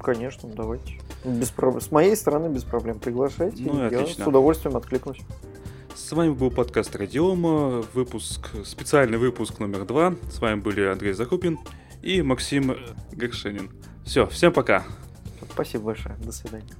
[0.00, 0.98] Конечно, давайте.
[1.24, 3.62] Без проб- С моей стороны без проблем приглашайте.
[3.64, 4.24] Ну я отлично.
[4.24, 5.18] с удовольствием откликнусь.
[5.94, 10.14] С вами был подкаст Радиома, выпуск, специальный выпуск номер два.
[10.32, 11.58] С вами были Андрей Закупин
[12.02, 12.74] и Максим
[13.12, 13.70] Горшенин.
[14.04, 14.84] Все, всем пока.
[15.52, 16.16] Спасибо большое.
[16.24, 16.72] До свидания.